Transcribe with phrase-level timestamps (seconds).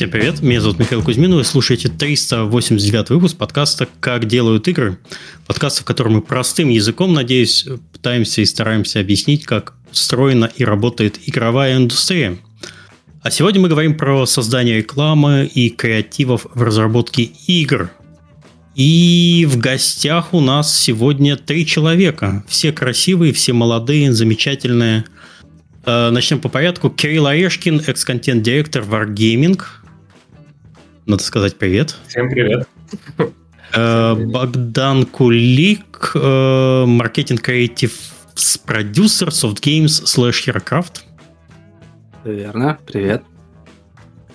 [0.00, 4.96] Всем привет, меня зовут Михаил Кузьмин, вы слушаете 389 выпуск подкаста «Как делают игры».
[5.46, 11.18] Подкаст, в котором мы простым языком, надеюсь, пытаемся и стараемся объяснить, как устроена и работает
[11.26, 12.38] игровая индустрия.
[13.22, 17.90] А сегодня мы говорим про создание рекламы и креативов в разработке игр.
[18.74, 22.42] И в гостях у нас сегодня три человека.
[22.48, 25.04] Все красивые, все молодые, замечательные–
[25.86, 26.90] Э, начнем по порядку.
[26.90, 29.60] Кирилл Орешкин, экс-контент-директор Wargaming.
[31.06, 31.96] Надо сказать привет.
[32.08, 32.68] Всем привет.
[33.72, 37.92] Э, Богдан Кулик, э, маркетинг креатив
[38.66, 41.02] продюсер Soft Games slash Herocraft.
[42.24, 43.22] Верно, привет.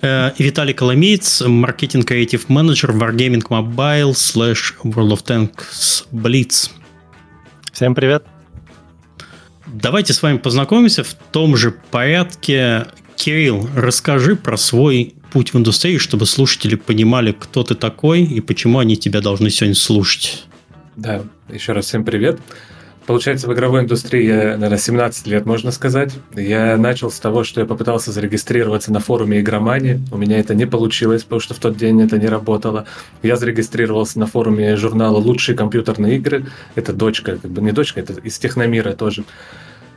[0.02, 6.70] И Виталий Коломеец, маркетинг креатив менеджер Wargaming Mobile slash World of Tanks Blitz.
[7.72, 8.24] Всем привет.
[9.66, 12.86] Давайте с вами познакомимся в том же порядке.
[13.16, 18.78] Кирилл, расскажи про свой путь в индустрии, чтобы слушатели понимали, кто ты такой и почему
[18.78, 20.46] они тебя должны сегодня слушать.
[20.96, 22.40] Да, еще раз всем привет.
[23.04, 26.14] Получается, в игровой индустрии я, наверное, 17 лет, можно сказать.
[26.34, 30.00] Я начал с того, что я попытался зарегистрироваться на форуме игромании.
[30.10, 32.86] У меня это не получилось, потому что в тот день это не работало.
[33.22, 36.46] Я зарегистрировался на форуме журнала «Лучшие компьютерные игры».
[36.76, 39.24] Это дочка, как бы не дочка, это из Техномира тоже.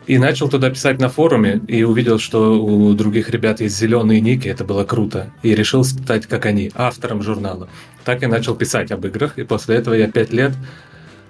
[0.09, 4.47] И начал туда писать на форуме, и увидел, что у других ребят есть зеленые ники,
[4.47, 5.31] это было круто.
[5.43, 7.69] И решил стать, как они, автором журнала.
[8.05, 10.53] Так я начал писать об играх, и после этого я пять лет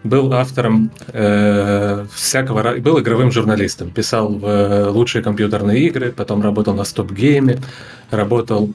[0.05, 6.73] был автором э, всякого, был игровым журналистом, писал в э, лучшие компьютерные игры, потом работал
[6.73, 7.59] на Stop Game,
[8.11, 8.73] работал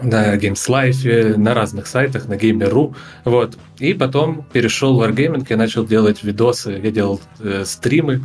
[0.00, 3.58] на Games Life, на разных сайтах, на Gamer.ru, вот.
[3.80, 8.22] И потом перешел в Wargaming, я начал делать видосы, я делал э, стримы,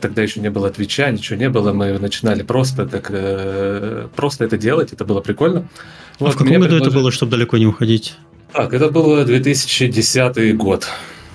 [0.00, 1.72] тогда еще не было Твича, ничего не было.
[1.72, 5.68] Мы начинали просто как э, просто это делать, это было прикольно.
[6.18, 6.88] А вот, в каком году предложили...
[6.88, 8.16] это было, чтобы далеко не уходить?
[8.52, 10.88] Так, это был 2010 год.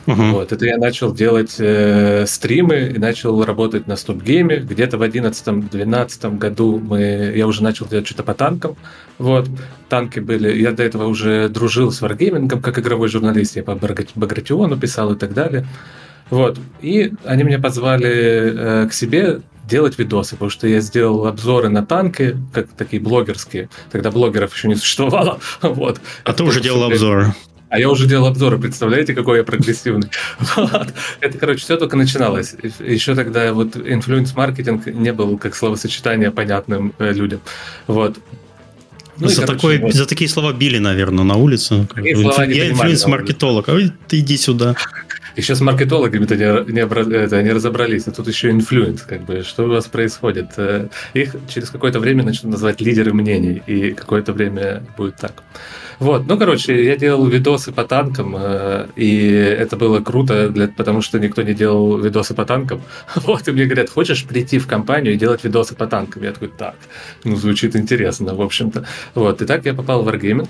[0.08, 0.22] Угу.
[0.34, 4.58] Вот, это я начал делать э, стримы и начал работать на стоп-гейме.
[4.58, 8.76] Где-то в 2011-2012 году мы, я уже начал делать что-то по танкам.
[9.18, 9.48] Вот,
[9.90, 10.62] танки были.
[10.62, 13.56] Я до этого уже дружил с варгеймингом как игровой журналист.
[13.56, 15.66] Я по Багратиону писал и так далее.
[16.30, 16.59] Вот.
[16.81, 21.86] И они меня позвали э, к себе делать видосы, потому что я сделал обзоры на
[21.86, 23.69] танки, как такие блогерские.
[23.91, 25.40] Тогда блогеров еще не существовало.
[25.62, 26.02] вот.
[26.24, 27.34] А ты уже делал обзоры.
[27.69, 30.09] А я уже делал обзоры, представляете, какой я прогрессивный.
[30.56, 30.94] вот.
[31.19, 32.56] Это, короче, все только начиналось.
[32.80, 37.41] Еще тогда вот инфлюенс-маркетинг не был как словосочетание понятным э, людям.
[37.88, 38.18] Вот.
[39.18, 39.94] Ну, за, короче, такое, вот.
[39.94, 41.88] за такие слова били, наверное, на улице.
[41.96, 43.78] Я инфлюенс-маркетолог, а
[44.08, 44.75] ты иди сюда.
[45.35, 49.66] Еще с маркетологами-то не, не, это, не разобрались, а тут еще инфлюенс, как бы, что
[49.66, 50.51] у вас происходит.
[50.57, 55.44] Э, их через какое-то время начнут называть лидеры мнений, и какое-то время будет так.
[56.00, 61.01] Вот, ну, короче, я делал видосы по танкам, э, и это было круто, для, потому
[61.01, 62.81] что никто не делал видосы по танкам.
[63.16, 66.23] Вот, и мне говорят, хочешь прийти в компанию и делать видосы по танкам?
[66.23, 66.75] Я такой, так,
[67.23, 68.85] ну, звучит интересно, в общем-то.
[69.16, 70.47] Вот, и так я попал в Wargaming.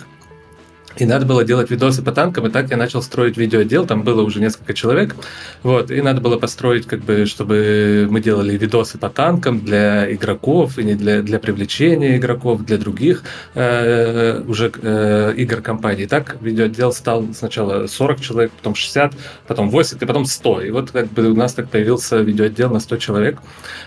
[0.97, 4.21] И надо было делать видосы по танкам, и так я начал строить видеоотдел, там было
[4.21, 5.15] уже несколько человек,
[5.61, 10.77] вот, и надо было построить, как бы, чтобы мы делали видосы по танкам для игроков,
[10.79, 13.23] и не для, для привлечения игроков, для других
[13.55, 16.05] э, уже э, игр компании.
[16.05, 19.13] так видеоотдел стал сначала 40 человек, потом 60,
[19.47, 20.61] потом 80, и потом 100.
[20.61, 23.39] И вот как бы у нас так появился видеоотдел на 100 человек,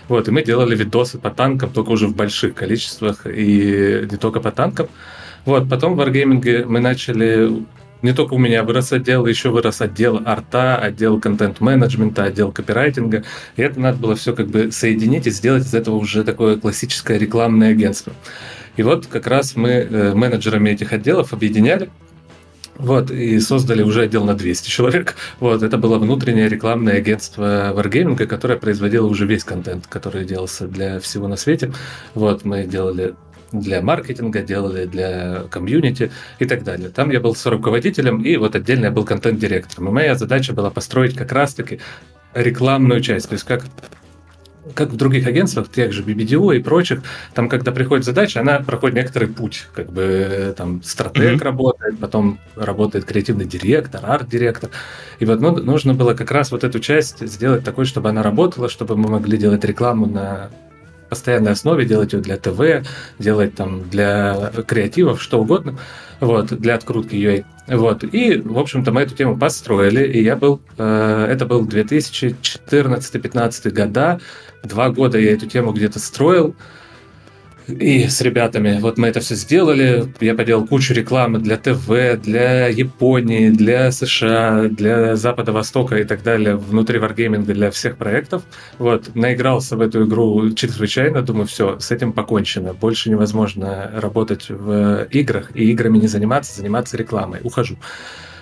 [0.07, 4.39] вот, и мы делали видосы по танкам, только уже в больших количествах, и не только
[4.41, 4.87] по танкам,
[5.49, 7.65] вот, потом в Wargaming мы начали
[8.01, 13.23] не только у меня вырос отдел, еще вырос отдел арта, отдел контент-менеджмента, отдел копирайтинга.
[13.57, 17.17] И это надо было все как бы соединить и сделать из этого уже такое классическое
[17.17, 18.13] рекламное агентство.
[18.77, 21.89] И вот как раз мы э, менеджерами этих отделов объединяли,
[22.77, 25.15] вот, и создали уже отдел на 200 человек.
[25.41, 31.01] Вот, это было внутреннее рекламное агентство Wargaming, которое производило уже весь контент, который делался для
[31.01, 31.73] всего на свете.
[32.13, 33.15] Вот, мы делали
[33.51, 36.89] для маркетинга, делали для комьюнити и так далее.
[36.89, 39.89] Там я был с руководителем, и вот отдельно я был контент-директором.
[39.89, 41.79] И моя задача была построить как раз-таки
[42.33, 43.65] рекламную часть, то есть как
[44.75, 47.01] как в других агентствах, тех же BBDO и прочих,
[47.33, 51.43] там, когда приходит задача, она проходит некоторый путь, как бы там стратег mm-hmm.
[51.43, 54.69] работает, потом работает креативный директор, арт-директор,
[55.19, 58.69] и вот ну, нужно было как раз вот эту часть сделать такой, чтобы она работала,
[58.69, 60.49] чтобы мы могли делать рекламу на
[61.09, 62.85] постоянной основе, делать ее для ТВ,
[63.17, 65.79] делать там для креативов, что угодно,
[66.19, 67.45] вот, для открутки UA.
[67.67, 73.71] Вот, и, в общем-то, мы эту тему построили, и я был, э, это был 2014-2015
[73.71, 74.19] года,
[74.63, 76.55] два года я эту тему где-то строил,
[77.69, 82.67] И с ребятами, вот мы это все сделали, я поделал кучу рекламы для ТВ, для
[82.67, 88.43] Японии, для США, для Запада, Востока и так далее, внутри Wargaming для всех проектов.
[88.77, 92.73] Вот, наигрался в эту игру чрезвычайно, думаю, все, с этим покончено.
[92.73, 97.39] Больше невозможно работать в играх и играми не заниматься, заниматься рекламой.
[97.43, 97.77] Ухожу.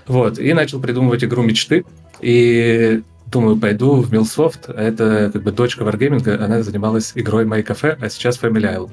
[0.08, 1.84] Вот, и начал придумывать игру мечты.
[2.22, 3.02] И
[3.32, 4.70] думаю, пойду в Милсофт.
[4.70, 8.92] Это как бы дочка Wargaming, она занималась игрой My Cafe, а сейчас Family Island.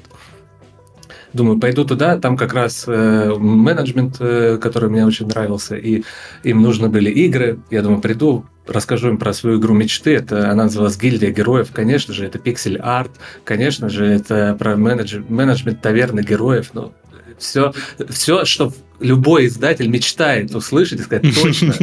[1.32, 6.04] Думаю, пойду туда, там как раз э, менеджмент, э, который мне очень нравился, и
[6.44, 7.58] им нужны были игры.
[7.70, 10.14] Я думаю, приду, расскажу им про свою игру мечты.
[10.14, 11.70] Это она называлась «Гильдия героев».
[11.72, 13.10] Конечно же, это пиксель-арт.
[13.42, 15.22] Конечно же, это про менедж...
[15.28, 16.70] менеджмент таверны героев.
[16.72, 16.92] Ну,
[17.38, 17.72] все,
[18.08, 21.75] все, что любой издатель мечтает услышать и сказать, точно,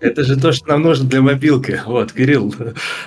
[0.00, 1.80] это же то, что нам нужно для мобилки.
[1.86, 2.54] Вот, Кирилл.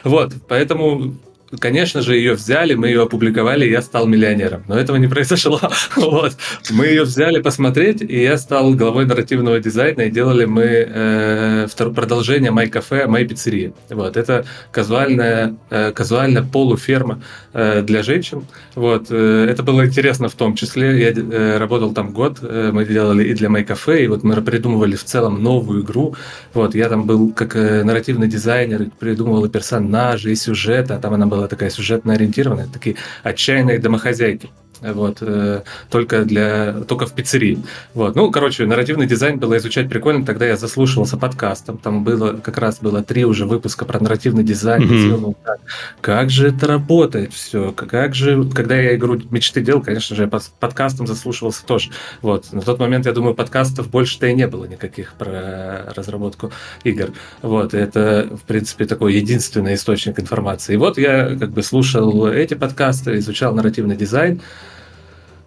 [0.03, 1.15] Вот, поэтому
[1.59, 4.63] Конечно же, ее взяли, мы ее опубликовали, и я стал миллионером.
[4.67, 5.61] Но этого не произошло.
[5.95, 6.35] вот.
[6.71, 12.51] Мы ее взяли посмотреть, и я стал главой нарративного дизайна, и делали мы э, продолжение
[12.51, 13.73] My Cafe, My Pizzeria.
[13.89, 14.17] Вот.
[14.17, 17.21] Это казуальная, э, казуальная полуферма
[17.53, 18.45] э, для женщин.
[18.75, 19.07] Вот.
[19.09, 20.99] Э, это было интересно в том числе.
[20.99, 24.35] Я э, работал там год, э, мы делали и для My Cafe, и вот мы
[24.41, 26.13] придумывали в целом новую игру.
[26.53, 26.75] Вот.
[26.75, 31.25] Я там был как э, нарративный дизайнер, придумывал и персонажи, и сюжеты, а там она
[31.25, 34.49] была была такая сюжетно ориентированная, такие отчаянные домохозяйки
[34.81, 37.59] вот, э, только, для, только в пиццерии.
[37.93, 38.15] Вот.
[38.15, 42.79] Ну, короче, нарративный дизайн было изучать прикольно, тогда я заслушивался подкастом, там было, как раз
[42.79, 45.35] было три уже выпуска про нарративный дизайн, mm-hmm.
[45.43, 45.59] как,
[46.01, 50.39] как же это работает все, как же, когда я игру мечты делал, конечно же, я
[50.59, 51.91] подкастом заслушивался тоже,
[52.21, 56.51] вот, на тот момент, я думаю, подкастов больше-то и не было никаких про разработку
[56.83, 62.27] игр, вот, это, в принципе, такой единственный источник информации, и вот я, как бы, слушал
[62.27, 64.41] эти подкасты, изучал нарративный дизайн,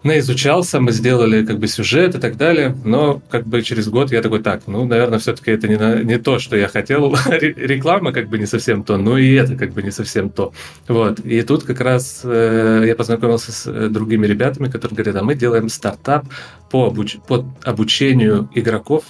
[0.03, 4.21] наизучался, мы сделали как бы сюжет и так далее, но как бы через год я
[4.21, 8.39] такой, так, ну, наверное, все-таки это не, не то, что я хотел, реклама как бы
[8.39, 10.53] не совсем то, ну и это как бы не совсем то.
[10.87, 15.23] Вот, и тут как раз э, я познакомился с э, другими ребятами, которые говорят, а
[15.23, 16.25] мы делаем стартап
[16.69, 19.03] по, обуч по обучению игроков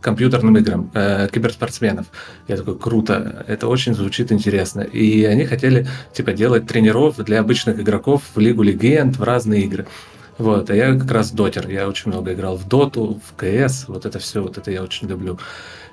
[0.00, 2.06] компьютерным играм, э, киберспортсменов.
[2.46, 4.82] Я такой, круто, это очень звучит интересно.
[4.82, 9.86] И они хотели, типа, делать тренеров для обычных игроков в Лигу Легенд, в разные игры.
[10.38, 14.06] Вот, а я как раз дотер, я очень много играл в доту, в КС, вот
[14.06, 15.36] это все, вот это я очень люблю.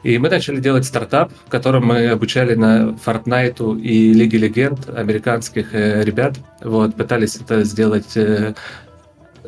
[0.04, 5.74] И мы начали делать стартап, в котором мы обучали на Fortnite и Лиге Легенд американских
[5.74, 6.36] э, ребят.
[6.62, 8.54] Вот, пытались это сделать э,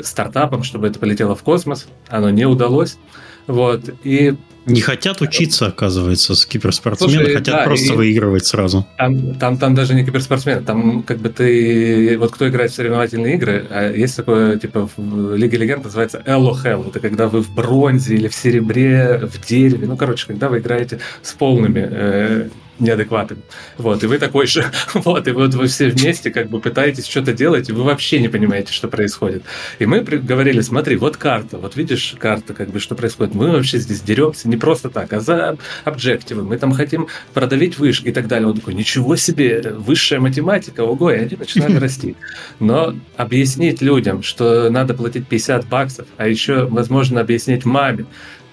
[0.01, 1.87] стартапом, чтобы это полетело в космос.
[2.07, 2.97] Оно не удалось.
[3.45, 4.35] Вот, и
[4.67, 8.85] не хотят учиться, оказывается, с киберспортсмены, Слушай, хотят да, просто выигрывать сразу.
[8.97, 12.17] Там, там, там даже не киберспортсмены, там как бы ты...
[12.17, 16.53] Вот кто играет в соревновательные игры, а есть такое, типа, в Лиге Легенд называется Hello
[16.53, 16.89] Hell.
[16.89, 19.87] Это когда вы в бронзе или в серебре, в дереве.
[19.87, 23.41] Ну, короче, когда вы играете с полными э, неадекватным.
[23.77, 27.33] Вот, и вы такой же, вот, и вот вы все вместе как бы пытаетесь что-то
[27.33, 29.43] делать, и вы вообще не понимаете, что происходит.
[29.79, 33.35] И мы говорили, смотри, вот карта, вот видишь карта, как бы, что происходит.
[33.35, 36.43] Мы вообще здесь деремся не просто так, а за объективы.
[36.43, 38.47] Мы там хотим продавить вышки и так далее.
[38.47, 42.15] Он такой, ничего себе, высшая математика, ого, и они начинали расти.
[42.59, 48.05] Но объяснить людям, что надо платить 50 баксов, а еще, возможно, объяснить маме,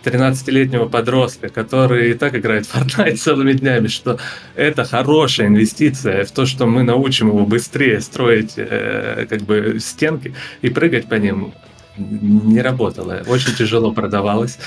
[0.05, 4.19] 13-летнего подростка, который и так играет в Fortnite целыми днями, что
[4.55, 10.35] это хорошая инвестиция в то, что мы научим его быстрее строить э, как бы стенки
[10.63, 11.53] и прыгать по ним,
[11.97, 13.23] не работало.
[13.27, 14.59] Очень тяжело продавалось.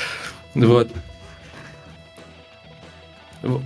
[0.55, 0.89] Вот.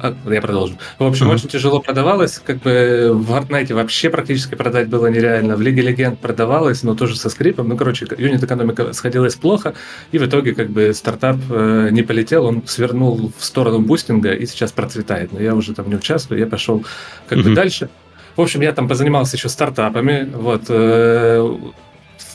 [0.01, 0.75] А, я продолжу.
[0.99, 1.35] В общем, uh-huh.
[1.35, 2.39] очень тяжело продавалось.
[2.43, 5.55] Как бы в Fortnite вообще практически продать было нереально.
[5.55, 7.69] В Лиге Легенд продавалось, но тоже со скрипом.
[7.69, 9.73] Ну, короче, юнит-экономика сходилась плохо.
[10.11, 12.45] И в итоге как бы стартап э, не полетел.
[12.45, 15.31] Он свернул в сторону бустинга и сейчас процветает.
[15.31, 16.39] Но я уже там не участвую.
[16.39, 16.85] Я пошел
[17.27, 17.43] как uh-huh.
[17.43, 17.89] бы дальше.
[18.35, 20.29] В общем, я там позанимался еще стартапами.
[20.33, 20.63] Вот.
[20.69, 21.57] Э,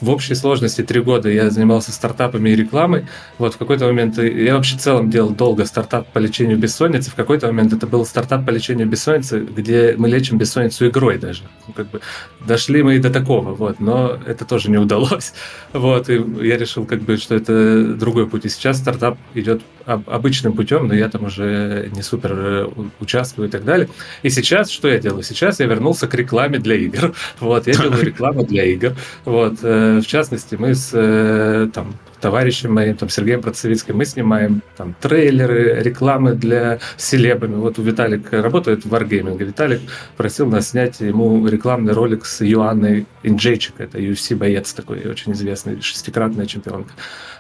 [0.00, 3.06] в общей сложности три года я занимался стартапами и рекламой.
[3.38, 7.10] Вот в какой-то момент я вообще в целом делал долго стартап по лечению бессонницы.
[7.10, 11.42] В какой-то момент это был стартап по лечению бессонницы, где мы лечим бессонницу игрой даже.
[11.66, 12.00] Ну, как бы
[12.46, 15.32] дошли мы и до такого, вот, но это тоже не удалось.
[15.72, 18.46] Вот, и я решил, как бы, что это другой путь.
[18.46, 23.50] И сейчас стартап идет обычным путем, но я там уже не супер э, участвую и
[23.50, 23.88] так далее.
[24.22, 25.22] И сейчас что я делаю?
[25.22, 27.14] Сейчас я вернулся к рекламе для игр.
[27.40, 28.92] Вот, я делаю рекламу для игр.
[29.24, 34.04] Вот, э, э, в частности, мы с э, там, товарищем моим, там, Сергеем Процевицким, мы
[34.04, 37.54] снимаем там, трейлеры, рекламы для селебами.
[37.54, 39.38] Вот у Виталика работает в Wargaming.
[39.38, 39.80] Виталик
[40.16, 43.74] просил нас снять ему рекламный ролик с Юанной Инджейчик.
[43.78, 46.92] Это UFC-боец такой, очень известный, шестикратная чемпионка.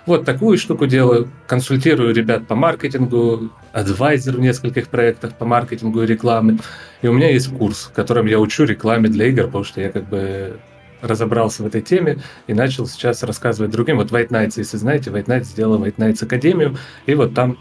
[0.06, 1.28] Вот такую штуку делаю.
[1.46, 6.58] Консультирую ребят по маркетингу, адвайзер в нескольких проектах по маркетингу и рекламе.
[7.02, 9.90] И у меня есть курс, в котором я учу рекламе для игр, потому что я
[9.90, 10.58] как бы
[11.00, 13.96] разобрался в этой теме и начал сейчас рассказывать другим.
[13.96, 16.76] Вот White Nights, если знаете, White Nights сделал White Nights Академию,
[17.06, 17.58] и вот там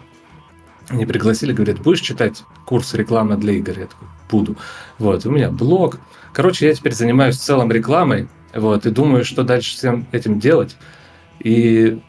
[0.89, 3.73] они пригласили, говорят, будешь читать курс рекламы для игр?
[3.77, 4.55] Я такой, буду.
[4.99, 5.99] Вот, у меня блог.
[6.33, 10.77] Короче, я теперь занимаюсь целом рекламой, вот, и думаю, что дальше всем этим делать.
[11.39, 12.01] И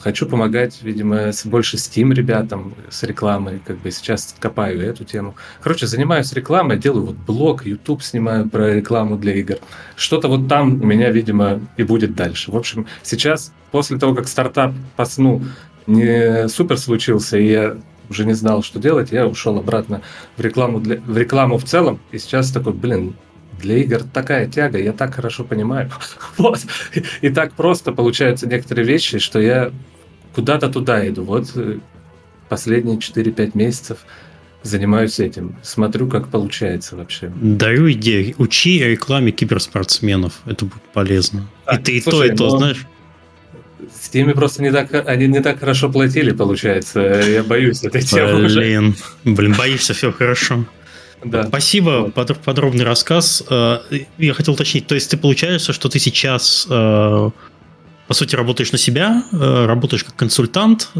[0.00, 5.34] Хочу помогать, видимо, с, больше Steam ребятам с рекламой, как бы сейчас копаю эту тему.
[5.60, 9.56] Короче, занимаюсь рекламой, делаю вот блог, YouTube снимаю про рекламу для игр.
[9.96, 12.50] Что-то вот там у меня, видимо, и будет дальше.
[12.50, 15.42] В общем, сейчас, после того, как стартап по сну
[15.86, 17.76] не супер случился, и я
[18.08, 20.02] уже не знал, что делать, я ушел обратно
[20.36, 23.14] в рекламу, для, в рекламу в целом, и сейчас такой, блин,
[23.62, 25.90] для игр такая тяга, я так хорошо понимаю.
[26.36, 26.60] Вот.
[27.20, 29.70] И так просто получаются некоторые вещи, что я
[30.34, 31.24] куда-то туда иду.
[31.24, 31.78] Вот э,
[32.48, 33.98] последние 4-5 месяцев
[34.62, 35.56] занимаюсь этим.
[35.62, 37.32] Смотрю, как получается вообще.
[37.36, 38.34] Даю идею.
[38.38, 40.40] Учи рекламе киберспортсменов.
[40.46, 41.48] Это будет полезно.
[41.64, 42.58] А, и ты слушай, и то, и то, но...
[42.58, 42.86] знаешь.
[44.00, 47.00] С ними просто не так, они не так хорошо платили, получается.
[47.00, 50.64] Я боюсь этой темы Блин, блин, боишься, все хорошо.
[51.24, 51.46] Да.
[51.46, 52.38] Спасибо, вот.
[52.44, 53.44] подробный рассказ.
[53.48, 53.78] Э,
[54.18, 57.30] я хотел уточнить, то есть ты получается, что ты сейчас э,
[58.06, 60.90] по сути, работаешь на себя, э, работаешь как консультант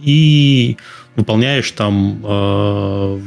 [0.00, 0.76] и
[1.16, 2.24] выполняешь там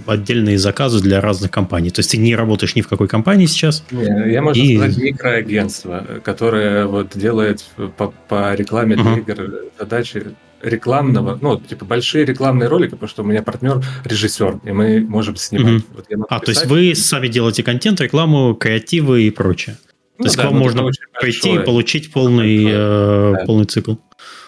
[0.08, 1.90] отдельные заказы для разных компаний.
[1.90, 3.86] То есть ты не работаешь ни в какой компании сейчас.
[3.92, 4.78] Не, я могу и...
[4.78, 7.64] сказать микроагентство, которое вот делает
[7.96, 9.20] по, по рекламе uh-huh.
[9.20, 14.72] игр задачи рекламного, ну, типа большие рекламные ролики, потому что у меня партнер режиссер, и
[14.72, 15.84] мы можем снимать.
[15.84, 16.18] Mm-hmm.
[16.18, 19.78] Вот а, то есть вы сами делаете контент, рекламу, креативы и прочее.
[20.18, 20.90] То есть ну, да, к вам можно
[21.22, 23.46] прийти и получить полный, э, да.
[23.46, 23.96] полный цикл.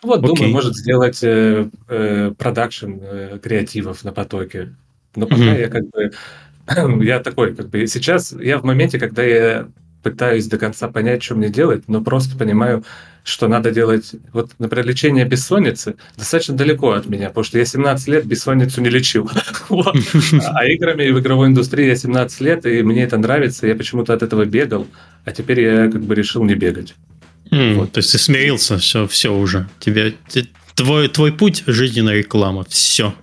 [0.01, 0.35] Вот, Окей.
[0.35, 4.75] думаю, может сделать э, э, продакшн э, креативов на потоке.
[5.15, 5.59] Но пока mm-hmm.
[5.59, 6.11] я как бы...
[7.05, 7.85] я такой, как бы...
[7.85, 9.67] Сейчас я в моменте, когда я
[10.03, 12.83] пытаюсь до конца понять, что мне делать, но просто понимаю,
[13.23, 14.11] что надо делать.
[14.33, 18.89] Вот, например, лечение бессонницы достаточно далеко от меня, потому что я 17 лет бессонницу не
[18.89, 19.29] лечил.
[19.69, 24.23] А играми в игровой индустрии я 17 лет, и мне это нравится, я почему-то от
[24.23, 24.87] этого бегал,
[25.25, 26.95] а теперь я как бы решил не бегать.
[27.49, 29.67] То есть ты смирился, все, все уже.
[29.79, 30.13] Тебе,
[30.75, 33.13] твой, твой путь– жизненная реклама, все.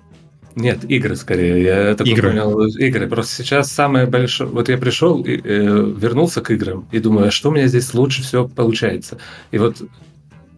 [0.57, 1.63] Нет, игры скорее.
[1.63, 2.31] Я такой игры.
[2.31, 3.07] понял, игры.
[3.09, 4.49] Просто сейчас самое большое...
[4.49, 7.93] Вот я пришел, и, э, вернулся к играм и думаю, а что у меня здесь
[7.93, 9.19] лучше всего получается?
[9.51, 9.77] И вот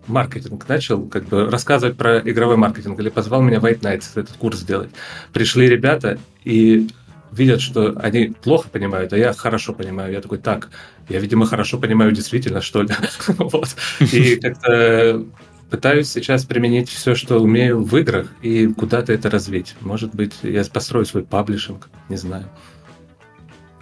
[0.07, 4.61] маркетинг начал как бы рассказывать про игровой маркетинг, или позвал меня White Nights этот курс
[4.61, 4.91] сделать.
[5.33, 6.89] Пришли ребята и
[7.33, 10.13] видят, что они плохо понимают, а я хорошо понимаю.
[10.13, 10.71] Я такой, так,
[11.09, 12.91] я, видимо, хорошо понимаю действительно, что ли.
[13.27, 13.75] вот.
[14.13, 15.25] И как-то
[15.71, 19.75] пытаюсь сейчас применить все, что умею в играх, и куда-то это развить.
[19.81, 22.49] Может быть, я построю свой паблишинг, не знаю.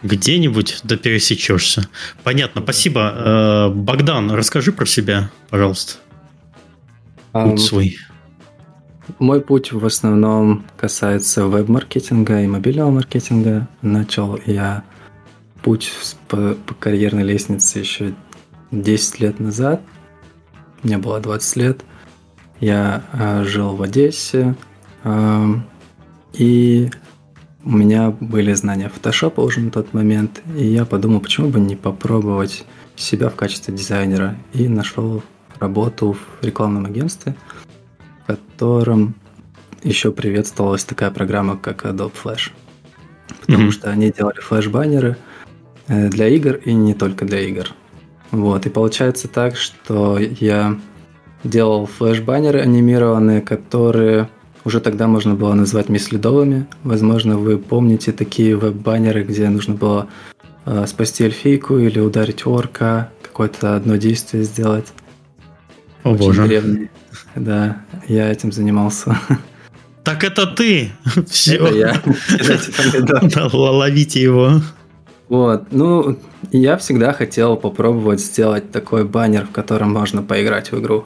[0.03, 1.89] Где-нибудь да пересечешься.
[2.23, 3.71] Понятно, спасибо.
[3.71, 5.95] Э, Богдан, расскажи про себя, пожалуйста.
[7.33, 7.99] Путь um, свой.
[9.19, 13.69] Мой путь в основном касается веб-маркетинга и мобильного маркетинга.
[13.81, 14.85] Начал я
[15.63, 15.93] путь
[16.29, 18.15] по, по карьерной лестнице еще
[18.71, 19.81] 10 лет назад–
[20.83, 21.85] мне было 20 лет.
[22.61, 24.55] Я э, жил в Одессе.
[25.05, 25.55] Э,
[26.33, 26.91] и
[27.65, 30.43] у меня были знания фотошопа уже на тот момент.
[30.57, 32.65] И я подумал, почему бы не попробовать
[32.95, 34.37] себя в качестве дизайнера.
[34.53, 35.23] И нашел
[35.59, 37.35] работу в рекламном агентстве,
[38.23, 39.15] в котором
[39.83, 42.51] еще приветствовалась такая программа, как Adobe Flash.
[43.41, 43.71] Потому mm-hmm.
[43.73, 45.17] что они делали флеш-баннеры
[45.89, 47.69] э, для игр и не только для игр.
[48.31, 50.77] Вот, и получается так, что я
[51.45, 54.29] делал флеш-баннеры анимированные, которые
[54.65, 56.67] уже тогда можно было назвать мислидовыми.
[56.83, 60.09] Возможно, вы помните такие веб-баннеры, где нужно было
[60.65, 64.87] э, спасти эльфийку или ударить орка, какое-то одно действие сделать.
[66.03, 66.47] О Очень боже.
[66.47, 66.91] Древний.
[67.37, 69.19] Да, я этим занимался.
[70.03, 70.91] Так это ты!
[71.31, 71.57] Все.
[71.57, 73.49] Это я.
[73.53, 74.61] Ловите его.
[75.29, 76.19] Вот, ну,
[76.53, 81.05] я всегда хотел попробовать сделать такой баннер, в котором можно поиграть в игру.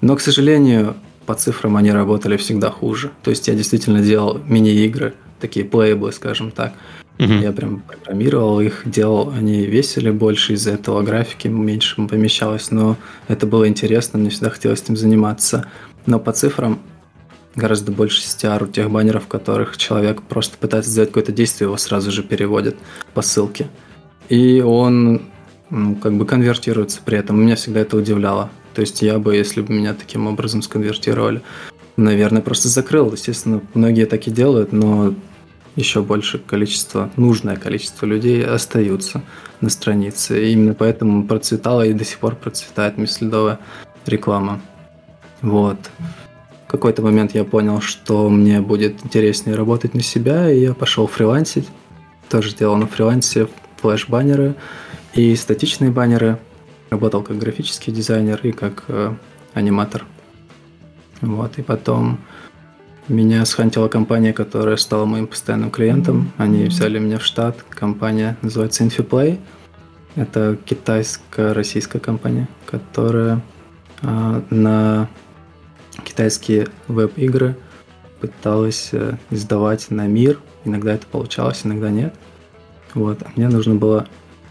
[0.00, 0.94] Но, к сожалению,
[1.26, 3.10] по цифрам они работали всегда хуже.
[3.22, 6.72] То есть я действительно делал мини-игры, такие плейблы, скажем так.
[7.18, 7.32] Угу.
[7.32, 12.96] Я прям программировал их, делал, они весили больше, из-за этого графики меньше помещалось, но
[13.26, 15.66] это было интересно, мне всегда хотелось этим заниматься.
[16.06, 16.78] Но по цифрам
[17.54, 21.76] гораздо больше CTR у тех баннеров, в которых человек просто пытается сделать какое-то действие, его
[21.76, 22.76] сразу же переводят
[23.14, 23.68] по ссылке.
[24.28, 25.22] И он
[25.70, 27.40] ну, как бы конвертируется при этом.
[27.40, 28.50] Меня всегда это удивляло.
[28.74, 31.42] То есть я бы, если бы меня таким образом сконвертировали,
[31.96, 33.12] наверное, просто закрыл.
[33.12, 35.14] Естественно, многие так и делают, но
[35.76, 39.22] еще больше количество, нужное количество людей остаются
[39.60, 40.44] на странице.
[40.44, 43.58] И именно поэтому процветала и до сих пор процветает мислидовая
[44.06, 44.60] реклама.
[45.42, 45.78] Вот.
[46.68, 51.06] В какой-то момент я понял, что мне будет интереснее работать на себя, и я пошел
[51.06, 51.66] фрилансить.
[52.28, 53.48] Тоже делал на фрилансе
[53.78, 54.54] флеш-баннеры
[55.14, 56.38] и статичные баннеры.
[56.90, 59.14] Работал как графический дизайнер и как э,
[59.54, 60.04] аниматор.
[61.22, 62.18] Вот, и потом
[63.08, 66.32] меня схантила компания, которая стала моим постоянным клиентом.
[66.36, 67.62] Они взяли меня в штат.
[67.70, 69.38] Компания называется Infiplay.
[70.16, 73.40] Это китайско-российская компания, которая
[74.02, 75.08] э, на
[76.04, 77.56] китайские веб-игры
[78.20, 80.38] пыталась э, издавать на мир.
[80.64, 82.14] Иногда это получалось, иногда нет.
[82.94, 83.22] Вот.
[83.22, 84.06] А мне нужно было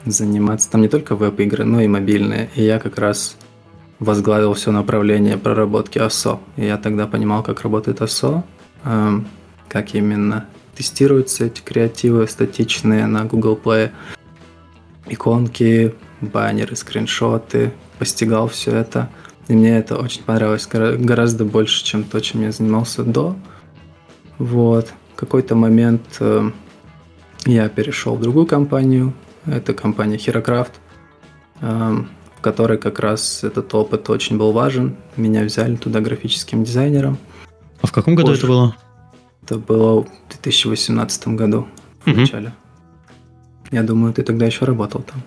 [0.06, 2.50] заниматься там не только веб-игры, но и мобильные.
[2.56, 3.38] И я как раз
[4.00, 6.40] возглавил все направление проработки ASO.
[6.56, 8.44] И я тогда понимал, как работает ASO,
[8.84, 9.28] эм,
[9.68, 13.92] как именно тестируются эти креативы статичные на Google Play,
[15.08, 19.10] иконки, баннеры, скриншоты, постигал все это.
[19.48, 23.36] И мне это очень понравилось гораздо больше, чем то, чем я занимался до.
[24.38, 24.94] Вот.
[25.16, 26.52] В какой-то момент э,
[27.46, 29.14] я перешел в другую компанию.
[29.46, 30.72] Это компания HeroCraft.
[31.62, 31.96] Э,
[32.38, 34.96] в которой как раз этот опыт очень был важен.
[35.16, 37.18] Меня взяли туда графическим дизайнером.
[37.82, 38.40] А в каком году Позже.
[38.40, 38.76] это было?
[39.44, 41.68] Это было в 2018 году,
[42.06, 42.20] в угу.
[42.20, 42.54] начале.
[43.72, 45.24] Я думаю, ты тогда еще работал там.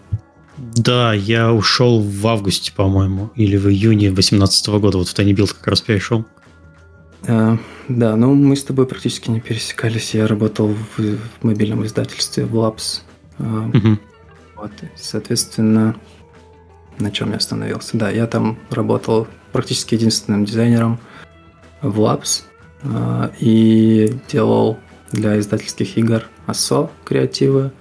[0.60, 4.98] Да, я ушел в августе, по-моему, или в июне 2018 года.
[4.98, 6.26] Вот в Tiny как раз перешел.
[7.26, 7.56] А,
[7.88, 10.14] да, ну мы с тобой практически не пересекались.
[10.14, 13.00] Я работал в, в мобильном издательстве в Labs.
[13.38, 13.98] Угу.
[14.56, 15.96] Вот, соответственно,
[16.98, 17.96] на чем я остановился.
[17.96, 21.00] Да, я там работал практически единственным дизайнером
[21.80, 22.42] в Labs
[22.82, 24.78] э, и делал
[25.10, 27.72] для издательских игр ASO креативы.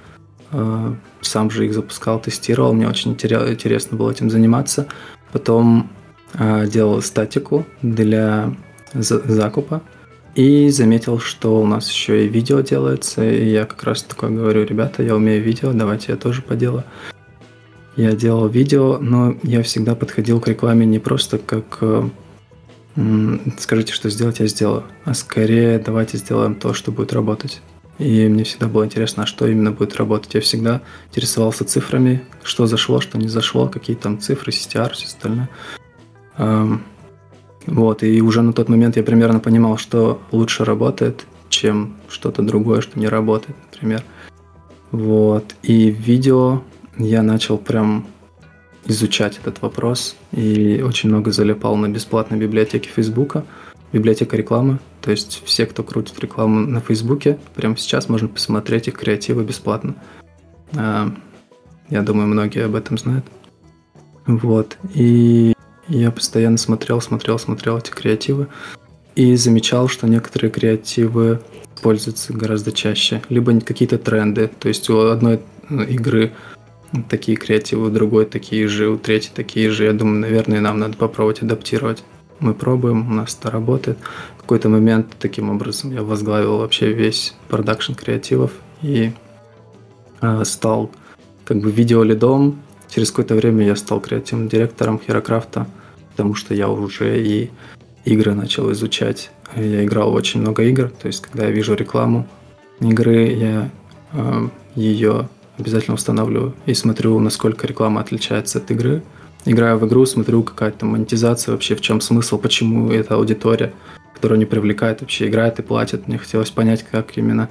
[1.22, 2.74] Сам же их запускал, тестировал.
[2.74, 4.88] Мне очень интересно было этим заниматься.
[5.32, 5.90] Потом
[6.34, 8.54] э, делал статику для
[8.94, 9.82] закупа.
[10.36, 13.30] И заметил, что у нас еще и видео делается.
[13.30, 16.84] И я как раз такой говорю, ребята, я умею видео, давайте я тоже поделаю.
[17.96, 22.08] Я делал видео, но я всегда подходил к рекламе не просто как э,
[23.58, 27.62] скажите, что сделать, я сделаю, а скорее давайте сделаем то, что будет работать.
[28.00, 30.34] И мне всегда было интересно, что именно будет работать.
[30.34, 35.50] Я всегда интересовался цифрами, что зашло, что не зашло, какие там цифры, CTR, все остальное.
[37.68, 42.80] Вот, и уже на тот момент я примерно понимал, что лучше работает, чем что-то другое,
[42.82, 44.04] что не работает, например.
[44.92, 46.64] Вот, и видео
[46.98, 48.08] я начал прям
[48.86, 53.44] изучать этот вопрос и очень много залипал на бесплатной библиотеке Фейсбука,
[53.92, 54.80] библиотека рекламы.
[55.10, 59.96] То есть все, кто крутит рекламу на Фейсбуке, прямо сейчас можно посмотреть их креативы бесплатно.
[60.78, 61.12] А,
[61.90, 63.26] я думаю, многие об этом знают.
[64.28, 64.78] Вот.
[64.94, 65.54] И
[65.88, 68.50] я постоянно смотрел, смотрел, смотрел эти креативы
[69.16, 71.42] и замечал, что некоторые креативы
[71.82, 73.24] пользуются гораздо чаще.
[73.30, 74.52] Либо какие-то тренды.
[74.60, 75.42] То есть у одной
[75.72, 76.34] игры
[77.10, 79.86] такие креативы, у другой такие же, у третьей такие же.
[79.86, 82.04] Я думаю, наверное, нам надо попробовать адаптировать.
[82.40, 83.98] Мы пробуем, у нас это работает.
[84.38, 89.12] В какой-то момент таким образом я возглавил вообще весь продакшн креативов и
[90.22, 90.90] э, стал
[91.46, 92.62] как бы видеолидом.
[92.88, 95.68] Через какое-то время я стал креативным директором Херокрафта,
[96.12, 97.52] потому что я уже и
[98.06, 99.32] игры начал изучать.
[99.56, 102.28] Я играл в очень много игр, то есть когда я вижу рекламу
[102.80, 103.70] игры, я
[104.14, 109.04] э, ее обязательно устанавливаю и смотрю, насколько реклама отличается от игры.
[109.46, 113.74] Играю в игру, смотрю, какая то монетизация вообще, в чем смысл, почему эта аудитория,
[114.14, 116.08] которая не привлекает, вообще играет и платит.
[116.08, 117.50] Мне хотелось понять, как именно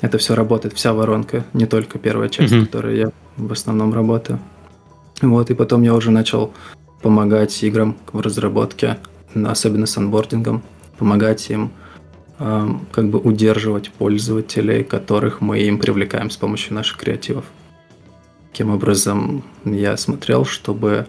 [0.00, 2.66] это все работает, вся воронка, не только первая часть, mm-hmm.
[2.66, 4.38] которой я в основном работаю.
[5.22, 6.52] Вот, и потом я уже начал
[7.02, 8.98] помогать играм в разработке,
[9.34, 10.62] особенно с анбордингом,
[10.98, 11.70] помогать им
[12.38, 17.44] как бы удерживать пользователей, которых мы им привлекаем с помощью наших креативов.
[18.50, 21.06] Таким образом, я смотрел, чтобы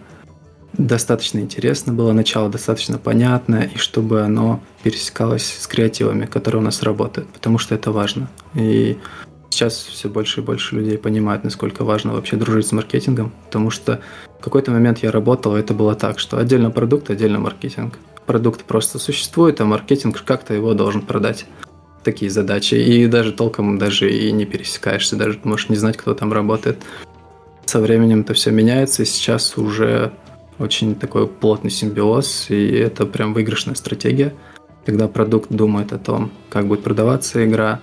[0.72, 6.82] достаточно интересно было начало, достаточно понятное, и чтобы оно пересекалось с креативами, которые у нас
[6.82, 8.28] работают, потому что это важно.
[8.54, 8.98] И
[9.50, 14.00] сейчас все больше и больше людей понимают, насколько важно вообще дружить с маркетингом, потому что
[14.38, 17.98] в какой-то момент я работал, и это было так, что отдельно продукт, отдельно маркетинг.
[18.26, 21.46] Продукт просто существует, а маркетинг как-то его должен продать.
[22.04, 22.74] Такие задачи.
[22.74, 26.82] И даже толком даже и не пересекаешься, даже можешь не знать, кто там работает.
[27.64, 30.12] Со временем это все меняется, и сейчас уже
[30.58, 34.34] очень такой плотный симбиоз, и это прям выигрышная стратегия,
[34.84, 37.80] когда продукт думает о том, как будет продаваться игра,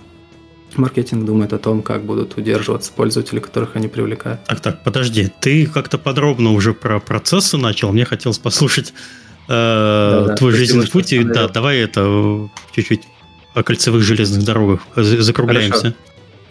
[0.78, 4.44] маркетинг думает о том, как будут удерживаться пользователи, которых они привлекают.
[4.46, 8.94] Так, так, подожди, ты как-то подробно уже про процессы начал, мне хотелось послушать
[9.48, 11.14] э, да, да, твой жизненный путь.
[11.32, 13.02] Да, давай это чуть-чуть
[13.54, 15.80] о кольцевых железных дорогах закругляемся.
[15.80, 15.96] Хорошо.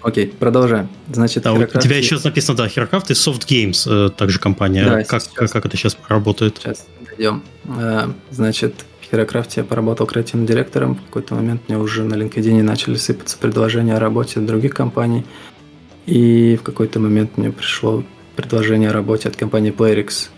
[0.03, 0.89] Окей, продолжаем.
[1.13, 1.79] Значит, а, Hierocraft...
[1.79, 4.85] У тебя еще написано, да, Hierocraft и Soft Games, э, также компания.
[4.85, 6.59] Да, как, сейчас, как это сейчас работает?
[6.59, 7.43] Сейчас дойдем.
[7.67, 10.97] Э, значит, в Hierocraft я поработал креативным директором.
[10.97, 15.25] В какой-то момент мне уже на LinkedIn начали сыпаться предложения о работе от других компаний.
[16.07, 18.03] И в какой-то момент мне пришло
[18.35, 20.31] предложение о работе от компании Playrix.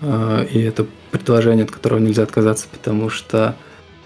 [0.00, 3.54] Э, и это предложение, от которого нельзя отказаться, потому что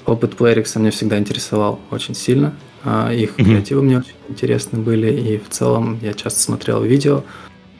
[0.05, 2.55] опыт Playrix меня всегда интересовал очень сильно.
[2.85, 7.23] А, их креативы мне очень интересны были, и в целом я часто смотрел видео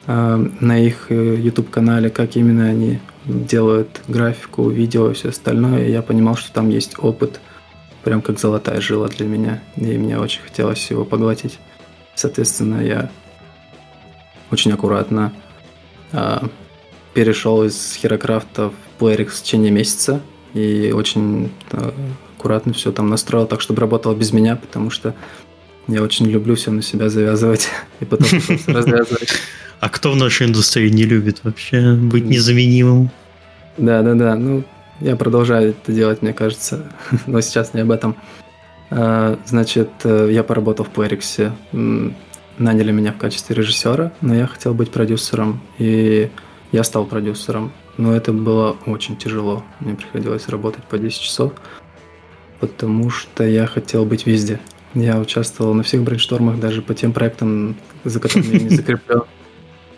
[0.07, 5.87] а, на их э, YouTube-канале, как именно они делают графику, видео и все остальное.
[5.87, 7.39] И я понимал, что там есть опыт,
[8.03, 11.59] прям как золотая жила для меня, и мне очень хотелось его поглотить.
[12.15, 13.09] Соответственно, я
[14.51, 15.33] очень аккуратно
[16.11, 16.39] э,
[17.13, 20.21] перешел из Херокрафта в Playrix в течение месяца
[20.53, 21.91] и очень э,
[22.43, 25.15] аккуратно все там настроил так, чтобы работало без меня, потому что
[25.87, 27.69] я очень люблю все на себя завязывать
[28.01, 28.27] и потом
[28.67, 29.29] развязывать.
[29.79, 33.09] А кто в нашей индустрии не любит вообще быть незаменимым?
[33.77, 34.35] Да, да, да.
[34.35, 34.65] Ну,
[34.99, 36.91] я продолжаю это делать, мне кажется,
[37.27, 38.17] но сейчас не об этом.
[38.89, 41.53] А, значит, э, я поработал в Playrix,
[42.57, 46.29] наняли меня в качестве режиссера, но я хотел быть продюсером, и
[46.73, 47.71] я стал продюсером.
[47.97, 49.63] Но это было очень тяжело.
[49.79, 51.53] Мне приходилось работать по 10 часов
[52.67, 54.57] потому что я хотел быть везде.
[54.93, 59.23] Я участвовал на всех брейнштормах, даже по тем проектам, за которыми я не закреплен.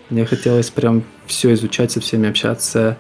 [0.10, 2.98] Мне хотелось прям все изучать, со всеми общаться.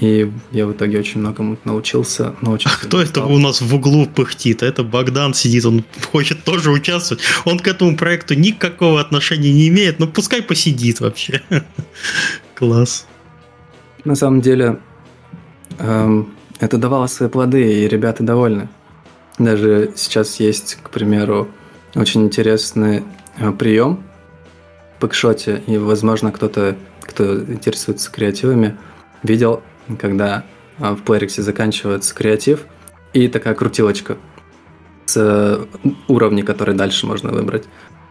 [0.00, 2.34] И я в итоге очень многому научился.
[2.42, 4.62] Но очень а кто это у нас в углу пыхтит?
[4.62, 7.22] Это Богдан сидит, он хочет тоже участвовать.
[7.46, 11.40] Он к этому проекту никакого отношения не имеет, но пускай посидит вообще.
[12.54, 13.06] Класс.
[14.04, 14.78] На самом деле,
[15.78, 18.68] эм, это давало свои плоды, и ребята довольны.
[19.38, 21.48] Даже сейчас есть, к примеру,
[21.94, 23.04] очень интересный
[23.38, 24.02] э, прием
[24.96, 28.76] в пэкшоте, и, возможно, кто-то, кто интересуется креативами,
[29.22, 29.62] видел,
[29.98, 30.44] когда
[30.78, 32.66] э, в Playrix заканчивается креатив,
[33.12, 34.18] и такая крутилочка
[35.06, 35.64] с э,
[36.08, 37.64] уровней, которые дальше можно выбрать.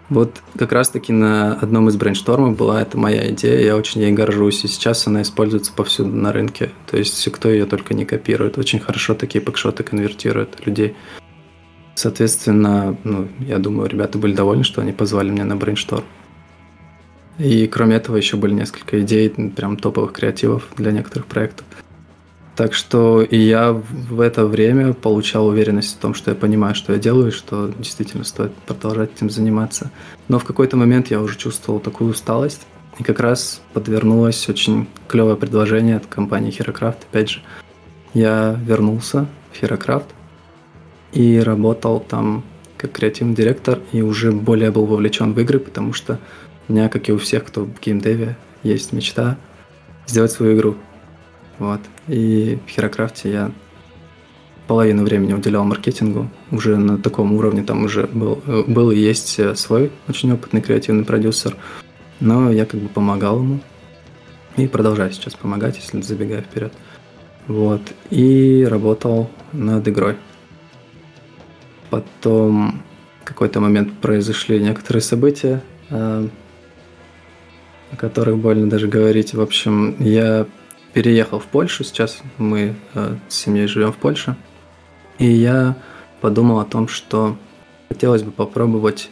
[0.09, 4.63] Вот как раз-таки на одном из брейнштормов была эта моя идея, я очень ей горжусь,
[4.63, 6.71] и сейчас она используется повсюду на рынке.
[6.89, 10.95] То есть кто ее только не копирует, очень хорошо такие пэкшоты конвертируют людей.
[11.95, 16.05] Соответственно, ну, я думаю, ребята были довольны, что они позвали меня на брейншторм.
[17.37, 21.65] И кроме этого еще были несколько идей, прям топовых креативов для некоторых проектов.
[22.57, 26.91] Так что и я в это время получал уверенность в том, что я понимаю, что
[26.91, 29.91] я делаю, и что действительно стоит продолжать этим заниматься.
[30.27, 32.65] Но в какой-то момент я уже чувствовал такую усталость,
[32.97, 36.97] и как раз подвернулось очень клевое предложение от компании Herocraft.
[37.11, 37.41] Опять же,
[38.15, 40.07] я вернулся в Herocraft
[41.13, 42.43] и работал там
[42.75, 46.19] как креативный директор, и уже более был вовлечен в игры, потому что
[46.67, 49.37] у меня, как и у всех, кто в геймдеве, есть мечта
[50.07, 50.75] сделать свою игру.
[51.59, 51.81] Вот.
[52.07, 53.51] И в Херокрафте я
[54.67, 56.29] половину времени уделял маркетингу.
[56.51, 61.55] Уже на таком уровне там уже был, был и есть свой очень опытный креативный продюсер.
[62.19, 63.59] Но я как бы помогал ему.
[64.57, 66.73] И продолжаю сейчас помогать, если забегая вперед.
[67.47, 67.81] Вот.
[68.09, 70.15] И работал над игрой.
[71.89, 72.81] Потом
[73.21, 76.27] в какой-то момент произошли некоторые события, о
[77.95, 79.33] которых больно даже говорить.
[79.33, 80.45] В общем, я
[80.97, 84.35] переехал в Польшу, сейчас мы э, с семьей живем в Польше.
[85.19, 85.77] И я
[86.21, 87.37] подумал о том, что
[87.87, 89.11] хотелось бы попробовать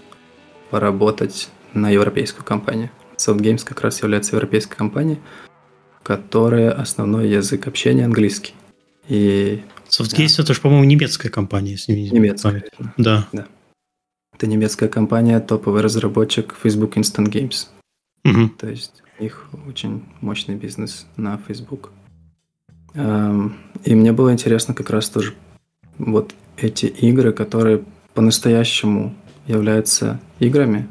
[0.72, 2.90] поработать на европейскую компанию.
[3.18, 5.20] Soft Games как раз является европейской компанией,
[6.02, 8.56] которая основной язык общения английский.
[9.08, 10.44] И Softcase да.
[10.44, 12.64] это же, по-моему, немецкая компания, если не Немецкая.
[12.98, 13.28] Да.
[13.32, 13.46] да.
[14.34, 17.68] Это немецкая компания, топовый разработчик Facebook Instant Games.
[18.24, 18.56] Угу.
[18.58, 21.92] То есть них очень мощный бизнес на Facebook.
[22.94, 25.34] И мне было интересно как раз тоже
[25.98, 29.14] вот эти игры, которые по-настоящему
[29.48, 30.88] являются играми,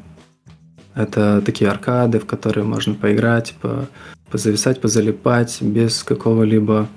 [0.95, 3.89] Это такие аркады, в которые можно поиграть, по,
[4.31, 6.89] позависать, позалипать без какого-либо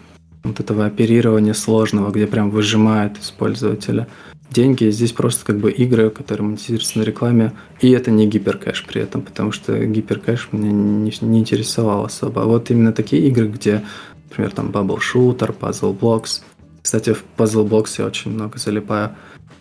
[0.47, 4.07] вот этого оперирования сложного, где прям выжимает из пользователя
[4.49, 4.89] деньги.
[4.89, 9.21] Здесь просто как бы игры, которые монетизируются на рекламе, и это не гиперкэш при этом,
[9.21, 12.43] потому что гиперкэш меня не, не интересовал особо.
[12.43, 13.83] А вот именно такие игры, где,
[14.29, 16.41] например, там Bubble Shooter, Puzzle Blocks.
[16.81, 19.11] Кстати, в Puzzle Blocks я очень много залипаю.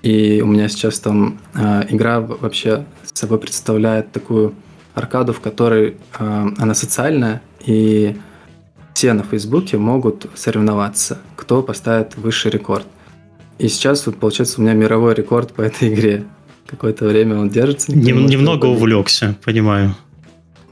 [0.03, 4.55] И у меня сейчас там э, игра вообще собой представляет такую
[4.95, 8.17] аркаду, в которой э, она социальная, и
[8.97, 12.87] все на Фейсбуке могут соревноваться, кто поставит высший рекорд.
[13.59, 16.25] И сейчас вот получается у меня мировой рекорд по этой игре.
[16.67, 17.95] Какое-то время он держится.
[17.95, 19.95] Нем, немного увлекся, понимаю.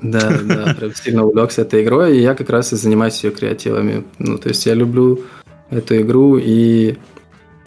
[0.01, 4.05] Да, да, прям сильно увлекся этой игрой, и я как раз и занимаюсь ее креативами.
[4.19, 5.21] Ну, то есть я люблю
[5.69, 6.97] эту игру и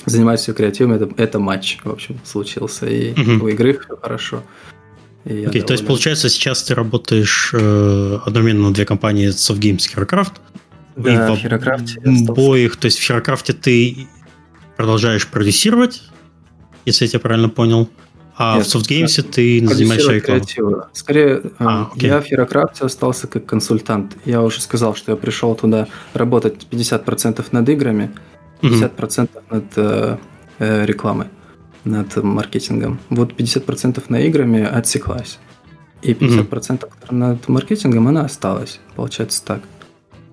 [0.07, 0.93] занимаюсь ее креативом.
[0.93, 3.45] Это, это матч, в общем, случился, и угу.
[3.45, 4.41] у игры все хорошо.
[5.27, 9.93] Окей, okay, то есть, получается, сейчас ты работаешь э, одновременно на две компании Softgames и
[9.93, 10.33] Herocraft?
[10.95, 14.07] Да, и в Herocraft обоих, то есть в Herocraft ты
[14.77, 16.03] продолжаешь продюсировать,
[16.85, 17.89] если я тебя правильно понял.
[18.37, 20.43] А Нет, в SoftGames ты занимаешься рекламой?
[20.93, 22.05] Скорее, а, okay.
[22.05, 24.15] Э, я в Херокрафте остался как консультант.
[24.25, 28.11] Я уже сказал, что я пришел туда работать 50% над играми,
[28.61, 29.27] 50% mm-hmm.
[29.49, 30.17] над э,
[30.59, 31.27] э, рекламой,
[31.87, 32.99] над маркетингом.
[33.09, 35.39] Вот 50% на играми отсеклась.
[36.01, 37.13] И 50% mm-hmm.
[37.13, 38.79] над маркетингом она осталась.
[38.95, 39.61] Получается так.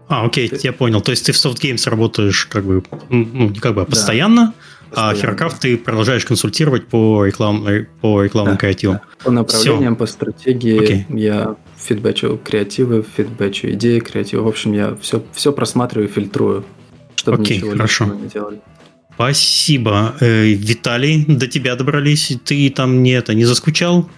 [0.08, 0.58] А, окей, ты...
[0.62, 1.00] я понял.
[1.00, 4.52] То есть ты в Soft Games работаешь как бы, ну, не как бы, а постоянно,
[4.94, 7.66] да, а Херкрафт ты продолжаешь консультировать по, реклам,
[8.00, 8.96] по рекламным да, креативам.
[8.96, 9.24] Да.
[9.24, 9.98] По направлениям, Все.
[9.98, 11.06] по стратегии окей.
[11.08, 14.44] я фидбэчу креативы, фидбэчу идеи, креативы.
[14.44, 16.64] В общем, я все, все просматриваю, фильтрую,
[17.16, 18.04] чтобы окей, ничего хорошо.
[18.06, 18.60] не делали.
[19.14, 20.14] Спасибо.
[20.20, 22.37] Э, Виталий, до тебя добрались.
[22.44, 24.09] Ты там не это не заскучал?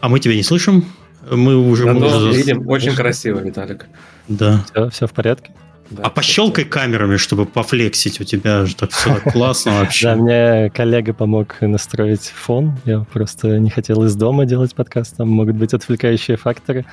[0.00, 0.84] А мы тебя не слышим?
[1.30, 1.84] Мы уже...
[1.84, 2.36] Да, мы уже...
[2.36, 2.68] видим.
[2.68, 3.86] Очень красиво, Виталик.
[4.28, 4.64] Да.
[4.70, 5.52] Все, все в порядке?
[5.90, 8.20] Да, а пощелкай камерами, чтобы пофлексить.
[8.20, 10.08] У тебя же так все классно вообще.
[10.08, 12.76] Да, мне коллега помог настроить фон.
[12.84, 15.16] Я просто не хотел из дома делать подкаст.
[15.16, 16.84] Там могут быть отвлекающие факторы.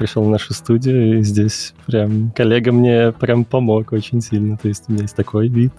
[0.00, 4.56] Пришел в нашу студию, и здесь прям коллега мне прям помог очень сильно.
[4.56, 5.74] То есть у меня есть такой вид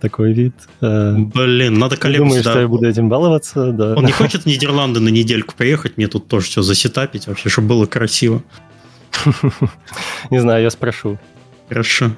[0.00, 0.54] такой вид.
[0.80, 2.52] Э, Блин, надо коллегу Думаю, сюда...
[2.52, 3.94] что я буду этим баловаться, да.
[3.96, 7.66] Он не хочет в Нидерланды на недельку приехать, мне тут тоже все засетапить вообще, чтобы
[7.66, 8.44] было красиво.
[10.30, 11.18] Не знаю, я спрошу.
[11.68, 12.12] Хорошо.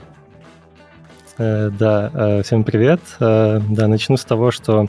[1.39, 3.01] Э, да, э, всем привет.
[3.19, 4.89] Да, начну с того, что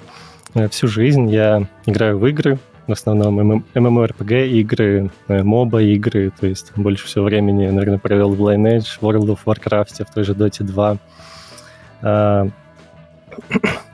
[0.70, 2.60] всю жизнь я играю в игры,
[2.92, 9.00] в основном MMORPG игры, моба игры, то есть больше всего времени, наверное, провел в Lineage,
[9.02, 12.50] World of Warcraft, в той же Dota 2.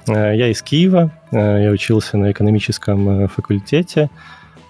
[0.09, 4.09] Э, я из Киева, э, я учился на экономическом э, факультете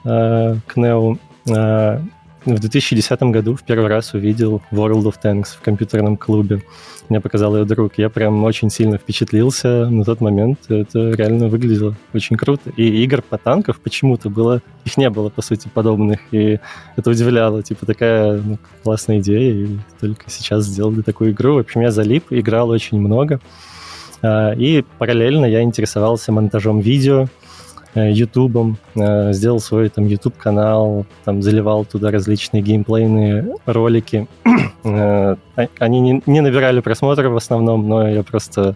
[0.04, 1.20] КНЕУ.
[1.46, 6.62] В 2010 году в первый раз увидел World of Tanks в компьютерном клубе.
[7.10, 7.94] Мне показал ее друг.
[7.98, 10.60] Я прям очень сильно впечатлился на тот момент.
[10.70, 12.70] Это реально выглядело очень круто.
[12.76, 14.62] И игр по танков почему-то было...
[14.86, 16.20] Их не было, по сути, подобных.
[16.32, 16.60] И
[16.96, 17.64] это удивляло.
[17.64, 19.54] Типа такая ну, классная идея.
[19.54, 21.56] И только сейчас сделали такую игру.
[21.56, 23.40] В общем, я залип, играл очень много.
[24.22, 27.28] А, и параллельно я интересовался монтажом видео,
[27.96, 34.28] ютубом, э, сделал свой там YouTube канал, там заливал туда различные геймплейные ролики.
[34.84, 38.76] Э, а, они не, набирали просмотров в основном, но я просто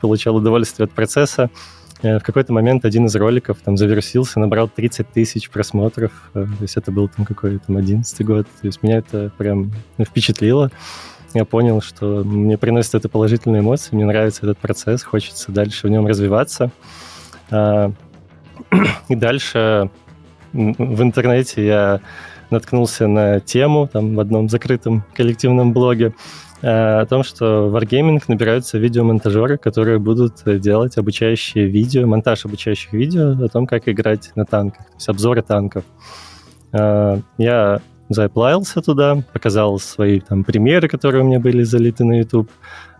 [0.00, 1.50] получал удовольствие от процесса.
[2.02, 6.12] В какой-то момент один из роликов там завершился, набрал 30 тысяч просмотров.
[6.34, 8.46] То есть это был там какой-то там 11 год.
[8.60, 10.70] То есть меня это прям впечатлило
[11.34, 15.90] я понял, что мне приносит это положительные эмоции, мне нравится этот процесс, хочется дальше в
[15.90, 16.70] нем развиваться.
[19.08, 19.90] И дальше
[20.52, 22.00] в интернете я
[22.50, 26.14] наткнулся на тему там в одном закрытом коллективном блоге
[26.62, 32.92] а, о том, что в Wargaming набираются видеомонтажеры, которые будут делать обучающие видео, монтаж обучающих
[32.92, 35.84] видео о том, как играть на танках, то есть обзоры танков.
[36.72, 42.50] А, я заплавился туда, показал свои там примеры, которые у меня были залиты на YouTube,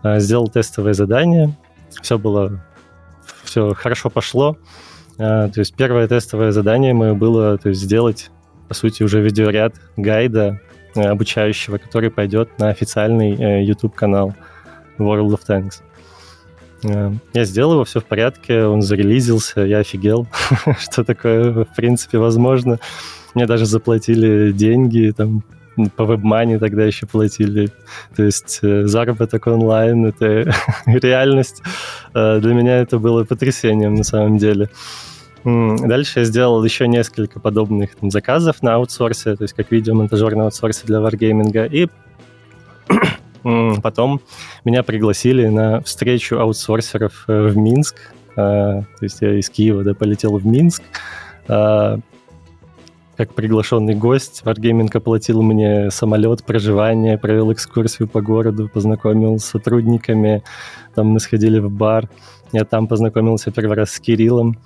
[0.01, 1.55] а, сделал тестовое задание,
[2.01, 2.63] все было,
[3.43, 4.57] все хорошо пошло.
[5.21, 8.31] То есть первое тестовое задание мое было то есть, сделать,
[8.67, 10.59] по сути, уже видеоряд гайда
[10.95, 14.33] э, обучающего, который пойдет на официальный э, YouTube-канал
[14.97, 15.81] World of Tanks.
[16.85, 20.25] Э, я сделал его, все в порядке, он зарелизился, я офигел,
[20.79, 22.79] что такое, в принципе, возможно.
[23.35, 25.43] Мне даже заплатили деньги, там,
[25.95, 27.69] по WebMoney тогда еще платили.
[28.15, 30.51] То есть заработок онлайн— это
[30.85, 31.61] реальность.
[32.13, 34.69] Для меня это было потрясением на самом деле.
[35.43, 40.45] Дальше я сделал еще несколько подобных там, заказов на аутсорсе, то есть как видеомонтажер на
[40.45, 41.67] аутсорсе для Wargaming.
[41.69, 41.89] И
[43.81, 44.21] потом
[44.65, 47.95] меня пригласили на встречу аутсорсеров э, в Минск.
[48.35, 50.83] А, то есть я из Киева да, полетел в Минск.
[51.47, 51.97] А,
[53.17, 54.41] как приглашенный гость.
[54.45, 60.43] Wargaming оплатил мне самолет, проживание, провел экскурсию по городу, познакомил с сотрудниками.
[60.95, 62.09] Там мы сходили в бар.
[62.51, 64.57] Я там познакомился первый раз с Кириллом.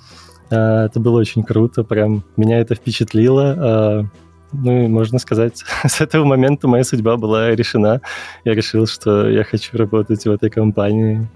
[0.49, 3.55] А, это было очень круто, прям меня это впечатлило.
[3.57, 4.05] А,
[4.53, 8.01] ну, и можно сказать, с этого момента моя судьба была решена.
[8.43, 11.27] Я решил, что я хочу работать в этой компании.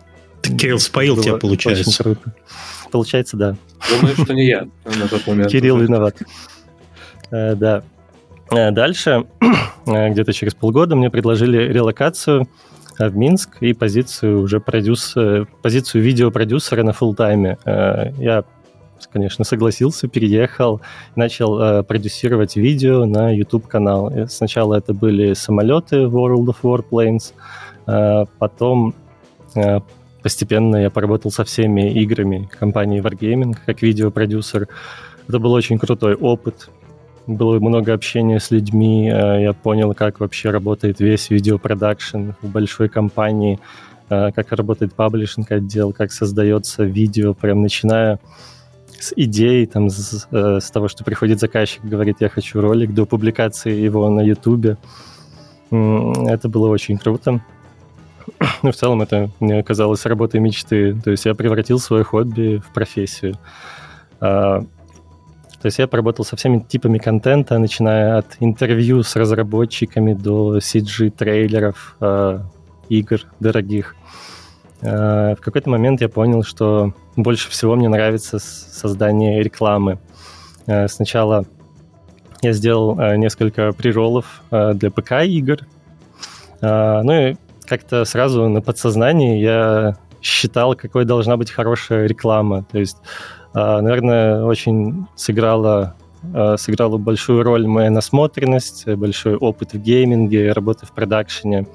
[0.41, 1.89] Ты, Кирилл споил тебя, получается.
[1.89, 2.33] Очень круто.
[2.91, 3.55] Получается, да.
[3.89, 5.51] Думаю, что не я на тот момент.
[5.51, 6.17] Кирилл виноват.
[7.31, 7.83] А, да.
[8.51, 9.25] Дальше,
[9.85, 12.47] где-то через полгода, мне предложили релокацию
[12.97, 17.59] в Минск и позицию уже продюсера, позицию видеопродюсера на фултайме.
[17.65, 18.43] Я
[19.07, 20.81] конечно, согласился, переехал,
[21.15, 24.11] начал э, продюсировать видео на YouTube-канал.
[24.27, 27.33] Сначала это были самолеты World of Warplanes,
[27.87, 28.93] э, потом
[29.55, 29.79] э,
[30.21, 34.67] постепенно я поработал со всеми играми компании Wargaming как видеопродюсер.
[35.27, 36.69] Это был очень крутой опыт.
[37.27, 42.89] Было много общения с людьми, э, я понял, как вообще работает весь видеопродакшн в большой
[42.89, 43.59] компании,
[44.09, 48.19] э, как работает паблишинг отдел, как создается видео, прям начиная
[49.01, 53.05] с идеей, там, с, э, с того, что приходит заказчик, говорит, я хочу ролик, до
[53.05, 54.77] публикации его на Ютубе.
[55.71, 57.41] Это было очень круто.
[58.63, 60.93] Ну, в целом, это мне казалось работой мечты.
[61.03, 63.35] То есть я превратил свое хобби в профессию.
[64.19, 70.57] А, то есть я поработал со всеми типами контента, начиная от интервью с разработчиками до
[70.57, 72.41] CG-трейлеров, а,
[72.89, 73.95] игр дорогих.
[74.81, 79.99] Э, в какой-то момент я понял, что больше всего мне нравится создание рекламы.
[80.67, 81.45] Э, сначала
[82.41, 85.59] я сделал э, несколько приролов для ПК-игр.
[86.61, 92.65] Ну и как-то сразу на подсознании я считал, какой должна быть хорошая реклама.
[92.69, 92.97] То есть,
[93.53, 95.95] наверное, очень сыграла,
[96.57, 101.65] сыграла большую роль моя насмотренность, большой опыт в гейминге, работа в продакшене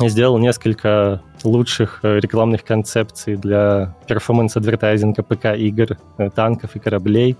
[0.00, 7.36] сделал несколько лучших э, рекламных концепций для performance-advertising а ПК-игр, э, танков и кораблей.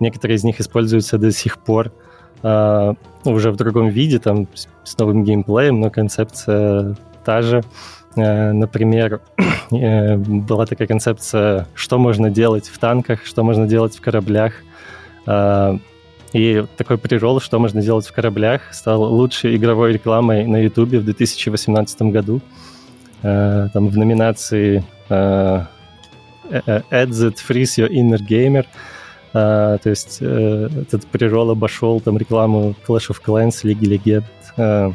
[0.00, 1.92] Некоторые из них используются до сих пор
[2.42, 4.46] э, уже в другом виде, там,
[4.84, 7.62] с новым геймплеем, но концепция та же.
[8.16, 9.20] Э, например,
[9.70, 14.54] э, была такая концепция, что можно делать в танках, что можно делать в кораблях.
[15.26, 15.78] Э,
[16.32, 21.04] и такой прирол, что можно делать в кораблях, стал лучшей игровой рекламой на YouTube в
[21.04, 22.40] 2018 году.
[23.22, 25.64] Э, там в номинации э,
[26.50, 28.66] э, Ads that frees your inner gamer.
[29.34, 34.24] Uh, то есть uh, этот прирол обошел там рекламу Clash of Clans, Лиги Легенд.
[34.56, 34.94] Uh,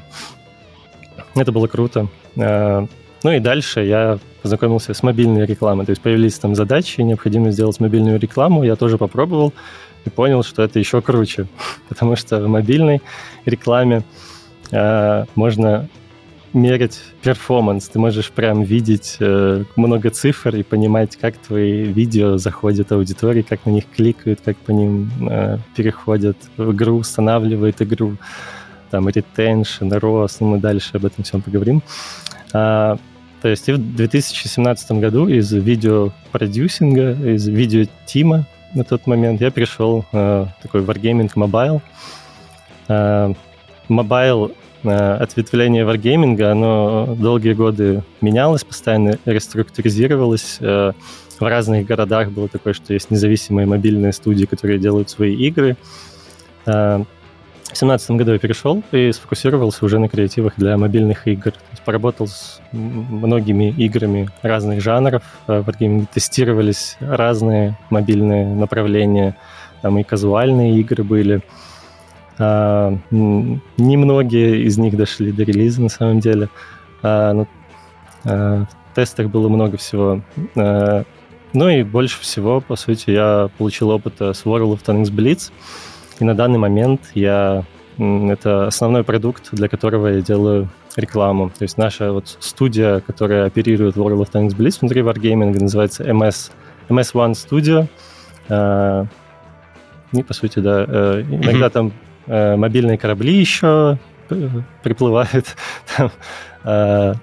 [1.35, 2.07] это было круто.
[2.35, 2.89] Uh,
[3.23, 5.85] ну и дальше я познакомился с мобильной рекламой.
[5.85, 8.63] То есть появились там задачи, необходимо сделать мобильную рекламу.
[8.63, 9.53] Я тоже попробовал
[10.05, 11.47] и понял, что это еще круче,
[11.89, 13.01] потому что в мобильной
[13.45, 14.03] рекламе
[14.71, 15.87] э, можно
[16.53, 17.87] мерить перформанс.
[17.87, 23.65] Ты можешь прям видеть э, много цифр и понимать, как твои видео заходят аудитории, как
[23.65, 28.17] на них кликают, как по ним э, переходят в игру, устанавливают игру.
[28.89, 31.81] Там ретеншн, рост, ну, мы дальше об этом всем поговорим.
[32.53, 32.97] А,
[33.41, 40.05] то есть и в 2017 году из видеопродюсинга, из видеотима на тот момент, я пришел
[40.11, 41.81] э, такой Wargaming Mobile.
[42.87, 43.33] Э,
[43.89, 50.57] Mobile ответвление Wargaming, оно долгие годы менялось, постоянно реструктуризировалось.
[50.59, 50.93] Э,
[51.39, 55.75] в разных городах было такое, что есть независимые мобильные студии, которые делают свои игры.
[56.65, 57.03] Э,
[57.63, 61.53] в 2017 году я перешел и сфокусировался уже на креативах для мобильных игр.
[61.85, 65.23] Поработал с многими играми разных жанров.
[65.47, 69.37] Э, в Wargaming тестировались разные мобильные направления.
[69.81, 71.41] Там и казуальные игры были.
[72.43, 76.49] А, немногие из них дошли до релиза на самом деле.
[77.03, 77.47] А, но,
[78.23, 80.21] а, в тестах было много всего.
[80.55, 81.03] А,
[81.53, 85.51] ну и больше всего, по сути, я получил опыта с World of Tanks Blitz.
[86.19, 87.63] И на данный момент я
[87.99, 91.51] это основной продукт, для которого я делаю рекламу.
[91.55, 96.51] То есть наша вот студия, которая оперирует World of Tanks Blitz внутри Wargaming, называется MS,
[96.89, 97.87] MS1 Studio.
[98.49, 99.07] Uh,
[100.11, 101.93] и, по сути, да, uh, иногда там
[102.31, 103.97] uh, мобильные корабли еще
[104.83, 105.55] приплывают.
[106.63, 107.19] там,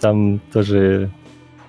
[0.00, 1.10] там тоже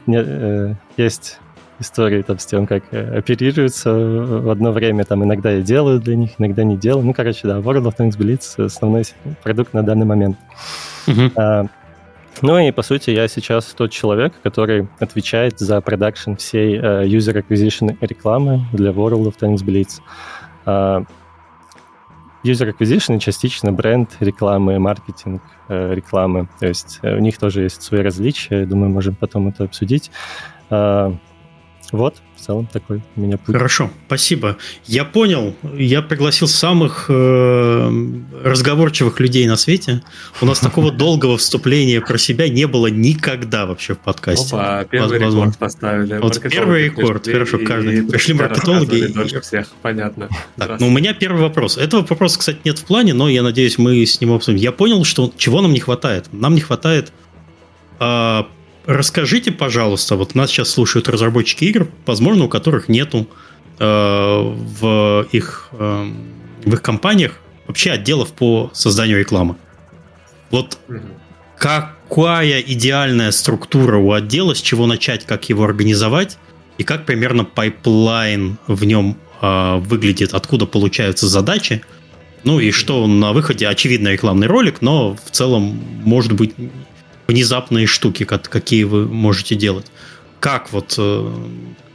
[0.06, 1.40] не, есть
[1.80, 5.04] истории там с тем, как э, оперируются в одно время.
[5.04, 7.06] Там иногда я делаю для них, иногда не делаю.
[7.06, 9.04] Ну, короче, да, World of Tanks Blitz— основной
[9.44, 10.38] продукт на данный момент.
[11.08, 11.32] Uh-huh.
[11.36, 11.66] А,
[12.42, 17.44] ну и, по сути, я сейчас тот человек, который отвечает за продакшн всей uh, user
[17.44, 20.00] acquisition рекламы для World of Tanks Blitz.
[20.66, 21.06] Uh,
[22.44, 26.48] user acquisition частично бренд рекламы, маркетинг uh, рекламы.
[26.60, 28.66] То есть uh, у них тоже есть свои различия.
[28.66, 30.12] Думаю, можем потом это обсудить.
[30.70, 31.18] Uh,
[31.94, 33.56] вот, в целом такой у меня путь.
[33.56, 34.58] Хорошо, спасибо.
[34.88, 35.56] Я понял.
[35.78, 38.14] Я пригласил самых э,
[38.44, 40.02] разговорчивых людей на свете.
[40.42, 44.56] У нас такого долгого вступления про себя не было никогда вообще в подкасте.
[44.56, 45.38] Опа, первый Возможно.
[45.38, 46.18] рекорд поставили.
[46.18, 47.28] Вот первый рекорд.
[47.28, 48.04] Хорошо, каждый.
[48.08, 49.40] Пришли маркетологи.
[49.40, 50.30] всех, понятно.
[50.58, 51.78] Так, ну, у меня первый вопрос.
[51.78, 54.58] Этого вопроса, кстати, нет в плане, но я надеюсь, мы с ним обсудим.
[54.58, 56.26] Я понял, что чего нам не хватает.
[56.32, 57.14] Нам не хватает
[58.00, 58.44] э,
[58.86, 63.28] Расскажите, пожалуйста, вот нас сейчас слушают разработчики игр, возможно, у которых нету
[63.80, 66.12] э, в, их, э,
[66.66, 69.56] в их компаниях вообще отделов по созданию рекламы.
[70.52, 70.78] Вот
[71.58, 76.38] какая идеальная структура у отдела, с чего начать, как его организовать,
[76.78, 81.84] и как примерно пайплайн в нем э, выглядит, откуда получаются задачи,
[82.44, 86.54] ну и что на выходе очевидно рекламный ролик, но в целом может быть
[87.28, 89.86] внезапные штуки, какие вы можете делать.
[90.40, 91.34] Как вот, э,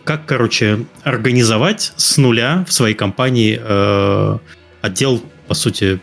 [0.04, 4.38] как, короче, организовать с нуля в своей компании э,
[4.80, 6.00] отдел, по сути,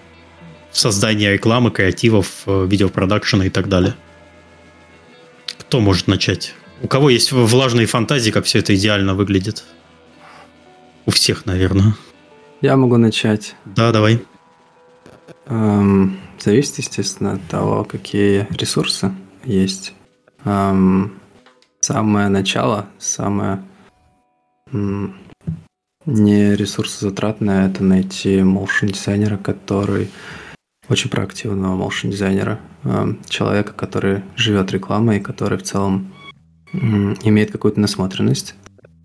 [0.71, 3.95] создания рекламы, креативов, э, видеопродакшена и так далее?
[5.59, 6.53] Кто может начать?
[6.81, 9.63] У кого есть влажные фантазии, как все это идеально выглядит?
[11.05, 11.95] У всех, наверное.
[12.61, 13.55] Я могу начать.
[13.65, 14.21] Да, давай.
[15.47, 19.11] Эм, зависит, естественно, от того, какие ресурсы
[19.43, 19.93] есть.
[20.45, 21.19] Эм,
[21.79, 23.63] самое начало, самое
[24.71, 25.15] м,
[26.05, 30.09] не ресурсозатратное, это найти motion дизайнера, который
[30.87, 36.13] очень проактивного motion дизайнера, эм, человека, который живет рекламой, который в целом
[36.73, 38.53] м, имеет какую-то насмотренность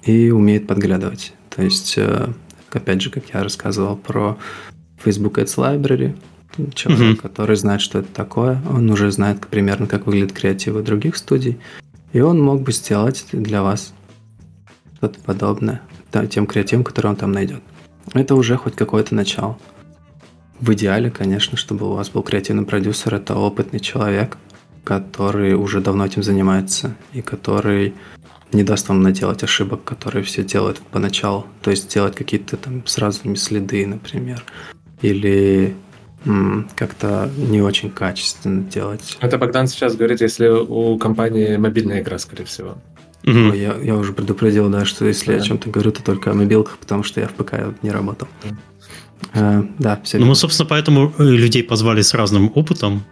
[0.03, 1.32] и умеет подглядывать.
[1.49, 2.28] То есть, э,
[2.70, 4.36] опять же, как я рассказывал про
[4.99, 6.16] Facebook Ads Library,
[6.74, 7.22] человек, угу.
[7.22, 11.59] который знает, что это такое, он уже знает примерно, как выглядят креативы других студий,
[12.12, 13.92] и он мог бы сделать для вас
[14.96, 15.80] что-то подобное
[16.28, 17.62] тем креативам, которые он там найдет.
[18.14, 19.59] Это уже хоть какое-то начало.
[20.59, 24.36] В идеале, конечно, чтобы у вас был креативный продюсер, это опытный человек,
[24.84, 27.94] который уже давно этим занимается и который
[28.53, 31.46] не даст вам наделать ошибок, которые все делают поначалу.
[31.62, 34.42] То есть делать какие-то там сразу следы, например,
[35.01, 35.76] или
[36.77, 39.16] как-то не очень качественно делать.
[39.21, 42.77] Это Богдан сейчас говорит, если у компании мобильная игра, скорее всего.
[43.25, 43.53] Угу.
[43.55, 45.33] Я, я уже предупредил, да, что если да.
[45.35, 48.29] я о чем-то говорю, то только о мобилках, потому что я в ПК не работал.
[48.43, 48.51] Да,
[49.35, 50.18] а, да все.
[50.18, 53.05] Ну, мы, собственно, поэтому людей позвали с разным опытом,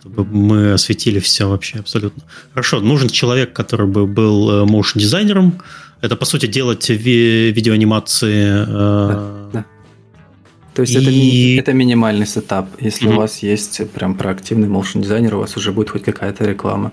[0.00, 2.22] чтобы мы осветили все вообще абсолютно.
[2.52, 5.60] Хорошо, нужен человек, который бы был motion э, дизайнером.
[6.02, 8.64] Это, по сути, делать ви- видеоанимации.
[8.64, 9.64] Э, да, да
[10.78, 10.98] то есть и...
[10.98, 12.68] это, ми- это минимальный сетап.
[12.78, 13.14] Если mm-hmm.
[13.14, 16.92] у вас есть прям проактивный motion дизайнер, у вас уже будет хоть какая-то реклама.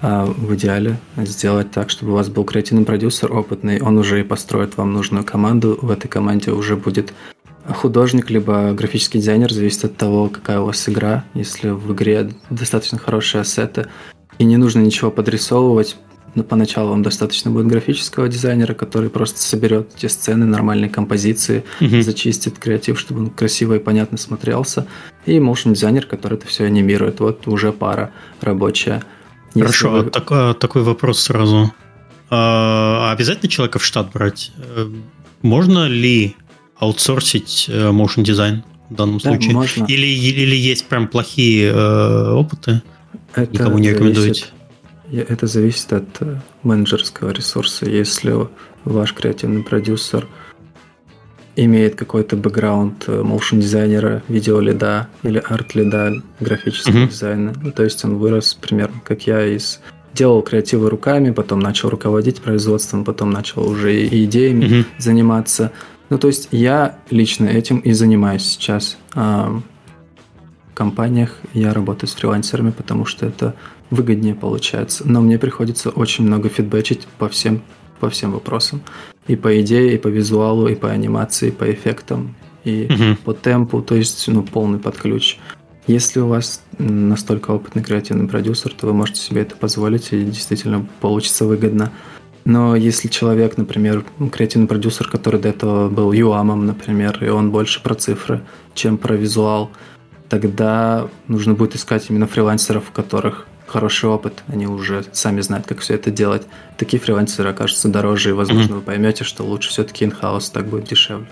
[0.00, 4.22] А в идеале сделать так, чтобы у вас был креативный продюсер опытный, он уже и
[4.22, 5.76] построит вам нужную команду.
[5.82, 7.12] В этой команде уже будет
[7.66, 11.24] художник, либо графический дизайнер, зависит от того, какая у вас игра.
[11.34, 13.88] Если в игре достаточно хорошие ассеты,
[14.38, 15.96] и не нужно ничего подрисовывать,
[16.34, 22.02] но поначалу вам достаточно будет графического дизайнера, который просто соберет эти сцены, нормальные композиции, угу.
[22.02, 24.86] зачистит креатив, чтобы он красиво и понятно смотрелся.
[25.26, 27.20] И motion дизайнер, который это все анимирует.
[27.20, 29.02] Вот уже пара рабочая.
[29.54, 30.10] Если Хорошо, вы...
[30.10, 31.72] так, а, такой вопрос сразу.
[32.30, 34.52] А, обязательно человека в штат брать?
[34.58, 34.88] Э,
[35.42, 36.36] можно ли
[36.76, 39.54] аутсорсить э, motion дизайн в данном да, случае?
[39.54, 39.84] Можно.
[39.86, 42.82] Или, или есть прям плохие э, опыты?
[43.34, 44.46] Это Никому не рекомендуете?
[45.10, 47.86] Это зависит от э, менеджерского ресурса.
[47.86, 48.34] Если
[48.84, 50.26] ваш креативный продюсер
[51.56, 57.08] имеет какой-то бэкграунд э, моушен дизайнера, видеолида или арт-лида графического uh-huh.
[57.08, 59.80] дизайна, ну, то есть он вырос примерно как я из
[60.12, 64.84] делал креативы руками, потом начал руководить производством, потом начал уже и идеями uh-huh.
[64.98, 65.72] заниматься.
[66.10, 68.96] Ну, то есть я лично этим и занимаюсь сейчас.
[69.14, 69.62] В
[70.74, 73.54] компаниях я работаю с фрилансерами, потому что это
[73.90, 75.04] выгоднее получается.
[75.06, 77.62] Но мне приходится очень много фидбэчить по всем,
[78.00, 78.82] по всем вопросам.
[79.26, 82.34] И по идее, и по визуалу, и по анимации, и по эффектам,
[82.64, 83.16] и угу.
[83.24, 85.38] по темпу, то есть ну, полный под ключ.
[85.86, 90.86] Если у вас настолько опытный креативный продюсер, то вы можете себе это позволить, и действительно
[91.00, 91.92] получится выгодно.
[92.44, 97.82] Но если человек, например, креативный продюсер, который до этого был юамом, например, и он больше
[97.82, 98.42] про цифры,
[98.74, 99.70] чем про визуал,
[100.28, 105.80] тогда нужно будет искать именно фрилансеров, у которых хороший опыт, они уже сами знают, как
[105.80, 106.42] все это делать.
[106.76, 108.76] Такие фрилансеры окажутся дороже, и, возможно, mm-hmm.
[108.76, 111.26] вы поймете, что лучше все-таки in-house, так будет дешевле.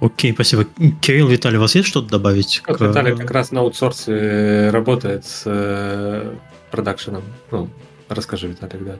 [0.00, 0.64] Окей, спасибо.
[1.00, 2.62] Кирилл, Виталий, у вас есть что-то добавить?
[2.66, 2.80] Вот, к...
[2.80, 6.34] Виталий как раз на аутсорсе работает с э,
[6.70, 7.24] продакшеном.
[7.50, 7.68] Ну,
[8.08, 8.96] расскажи, Виталий, да.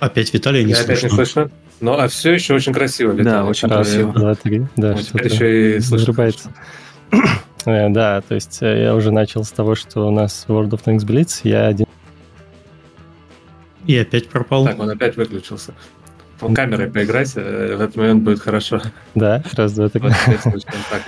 [0.00, 0.92] Опять Виталий не Я слышно.
[0.92, 1.50] опять не слышно.
[1.80, 3.30] Ну, а все еще очень красиво, Виталий.
[3.30, 4.12] Да, очень красиво.
[4.12, 4.66] Два, три.
[4.76, 6.14] Да, вот теперь еще и слышно.
[7.66, 10.84] Э, да, то есть э, я уже начал с того, что у нас World of
[10.84, 11.86] Tanks Blitz, я один...
[13.86, 14.64] И опять пропал.
[14.64, 15.74] Так, он опять выключился
[16.54, 18.82] камерой поиграть, э, в этот момент будет хорошо.
[19.14, 20.02] Да, раз, два, три.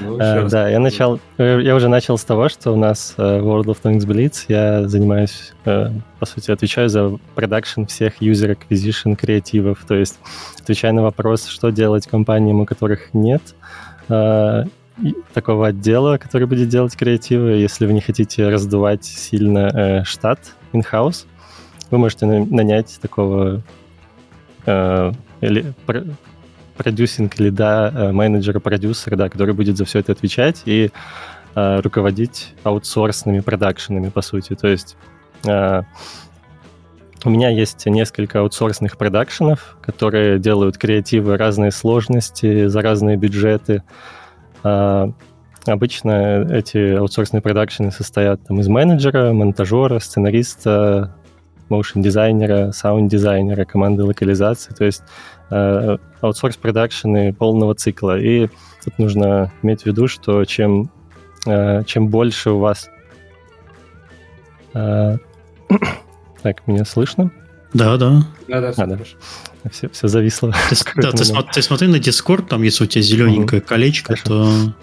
[0.01, 4.07] Ну, да, я начал, я уже начал с того, что у нас World of Tanks
[4.07, 10.19] Blitz, я занимаюсь, по сути, отвечаю за продакшн всех user acquisition креативов, то есть
[10.59, 13.43] отвечаю на вопрос, что делать компаниям, у которых нет
[15.35, 17.53] такого отдела, который будет делать креативы.
[17.53, 20.41] Если вы не хотите раздувать сильно штат
[20.73, 21.27] in-house,
[21.91, 23.63] вы можете нанять такого
[24.67, 25.75] или
[26.77, 30.91] продюсинг лида, э, менеджера, продюсера, да, который будет за все это отвечать и
[31.55, 34.55] э, руководить аутсорсными продакшенами, по сути.
[34.55, 34.97] То есть
[35.45, 35.83] э,
[37.25, 43.83] у меня есть несколько аутсорсных продакшенов, которые делают креативы разные сложности, за разные бюджеты.
[44.67, 45.13] Э,
[45.67, 51.15] обычно эти аутсорсные продакшены состоят там, из менеджера, монтажера, сценариста,
[51.69, 55.03] моушн-дизайнера, саунд-дизайнера, команды локализации, то есть
[55.51, 58.19] э, аутсорс-продакшены полного цикла.
[58.19, 58.49] И
[58.85, 60.91] тут нужно иметь в виду, что чем,
[61.47, 62.89] э, чем больше у вас...
[64.75, 65.17] Э,
[66.43, 67.31] так, меня слышно?
[67.77, 68.27] Да, да.
[68.49, 68.99] Да, да, а, да.
[69.71, 70.53] Все, все зависло.
[70.71, 73.69] Ты, да, ты, смотри, ты смотри на Discord, там, если у тебя зелененькое угу.
[73.69, 74.25] колечко, Хорошо.
[74.25, 74.75] то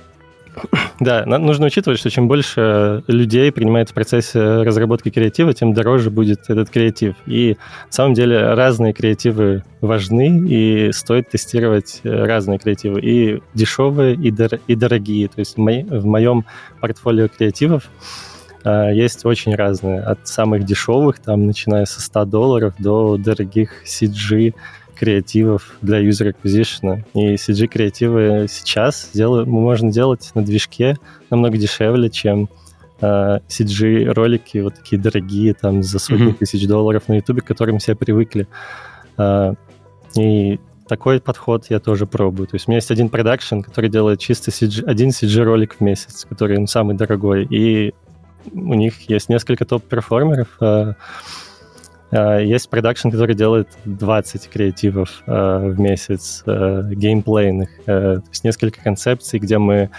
[0.99, 6.41] да, нужно учитывать, что чем больше людей принимает в процессе разработки креатива, тем дороже будет
[6.47, 7.15] этот креатив.
[7.25, 14.15] И на самом деле разные креативы важны, и стоит тестировать э, разные креативы, и дешевые,
[14.15, 15.27] и, дор- и дорогие.
[15.27, 16.45] То есть в, мо- в моем
[16.79, 17.89] портфолио креативов
[18.65, 24.53] есть очень разные, от самых дешевых, там, начиная со 100 долларов, до дорогих CG
[24.95, 27.03] креативов для user acquisition.
[27.13, 29.45] И CG-креативы сейчас дел...
[29.45, 30.97] можно делать на движке
[31.29, 32.47] намного дешевле, чем
[33.01, 36.37] э, CG-ролики вот такие дорогие, там, за сотни mm-hmm.
[36.37, 38.47] тысяч долларов на YouTube, к которым все привыкли.
[39.17, 39.53] Э,
[40.15, 42.47] и такой подход я тоже пробую.
[42.47, 46.25] То есть у меня есть один продакшн, который делает чисто CG, один CG-ролик в месяц,
[46.29, 47.45] который ну, самый дорогой.
[47.49, 47.93] И
[48.51, 50.93] у них есть несколько топ-перформеров, э,
[52.13, 57.69] Э, есть продакшн, который делает 20 креативов э, в месяц, геймплейных.
[57.85, 59.89] То есть несколько концепций, где мы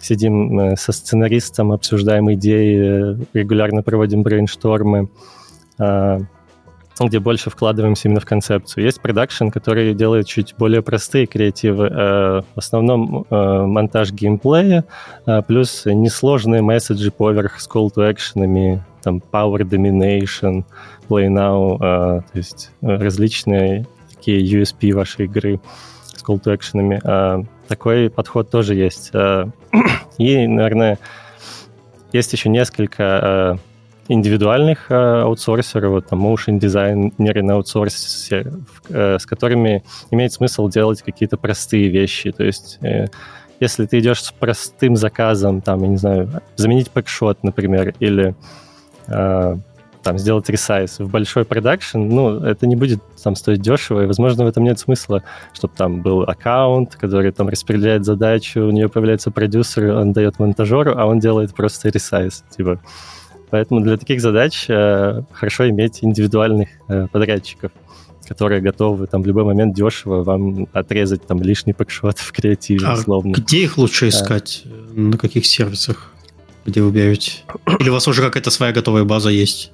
[0.00, 5.08] сидим со сценаристом, обсуждаем идеи, регулярно проводим брейнштормы,
[7.00, 8.84] где больше вкладываемся именно в концепцию.
[8.84, 11.88] Есть продакшн, который делает чуть более простые креативы.
[11.90, 14.84] В основном монтаж геймплея,
[15.46, 20.64] плюс несложные месседжи поверх с call to action, там Power Domination,
[21.08, 25.60] Play Now, то есть э, различные такие USP вашей игры
[26.04, 27.46] с call to action.
[27.68, 29.12] Такой подход тоже есть.
[30.18, 30.98] И, наверное,
[32.12, 33.58] есть еще несколько
[34.08, 38.52] индивидуальных аутсорсеров, вот там motion дизайнеры на аутсорсе,
[38.88, 42.32] с которыми имеет смысл делать какие-то простые вещи.
[42.32, 42.78] То есть
[43.60, 48.34] если ты идешь с простым заказом, там, я не знаю, заменить пэкшот, например, или
[49.06, 49.56] э,
[50.02, 54.44] там, сделать ресайз в большой продакшн, ну, это не будет там стоить дешево, и, возможно,
[54.44, 59.30] в этом нет смысла, чтобы там был аккаунт, который там распределяет задачу, у нее появляется
[59.30, 62.80] продюсер, он дает монтажеру, а он делает просто ресайз, типа.
[63.54, 67.70] Поэтому для таких задач э, хорошо иметь индивидуальных э, подрядчиков,
[68.26, 72.94] которые готовы там в любой момент дешево вам отрезать там лишний пэкшот в креативе, а
[72.94, 73.32] условно.
[73.32, 74.64] где их лучше искать?
[74.92, 76.10] На каких сервисах?
[76.66, 77.30] где вы берете?
[77.78, 79.70] Или у вас уже какая-то своя готовая база есть?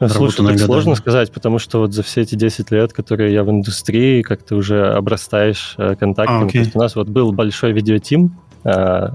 [0.00, 3.50] Слушай, так сложно сказать, потому что вот за все эти 10 лет, которые я в
[3.50, 6.44] индустрии, как ты уже обрастаешь э, контактами.
[6.44, 6.70] А, okay.
[6.72, 9.08] у нас вот был большой видеотим, э,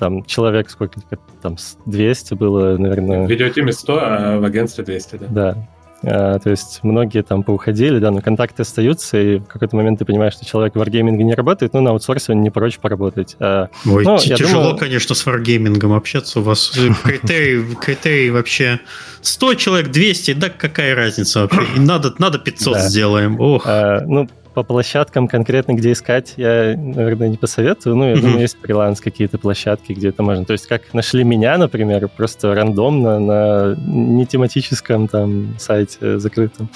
[0.00, 0.98] там человек сколько
[1.42, 3.26] там 200 было, наверное.
[3.26, 5.26] В видеотиме 100, а в агентстве 200, да?
[5.28, 5.68] Да.
[6.02, 10.06] А, то есть многие там поуходили, да, но контакты остаются, и в какой-то момент ты
[10.06, 13.36] понимаешь, что человек в варгейминге не работает, но на аутсорсе он не прочь поработать.
[13.38, 14.78] А, Ой, ну, тяжело, думаю...
[14.78, 16.40] конечно, с варгеймингом общаться.
[16.40, 16.72] У вас
[17.04, 18.80] критерий, критерий вообще
[19.20, 21.66] 100 человек, 200, да какая разница вообще?
[21.76, 22.88] И надо, надо 500 да.
[22.88, 23.38] сделаем.
[23.38, 23.64] Ох.
[23.66, 27.96] А, ну, по площадкам конкретно, где искать, я, наверное, не посоветую.
[27.96, 28.20] Ну, я mm-hmm.
[28.20, 30.44] думаю, есть фриланс какие-то площадки, где это можно.
[30.44, 36.68] То есть, как нашли меня, например, просто рандомно на нетематическом там сайте закрытом,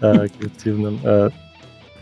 [0.00, 1.00] э, коллективном.
[1.02, 1.30] Э,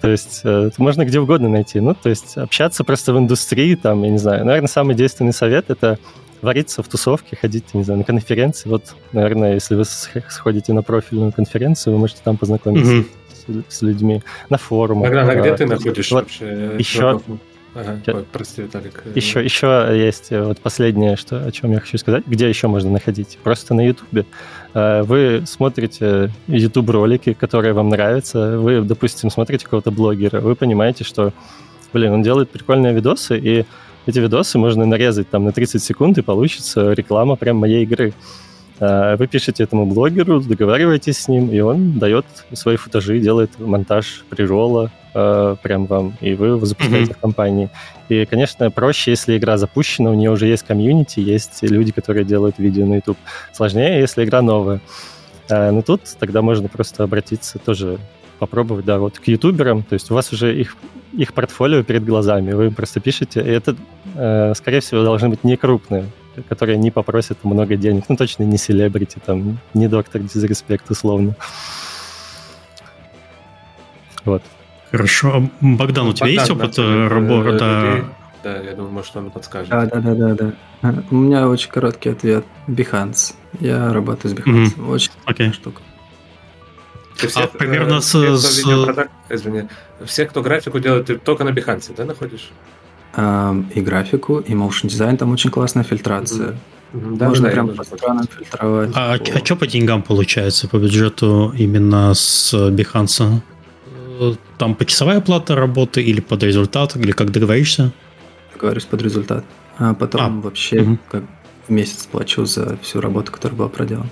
[0.01, 1.81] то есть э, можно где угодно найти.
[1.81, 4.45] Ну, то есть общаться просто в индустрии, там, я не знаю.
[4.45, 5.99] Наверное, самый действенный совет— это
[6.43, 8.68] вариться в тусовке, ходить, не знаю, на конференции.
[8.68, 12.93] Вот, наверное, если вы сходите на профильную конференцию, вы можете там познакомиться.
[12.93, 13.07] Mm-hmm
[13.68, 15.09] с, людьми, на форумах.
[15.09, 16.76] Богдан, а где ты находишься вот вообще?
[16.78, 17.20] Еще...
[17.74, 19.03] Ага, Ой, прости, Виталик.
[19.16, 22.24] Еще, еще есть э, вот последнее, что, о чем я хочу сказать.
[22.24, 23.36] Где еще можно находить?
[23.42, 24.26] Просто на Ютубе.
[24.74, 28.59] Э, вы смотрите YouTube-ролики, которые вам нравятся.
[28.59, 30.40] Вы, допустим, смотрите какого-то блогера.
[30.40, 31.32] Вы понимаете, что,
[31.92, 33.64] блин, он делает прикольные видосы, и
[34.07, 38.12] эти видосы можно нарезать там на 30 секунд, и получится реклама прям моей игры.
[38.81, 44.25] Э, вы пишете этому блогеру, договариваетесь с ним, и он дает свои футажи, делает монтаж
[44.29, 47.16] приролла э, прям вам, и вы его запускаете mm-hmm.
[47.16, 47.70] в компании.
[48.09, 52.59] И, конечно, проще, если игра запущена, у нее уже есть комьюнити, есть люди, которые делают
[52.59, 53.18] видео на YouTube.
[53.53, 54.81] Сложнее, если игра новая.
[55.49, 57.99] Э, но тут тогда можно просто обратиться тоже
[58.41, 60.77] попробовать, да, вот к ютуберам, то есть у вас уже их,
[61.12, 63.77] их портфолио перед глазами, вы просто пишете, и это,
[64.16, 66.07] э, скорее всего, должны быть не крупные
[66.49, 68.05] которые не попросят много денег.
[68.09, 71.35] Ну, точно не селебрити, там, не доктор дизреспект, условно.
[74.24, 74.43] Вот.
[74.91, 75.51] Хорошо.
[75.61, 78.05] Богдан, у тебя Богдан, есть опыт да, работы?
[78.45, 79.70] Да, я думаю, может, он подскажет.
[79.70, 80.95] Да, да, да, да, да.
[81.11, 82.45] У меня очень короткий ответ.
[82.68, 83.35] Behance.
[83.59, 84.76] Я работаю с Behance.
[84.76, 84.91] Mm-hmm.
[84.91, 85.53] Очень okay.
[85.53, 85.80] штука.
[87.16, 88.09] Ты всех, а примерно э, с...
[88.09, 88.59] Все, с...
[88.59, 89.68] Видеопродакт, извини,
[90.05, 92.51] всех, кто графику делает, ты только на Behance, да, находишь?
[93.17, 96.49] И графику, и motion дизайн, там очень классная фильтрация.
[96.93, 97.17] Mm-hmm.
[97.17, 98.91] Да, Можно да, прям по странам фильтровать.
[98.95, 103.41] А, а что по деньгам получается, по бюджету именно с Behance?
[104.59, 107.93] Там почасовая плата работы или под результат, или как договоришься?
[108.53, 109.45] Договорюсь под результат.
[109.79, 110.41] А потом а.
[110.43, 110.99] вообще угу.
[111.11, 111.25] как
[111.67, 114.11] в месяц плачу за всю работу, которая была проделана.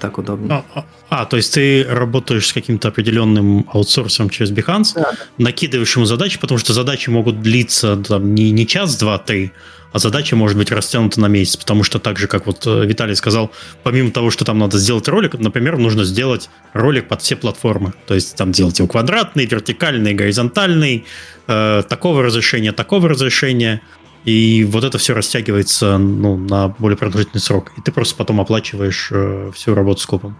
[0.00, 0.64] Так удобно.
[0.74, 5.12] А, а, а, то есть ты работаешь с каким-то определенным аутсорсом через Behance, да.
[5.38, 9.52] накидываешь ему задачи, потому что задачи могут длиться там, не, не час, два, три,
[9.92, 13.16] а задача может быть растянута на месяц, потому что так же, как вот э, Виталий
[13.16, 13.50] сказал,
[13.82, 17.94] помимо того, что там надо сделать ролик, например, нужно сделать ролик под все платформы.
[18.06, 21.06] То есть там делать его квадратный, вертикальный, горизонтальный,
[21.46, 23.80] э, такого разрешения, такого разрешения.
[24.26, 27.70] И вот это все растягивается ну, на более продолжительный срок.
[27.78, 30.36] И ты просто потом оплачиваешь э, всю работу с копом.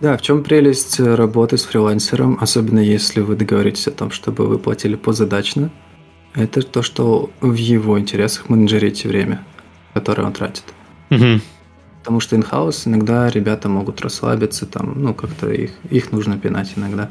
[0.00, 4.46] Да, в чем прелесть э, работы с фрилансером, особенно если вы договоритесь о том, чтобы
[4.46, 5.72] вы платили позадачно,
[6.34, 9.44] это то, что в его интересах менеджерите время,
[9.92, 10.64] которое он тратит.
[11.10, 11.40] Угу.
[12.00, 17.08] Потому что in-house иногда ребята могут расслабиться, там, ну, как-то их, их нужно пинать иногда.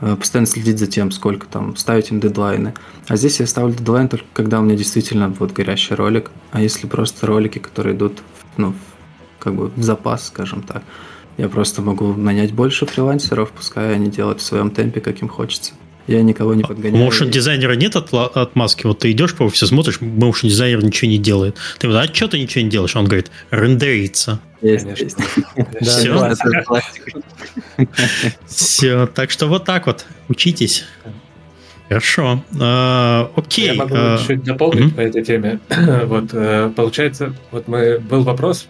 [0.00, 2.74] Э, постоянно следить за тем, сколько там, ставить им дедлайны.
[3.08, 6.30] А здесь я ставлю дедлайн только когда у меня действительно вот горящий ролик.
[6.50, 8.22] А если просто ролики, которые идут,
[8.56, 8.74] ну,
[9.38, 10.82] как бы в запас, скажем так,
[11.36, 15.72] я просто могу нанять больше фрилансеров, пускай они делают в своем темпе, как им хочется.
[16.06, 17.06] Я никого не а подгоняю.
[17.06, 18.86] Motion дизайнера нет от, отмазки?
[18.86, 21.56] Вот ты идешь по офису, смотришь, motion дизайнер ничего не делает.
[21.78, 22.94] Ты говоришь, а что ты ничего не делаешь?
[22.94, 24.40] Он говорит, рендерится.
[24.60, 25.16] Есть, есть.
[25.80, 26.34] Все.
[28.46, 30.84] Все, так что вот так вот, учитесь.
[31.88, 32.42] Хорошо.
[32.60, 33.66] А, окей.
[33.66, 35.60] Я могу а, чуть дополнить по этой теме.
[36.04, 38.68] вот, э, получается, вот мы был вопрос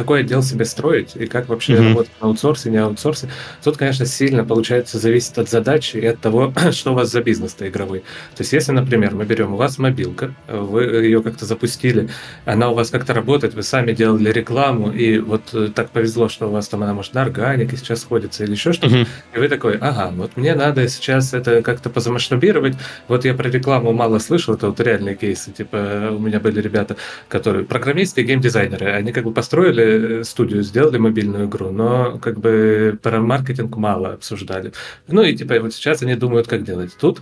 [0.00, 1.88] какой отдел себе строить и как вообще mm-hmm.
[1.88, 3.28] работать на аутсорсе, не аутсорсе.
[3.62, 7.68] Тут, конечно, сильно, получается, зависит от задачи и от того, что у вас за бизнес-то
[7.68, 8.00] игровой.
[8.34, 12.08] То есть, если, например, мы берем, у вас мобилка, вы ее как-то запустили,
[12.46, 16.48] она у вас как-то работает, вы сами делали рекламу, и вот э, так повезло, что
[16.48, 19.08] у вас там она, может, на органике сейчас сходится или еще что-то, mm-hmm.
[19.34, 22.76] и вы такой, ага, вот мне надо сейчас это как-то позамасштабировать,
[23.06, 26.96] вот я про рекламу мало слышал, это вот реальные кейсы, типа у меня были ребята,
[27.28, 29.89] которые программисты и геймдизайнеры, они как бы построили
[30.24, 34.72] Студию, сделали мобильную игру, но как бы про маркетинг мало обсуждали.
[35.08, 36.96] Ну и типа вот сейчас они думают, как делать.
[37.00, 37.20] Тут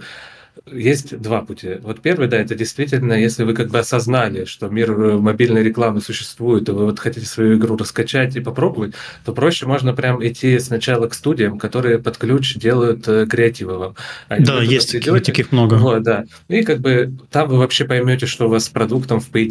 [0.72, 1.76] есть два пути.
[1.82, 6.00] Вот первый, да, это действительно, если вы как бы осознали, что мир э, мобильной рекламы
[6.00, 8.94] существует, и вы вот хотите свою игру раскачать и попробовать,
[9.24, 13.94] то проще можно прям идти сначала к студиям, которые под ключ делают э, креативы вам.
[14.28, 15.74] Они да, есть идете, таких много.
[15.74, 16.24] Вот, да.
[16.48, 19.48] И как бы там вы вообще поймете, что у вас с продуктом в поединке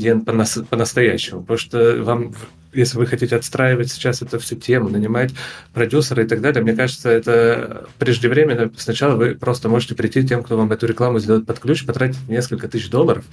[0.69, 1.41] по-настоящему.
[1.41, 2.33] Потому что вам
[2.73, 5.31] если вы хотите отстраивать сейчас эту всю тему, нанимать
[5.73, 8.71] продюсера и так далее, мне кажется, это преждевременно.
[8.77, 12.67] Сначала вы просто можете прийти тем, кто вам эту рекламу сделает под ключ, потратить несколько
[12.67, 13.23] тысяч долларов,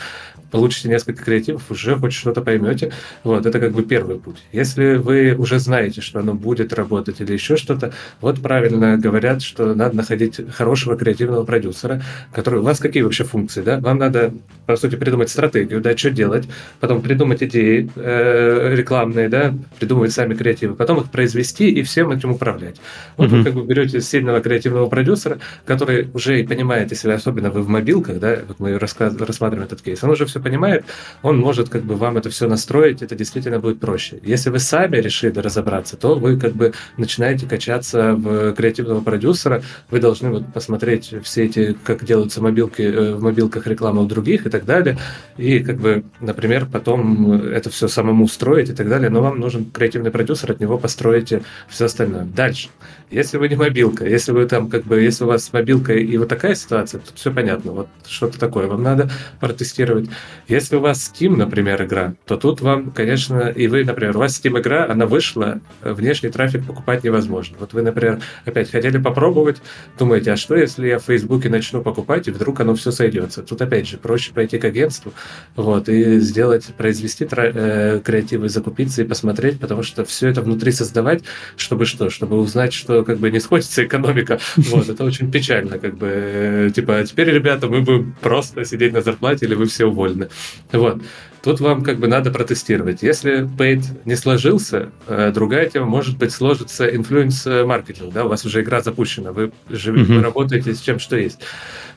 [0.51, 2.93] получите несколько креативов, уже хоть что-то поймете.
[3.23, 4.43] Вот, это как бы первый путь.
[4.53, 9.75] Если вы уже знаете, что оно будет работать или еще что-то, вот правильно говорят, что
[9.75, 12.61] надо находить хорошего креативного продюсера, который...
[12.61, 13.79] У вас какие вообще функции, да?
[13.81, 14.33] Вам надо,
[14.67, 16.49] по сути, придумать стратегию, да, что делать,
[16.81, 22.33] потом придумать идеи э, рекламные, да, придумывать сами креативы, потом их произвести и всем этим
[22.33, 22.77] управлять.
[23.17, 23.39] Вот mm-hmm.
[23.39, 27.69] вы как бы берете сильного креативного продюсера, который уже и понимает, если особенно вы в
[27.69, 30.85] мобилках, да, вот мы рассматриваем этот кейс, он уже все понимает,
[31.23, 34.19] он может как бы вам это все настроить, это действительно будет проще.
[34.23, 40.01] Если вы сами решили разобраться, то вы как бы начинаете качаться в креативного продюсера, вы
[40.01, 44.51] должны вот посмотреть все эти, как делаются мобилки, э, в мобилках реклама у других и
[44.51, 44.99] так далее,
[45.37, 49.71] и как бы, например, потом это все самому устроить и так далее, но вам нужен
[49.71, 52.25] креативный продюсер, от него построите все остальное.
[52.25, 52.69] Дальше.
[53.15, 56.29] Если вы не мобилка, если вы там как бы, если у вас мобилка и вот
[56.29, 57.71] такая ситуация, то все понятно.
[57.71, 59.09] Вот что-то такое вам надо
[59.39, 60.11] протестировать.
[60.49, 64.41] Если у вас Steam, например, игра, то тут вам, конечно, и вы, например, у вас
[64.41, 67.57] Steam игра, она вышла, внешний трафик покупать невозможно.
[67.61, 69.63] Вот вы, например, опять хотели попробовать,
[69.97, 73.45] думаете, а что, если я в Фейсбуке начну покупать, и вдруг оно все сойдется?
[73.45, 75.13] Тут, опять же, проще пойти к агентству,
[75.55, 81.23] вот, и сделать, произвести э, креативы, закупиться и посмотреть, потому что все это внутри создавать,
[81.57, 82.11] чтобы что?
[82.11, 84.39] Чтобы узнать, что как бы не сходится экономика.
[84.57, 88.93] Вот, это очень печально, как бы, э, типа, а теперь, ребята, мы будем просто сидеть
[88.93, 90.29] на зарплате, или вы все уволены.
[90.73, 91.03] Вот.
[91.45, 93.03] Тут вам как бы надо протестировать.
[93.03, 98.47] Если paid не сложился, э, другая тема, может быть, сложится influence маркетинг, да, у вас
[98.47, 100.17] уже игра запущена, вы, живете, mm-hmm.
[100.17, 101.41] вы работаете с чем, что есть.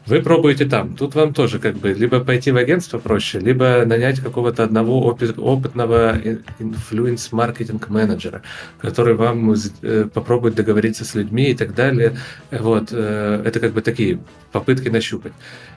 [0.05, 0.97] Вы пробуете там.
[0.97, 5.39] Тут вам тоже как бы либо пойти в агентство проще, либо нанять какого-то одного опыт,
[5.39, 6.17] опытного
[6.59, 8.41] influence маркетинг менеджера,
[8.81, 12.17] который вам э, попробует договориться с людьми и так далее.
[12.51, 14.19] Вот, э, это как бы такие
[14.51, 15.31] попытки нащупать.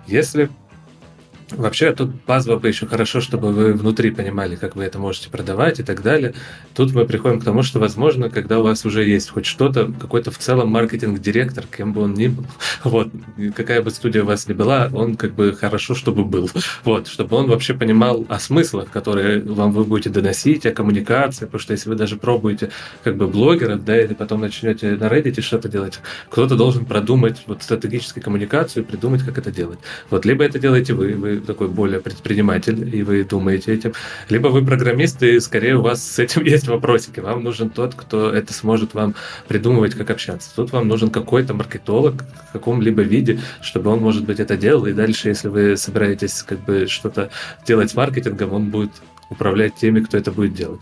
[0.09, 0.51] Если
[1.53, 5.83] Вообще, тут базово еще хорошо, чтобы вы внутри понимали, как вы это можете продавать и
[5.83, 6.35] так далее.
[6.75, 10.31] Тут мы приходим к тому, что, возможно, когда у вас уже есть хоть что-то, какой-то
[10.31, 12.45] в целом маркетинг-директор, кем бы он ни был,
[12.85, 13.09] вот,
[13.55, 16.51] какая бы студия у вас ни была, он как бы хорошо, чтобы был.
[16.85, 21.61] Вот, чтобы он вообще понимал о смыслах, которые вам вы будете доносить, о коммуникации, потому
[21.61, 22.71] что если вы даже пробуете
[23.03, 27.63] как бы блогеров, да, или потом начнете на Reddit что-то делать, кто-то должен продумать вот
[27.63, 29.79] стратегическую коммуникацию, придумать, как это делать.
[30.11, 33.93] Вот, либо это делаете вы, вы такой более предприниматель, и вы думаете этим,
[34.29, 37.21] либо вы программист, и скорее у вас с этим есть вопросики.
[37.21, 39.15] Вам нужен тот, кто это сможет вам
[39.49, 40.51] придумывать, как общаться.
[40.55, 44.93] Тут вам нужен какой-то маркетолог в каком-либо виде, чтобы он, может быть, это делал, и
[44.93, 47.31] дальше, если вы собираетесь как бы что-то
[47.67, 48.93] делать с маркетингом, он будет
[49.31, 50.81] управлять теми, кто это будет делать.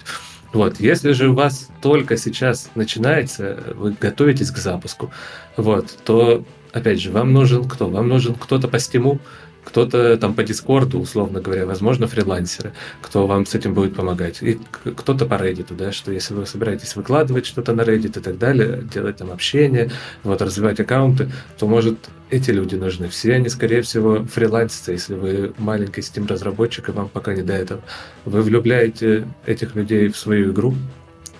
[0.52, 0.80] Вот.
[0.80, 5.10] Если же у вас только сейчас начинается, вы готовитесь к запуску,
[5.56, 7.88] вот, то, опять же, вам нужен кто?
[7.88, 9.20] Вам нужен кто-то по стиму,
[9.68, 14.58] кто-то там по Дискорду, условно говоря, возможно, фрилансеры, кто вам с этим будет помогать, и
[14.82, 18.82] кто-то по Reddit, да, что если вы собираетесь выкладывать что-то на Reddit и так далее,
[18.90, 19.90] делать там общение,
[20.24, 21.98] вот, развивать аккаунты, то, может,
[22.30, 23.10] эти люди нужны.
[23.10, 27.82] Все они, скорее всего, фрилансеры, если вы маленький Steam-разработчик, и вам пока не до этого.
[28.24, 30.74] Вы влюбляете этих людей в свою игру,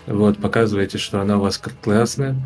[0.06, 2.36] вот, показываете, что она у вас классная,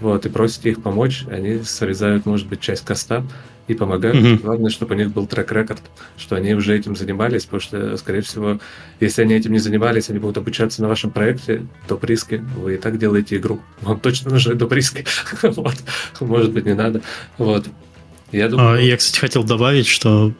[0.00, 3.24] вот, и просите их помочь, они срезают, может быть, часть коста,
[3.70, 4.16] и помогают.
[4.16, 4.42] Mm-hmm.
[4.42, 5.82] Главное, чтобы у них был трек-рекорд,
[6.16, 8.58] что они уже этим занимались, потому что, скорее всего,
[8.98, 12.44] если они этим не занимались, они будут обучаться на вашем проекте до приски.
[12.56, 13.60] Вы и так делаете игру.
[13.80, 15.04] Вам точно нужны до приски.
[15.42, 15.76] вот.
[16.20, 17.00] Может быть, не надо.
[17.38, 17.66] Вот.
[18.32, 18.78] Я, думаю...
[18.78, 20.32] а, я, кстати, хотел добавить, что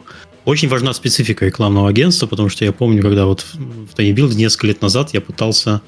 [0.44, 4.82] очень важна специфика рекламного агентства, потому что я помню, когда вот в Tiny несколько лет
[4.82, 5.82] назад я пытался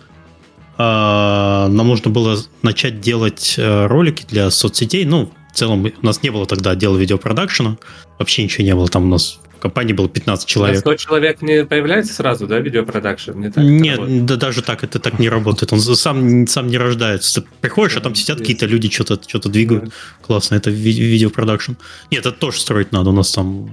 [0.79, 6.23] а, нам нужно было начать делать э, ролики для соцсетей, ну, в целом у нас
[6.23, 7.77] не было тогда отдела видеопродакшена,
[8.19, 10.81] вообще ничего не было, там у нас в компании было 15 человек.
[10.81, 13.39] 100 человек не появляется сразу, да, видеопродакшн?
[13.39, 17.43] Не так Нет, да, даже так, это так не работает, он сам, сам не рождается.
[17.43, 19.93] Ты приходишь, а там сидят какие-то люди, что-то что двигают,
[20.23, 21.73] классно, это ви- видеопродакшн.
[22.11, 23.71] Нет, это тоже строить надо, у нас там э,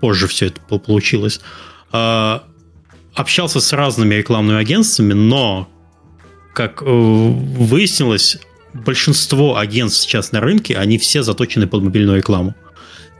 [0.00, 1.40] позже все это получилось.
[1.92, 2.44] А,
[3.14, 5.68] общался с разными рекламными агентствами, но
[6.54, 8.38] как э, выяснилось,
[8.74, 12.54] большинство агентств сейчас на рынке, они все заточены под мобильную рекламу.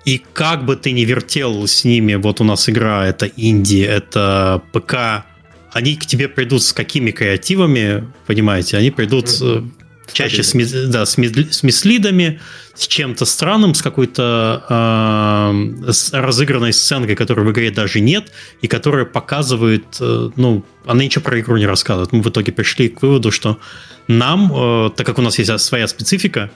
[0.05, 4.63] И как бы ты ни вертел с ними, вот у нас игра, это инди, это
[4.73, 5.25] ПК,
[5.73, 9.71] они к тебе придут с какими креативами, понимаете, они придут, mm-hmm.
[10.13, 10.53] Чаще с,
[10.89, 12.41] да, с, с мислидами,
[12.75, 14.65] с чем-то странным, с какой-то
[15.87, 18.33] э, с разыгранной сценкой, которой в игре даже нет,
[18.63, 22.13] и которая показывает, э, ну, она ничего про игру не рассказывает.
[22.13, 23.59] Мы в итоге пришли к выводу, что
[24.07, 26.51] нам, э, так как у нас есть своя специфика,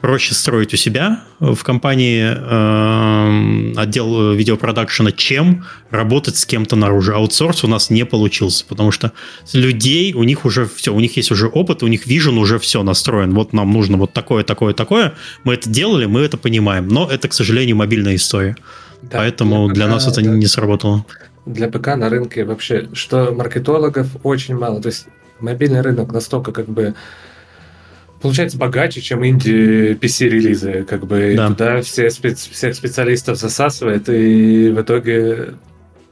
[0.00, 7.14] проще строить у себя в компании э, отдел видеопродакшена, чем работать с кем-то наружу.
[7.14, 9.12] Аутсорс у нас не получился, потому что
[9.52, 12.82] людей, у них уже все, у них есть уже опыт, у них вижен уже все
[12.82, 13.34] настроен.
[13.34, 15.14] Вот нам нужно вот такое, такое, такое.
[15.44, 16.88] Мы это делали, мы это понимаем.
[16.88, 18.56] Но это, к сожалению, мобильная история.
[19.02, 20.30] Да, Поэтому для, для нас это да.
[20.30, 21.04] не сработало.
[21.46, 24.82] Для ПК на рынке вообще, что маркетологов очень мало.
[24.82, 25.06] То есть
[25.40, 26.94] мобильный рынок настолько как бы
[28.20, 31.48] получается богаче, чем инди PC релизы, как бы да.
[31.48, 35.54] туда все спец, всех специалистов засасывает, и в итоге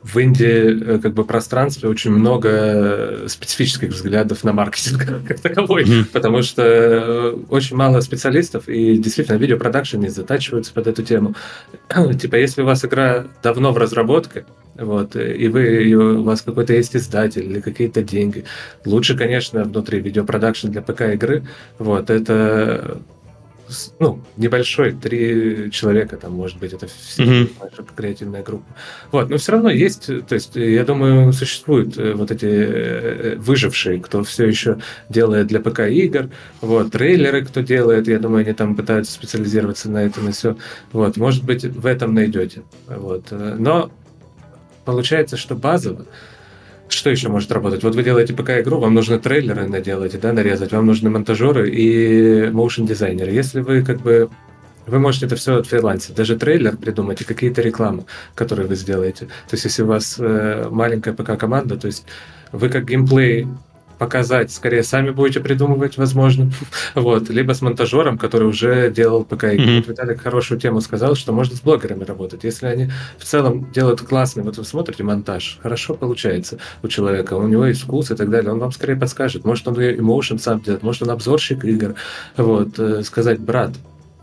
[0.07, 6.05] в Индии э, как бы пространстве очень много специфических взглядов на маркетинг как таковой, mm-hmm.
[6.13, 11.35] потому что э, очень мало специалистов, и действительно видеопродакшн не затачиваются под эту тему.
[12.21, 14.47] типа, если у вас игра давно в разработке,
[14.79, 18.45] вот, и вы, у вас какой-то есть издатель или какие-то деньги.
[18.85, 21.45] Лучше, конечно, внутри видеопродакшн для ПК-игры.
[21.79, 22.99] Вот, это
[23.99, 27.89] ну, небольшой, три человека там, может быть, это все mm-hmm.
[27.97, 28.66] креативная группа.
[29.11, 34.01] Вот, но все равно есть, то есть, я думаю, существуют э, вот эти э, выжившие,
[34.01, 38.77] кто все еще делает для ПК игр, вот, трейлеры, кто делает, я думаю, они там
[38.77, 40.57] пытаются специализироваться на этом и все.
[40.93, 42.62] Вот, может быть, в этом найдете.
[42.87, 43.91] Вот, э, но
[44.87, 46.07] получается, что базово,
[46.89, 47.82] что еще может работать?
[47.82, 52.49] Вот вы делаете пока игру, вам нужны трейлеры наделать, да, нарезать, вам нужны монтажеры и
[52.51, 53.32] моушен дизайнеры.
[53.32, 54.30] Если вы как бы
[54.87, 56.14] вы можете это все от фриланса.
[56.14, 58.05] Даже трейлер придумать и какие-то рекламы,
[58.37, 59.26] которые вы сделаете.
[59.26, 62.07] То есть, если у вас э, маленькая ПК-команда, то есть
[62.53, 63.49] вы как геймплей
[63.99, 66.51] показать, скорее сами будете придумывать, возможно,
[66.94, 69.44] вот, либо с монтажером, который уже делал ПК.
[69.44, 69.76] Mm-hmm.
[69.76, 72.44] Вот Виталик хорошую тему сказал, что можно с блогерами работать.
[72.44, 77.47] Если они в целом делают классный, вот вы смотрите монтаж, хорошо получается у человека, у
[77.47, 79.44] него есть вкус и так далее, он вам скорее подскажет.
[79.44, 81.94] Может, он эмоушен сам делает, может, он обзорщик игр.
[82.36, 83.72] Вот, э, сказать, брат,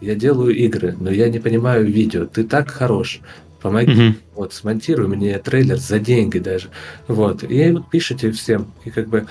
[0.02, 3.22] я делаю игры, но я не понимаю видео, ты так хорош,
[3.62, 4.16] помоги, mm-hmm.
[4.36, 6.68] вот, смонтируй мне трейлер за деньги даже,
[7.08, 9.26] вот, и вот пишите всем, и как бы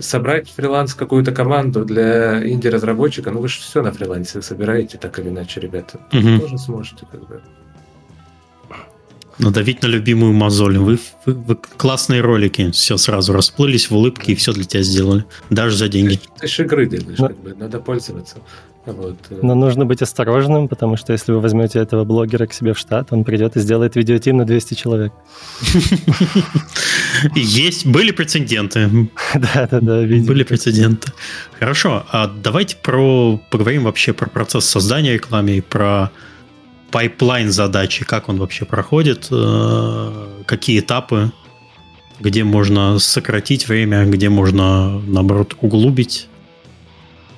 [0.00, 5.28] собрать фриланс какую-то команду для инди-разработчика, ну вы же все на фрилансе собираете, так или
[5.28, 6.00] иначе, ребята.
[6.12, 6.40] Угу.
[6.40, 7.40] Тоже сможете как бы.
[9.38, 10.76] Надавить на любимую мозоль.
[10.76, 12.70] Вы, вы, вы классные ролики.
[12.72, 15.24] Все сразу расплылись в улыбке и все для тебя сделали.
[15.48, 16.16] Даже за деньги.
[16.16, 17.28] Ты, ты же игры делаешь, Но...
[17.28, 18.36] как бы, надо пользоваться.
[18.86, 19.16] Вот.
[19.30, 19.38] Э.
[19.42, 23.12] Но нужно быть осторожным, потому что если вы возьмете этого блогера к себе в штат,
[23.12, 25.12] он придет и сделает видео team на 200 человек.
[27.34, 29.08] Есть, были прецеденты.
[29.34, 30.00] Да, да, да.
[30.02, 31.12] Были прецеденты.
[31.58, 36.10] Хорошо, а давайте про поговорим вообще про процесс создания рекламы и про
[36.90, 41.32] пайплайн задачи, как он вообще проходит, э, какие этапы,
[42.18, 46.28] где можно сократить время, где можно, наоборот, углубить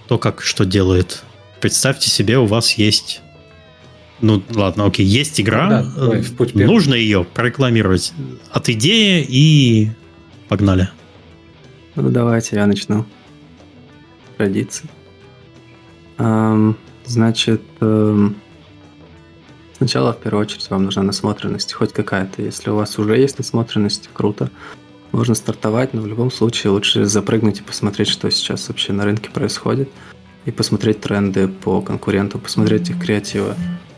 [0.08, 1.22] то, как что делает
[1.62, 3.22] представьте себе, у вас есть...
[4.20, 8.12] Ну, ладно, окей, есть игра, да, давай, в путь нужно ее прорекламировать
[8.50, 9.90] от идеи и
[10.48, 10.90] погнали.
[11.96, 13.04] Ну, давайте я начну.
[14.36, 14.88] Традиции.
[16.18, 18.36] Эм, значит, эм,
[19.76, 22.42] сначала, в первую очередь, вам нужна насмотренность, хоть какая-то.
[22.42, 24.50] Если у вас уже есть насмотренность, круто.
[25.10, 29.30] Можно стартовать, но в любом случае лучше запрыгнуть и посмотреть, что сейчас вообще на рынке
[29.30, 29.90] происходит
[30.44, 33.54] и посмотреть тренды по конкуренту, посмотреть их креативы.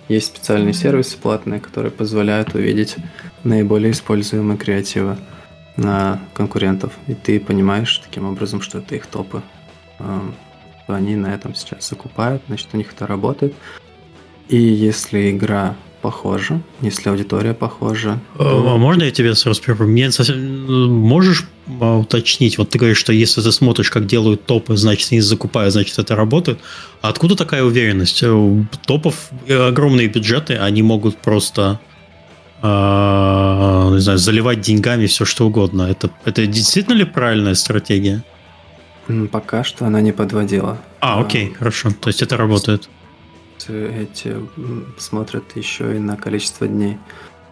[0.09, 2.97] Есть специальные сервисы платные, которые позволяют увидеть
[3.42, 5.16] наиболее используемые креативы
[5.76, 6.92] на конкурентов.
[7.07, 9.42] И ты понимаешь таким образом, что это их топы.
[10.86, 13.55] Они на этом сейчас закупают, значит, у них это работает.
[14.49, 15.74] И если игра
[16.05, 18.21] похожа, если аудитория похожа.
[18.39, 18.75] А.
[18.75, 19.87] А можно я тебе сразу прерву?
[19.87, 20.37] Мне совсем...
[21.01, 21.45] Можешь
[21.81, 22.59] а, уточнить?
[22.59, 26.15] Вот ты говоришь, что если ты смотришь, как делают топы, значит, они закупают, значит, это
[26.15, 26.59] работает.
[27.01, 28.23] А откуда такая уверенность?
[28.23, 31.81] У топов огромные бюджеты, они могут просто
[32.63, 35.83] не знаю, заливать деньгами все что угодно.
[35.83, 38.23] Это, это действительно ли правильная стратегия?
[39.31, 40.79] Пока что она не подводила.
[41.01, 41.91] А, окей, хорошо.
[42.01, 42.89] То есть это работает
[43.69, 44.37] эти
[44.99, 46.99] смотрят еще и на количество дней,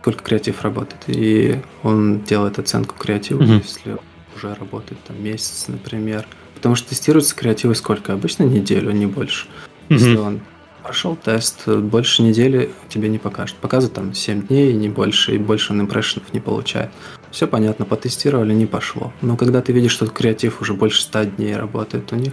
[0.01, 1.03] сколько креатив работает.
[1.07, 3.53] И он делает оценку креатива, угу.
[3.53, 3.97] если
[4.37, 6.27] уже работает там месяц, например.
[6.55, 8.13] Потому что тестируется креативы сколько?
[8.13, 9.47] Обычно неделю, не больше.
[9.89, 9.95] Угу.
[9.95, 10.41] Если он
[10.83, 13.57] прошел тест, больше недели тебе не покажет.
[13.57, 16.91] Показывает там 7 дней, не больше, и больше он импрессионов не получает.
[17.31, 19.13] Все понятно, потестировали, не пошло.
[19.23, 22.33] Но когда ты видишь, что креатив уже больше 100 дней работает у них,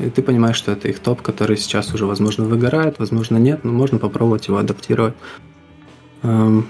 [0.00, 3.72] И ты понимаешь, что это их топ, который сейчас уже, возможно, выгорает, возможно, нет, но
[3.72, 5.14] можно попробовать его адаптировать.
[6.22, 6.66] Эм,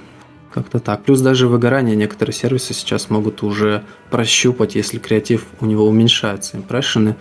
[0.52, 1.04] как-то так.
[1.04, 6.56] Плюс даже выгорание некоторые сервисы сейчас могут уже прощупать, если креатив у него уменьшается.
[6.56, 7.16] Импрессионы,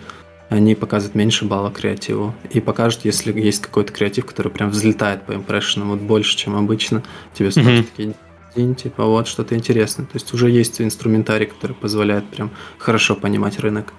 [0.48, 2.34] они показывают меньше балла креативу.
[2.50, 7.02] И покажут, если есть какой-то креатив, который прям взлетает по импрессионам вот больше, чем обычно.
[7.34, 7.90] Тебе скажут mm-hmm.
[7.96, 8.14] такие,
[8.56, 10.06] день, типа вот что-то интересное.
[10.06, 13.92] То есть уже есть инструментарий, который позволяет прям хорошо понимать рынок.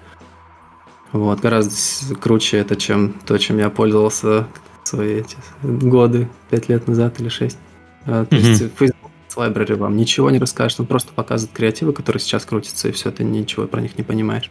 [1.12, 4.46] Вот, гораздо круче это, чем то, чем я пользовался
[4.84, 7.58] свои эти годы, пять лет назад или шесть.
[8.06, 8.40] А, то mm-hmm.
[8.40, 12.92] есть Facebook Library вам ничего не расскажет, он просто показывает креативы, которые сейчас крутятся, и
[12.92, 14.50] все, ты ничего про них не понимаешь.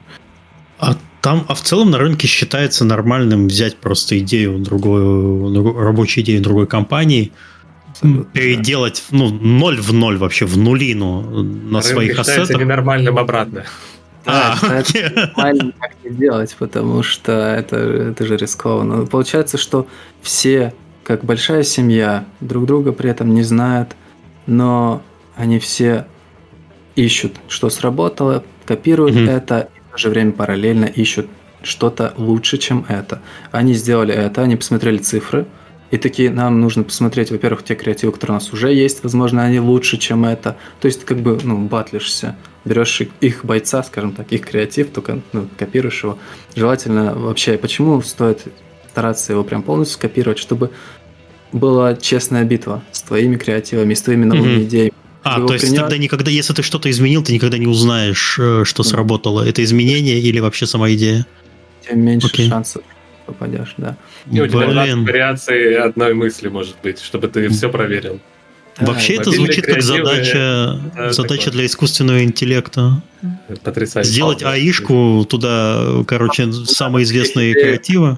[0.80, 6.42] А там, а в целом на рынке считается нормальным взять просто идею другой, рабочую идею
[6.42, 7.32] другой компании,
[7.90, 9.18] Абсолютно, переделать да.
[9.18, 12.60] ну, ноль в ноль вообще, в нулину на Рынок своих ассетах.
[12.60, 13.66] ненормальным обратно.
[14.26, 19.06] Да, а, это нормально так не делать, потому что это, это же рискованно.
[19.06, 19.88] Получается, что
[20.22, 23.96] все, как большая семья, друг друга при этом не знают,
[24.46, 25.02] но
[25.36, 26.06] они все
[26.96, 29.30] ищут, что сработало, копируют mm-hmm.
[29.30, 31.28] это, и в то же время параллельно ищут
[31.64, 33.22] что-то лучше, чем это.
[33.52, 35.46] Они сделали это, они посмотрели цифры,
[35.92, 39.60] и такие, нам нужно посмотреть, во-первых, те креативы, которые у нас уже есть, возможно, они
[39.60, 40.56] лучше, чем это.
[40.80, 42.38] То есть, как бы, ну, батлишься.
[42.64, 46.18] Берешь их бойца, скажем так, их креатив, только ну, копируешь его.
[46.56, 48.44] Желательно вообще, почему стоит
[48.90, 50.72] стараться его прям полностью скопировать, чтобы
[51.52, 54.64] была честная битва с твоими креативами, с твоими новыми mm-hmm.
[54.64, 54.94] идеями.
[55.24, 55.82] А, то есть принять...
[55.82, 59.46] тогда никогда, если ты что-то изменил, ты никогда не узнаешь, э, что сработало.
[59.46, 61.26] Это изменение или вообще сама идея?
[61.88, 62.48] Тем меньше okay.
[62.48, 62.84] шансов
[63.34, 63.98] попадешь, да.
[64.32, 65.06] И у тебя Блин.
[65.06, 68.20] вариации одной мысли может быть, чтобы ты все проверил.
[68.80, 71.54] Да, Вообще это звучит как задача, да, задача такое.
[71.54, 73.02] для искусственного интеллекта.
[73.64, 74.10] Потрясающе.
[74.10, 78.18] Сделать аишку туда, короче, самые известные креативы.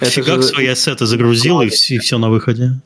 [0.00, 0.48] Фигак же...
[0.48, 2.80] свои ассеты загрузил, и все, и все на выходе.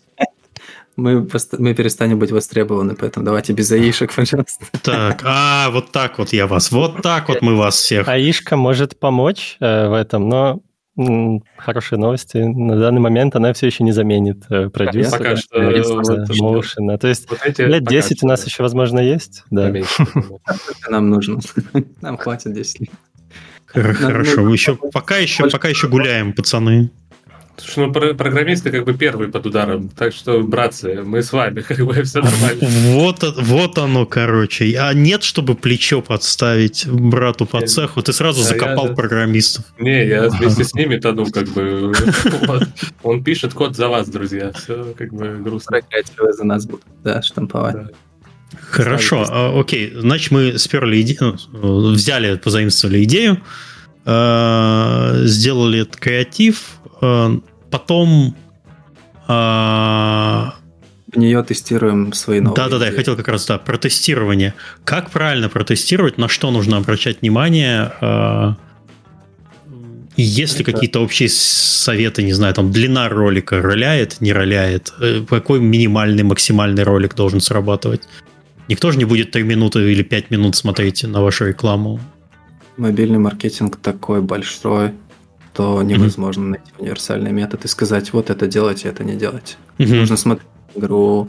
[0.96, 1.28] Мы,
[1.58, 4.64] мы перестанем быть востребованы, поэтому давайте без аишек, пожалуйста.
[4.82, 8.08] Так, а, вот так вот я вас, вот так вот мы вас всех.
[8.08, 10.60] Аишка может помочь э, в этом, но
[11.58, 12.38] Хорошие новости.
[12.38, 15.18] На данный момент она все еще не заменит э, продюсера.
[15.18, 15.58] Пока что.
[15.60, 16.96] Motion.
[16.98, 19.44] То есть вот лет 10 у нас еще, возможно, есть.
[19.50, 19.70] Да.
[20.88, 21.40] Нам нужно.
[22.00, 22.90] Нам хватит 10 лет.
[23.66, 26.90] Хорошо, еще, пока, еще, пока еще гуляем, пацаны.
[27.58, 31.78] Слушай, ну программисты как бы первые под ударом, так что, братцы, мы с вами, как
[31.78, 32.60] бы все нормально.
[32.60, 34.76] Вот, вот оно, короче.
[34.78, 39.64] А нет, чтобы плечо подставить брату по цеху, ты сразу закопал программистов.
[39.78, 41.92] Не, я вместе с ними тону, как бы.
[43.02, 44.52] Он пишет код за вас, друзья.
[44.52, 45.80] Все как бы грустно.
[46.30, 47.92] за нас будут, да, штамповать.
[48.70, 49.92] Хорошо, а, окей.
[49.94, 53.40] Значит, мы сперли идею, ну, взяли, позаимствовали идею,
[54.06, 57.38] э, сделали креатив, Э,
[57.70, 58.34] потом...
[59.28, 60.54] А,
[61.12, 64.54] в нее тестируем свои новые Да-да-да, я хотел как раз, да, протестирование.
[64.84, 67.92] Как правильно протестировать, на что нужно обращать внимание?
[68.00, 68.54] Э,
[70.16, 74.92] есть ли какие-то общие советы, не знаю, там длина ролика роляет, не роляет?
[75.00, 78.02] Э, какой минимальный, максимальный ролик должен срабатывать?
[78.68, 82.00] Никто же не будет 3 минуты или 5 минут смотреть на вашу рекламу.
[82.76, 84.92] Мобильный маркетинг такой большой,
[85.54, 86.50] то невозможно mm-hmm.
[86.50, 89.56] найти универсальный метод и сказать, вот это делайте, это не делайте.
[89.78, 90.00] Mm-hmm.
[90.00, 91.28] Нужно смотреть игру,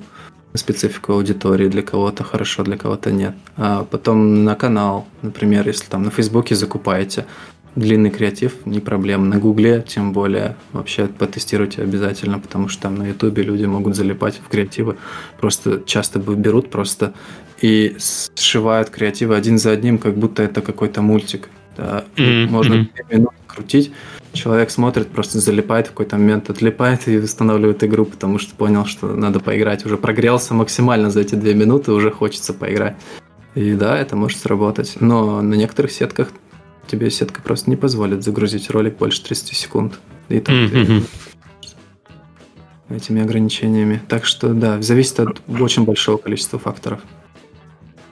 [0.53, 3.35] специфику аудитории, для кого-то хорошо, для кого-то нет.
[3.55, 7.25] А потом на канал, например, если там на Фейсбуке закупаете
[7.75, 9.25] длинный креатив, не проблема.
[9.25, 14.41] На Гугле, тем более, вообще потестируйте обязательно, потому что там на Ютубе люди могут залипать
[14.43, 14.97] в креативы.
[15.39, 17.13] Просто часто берут просто
[17.61, 17.95] и
[18.35, 21.49] сшивают креативы один за одним, как будто это какой-то мультик.
[21.75, 22.47] Да, mm-hmm.
[22.47, 23.91] Можно 5 минут крутить,
[24.33, 29.15] человек смотрит, просто залипает в какой-то момент, отлипает и восстанавливает игру, потому что понял, что
[29.15, 29.85] надо поиграть.
[29.85, 32.95] Уже прогрелся максимально за эти две минуты, уже хочется поиграть.
[33.55, 34.97] И да, это может сработать.
[34.99, 36.29] Но на некоторых сетках
[36.87, 39.99] тебе сетка просто не позволит загрузить ролик больше 30 секунд.
[40.29, 41.03] И так mm-hmm.
[42.89, 44.01] этими ограничениями.
[44.07, 47.01] Так что да, зависит от очень большого количества факторов.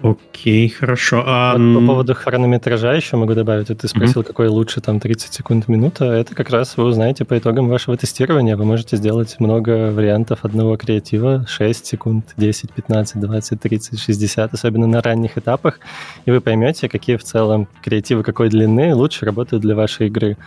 [0.05, 1.23] Окей, хорошо.
[1.25, 1.57] А...
[1.57, 3.67] Вот по поводу хронометража еще могу добавить.
[3.67, 4.27] ты спросил, mm-hmm.
[4.27, 6.05] какой лучше, там, 30 секунд, минута.
[6.05, 8.55] Это как раз вы узнаете по итогам вашего тестирования.
[8.55, 11.45] Вы можете сделать много вариантов одного креатива.
[11.47, 15.79] 6 секунд, 10, 15, 20, 30, 60, особенно на ранних этапах.
[16.25, 20.37] И вы поймете, какие в целом креативы какой длины лучше работают для вашей игры.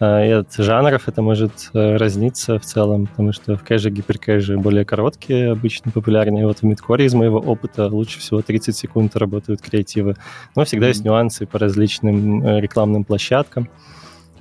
[0.00, 4.58] А, и от жанров это может э, разниться в целом, потому что в кэже, гиперкэже
[4.58, 6.46] более короткие, обычно популярнее.
[6.46, 10.16] Вот в мидкоре из моего опыта лучше всего 30 секунд работают креативы.
[10.56, 13.68] Но всегда есть нюансы по различным э, рекламным площадкам.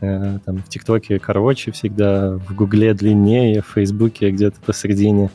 [0.02, 5.30] Э, там в ТикТоке короче всегда, в Гугле длиннее, в Фейсбуке где-то посередине.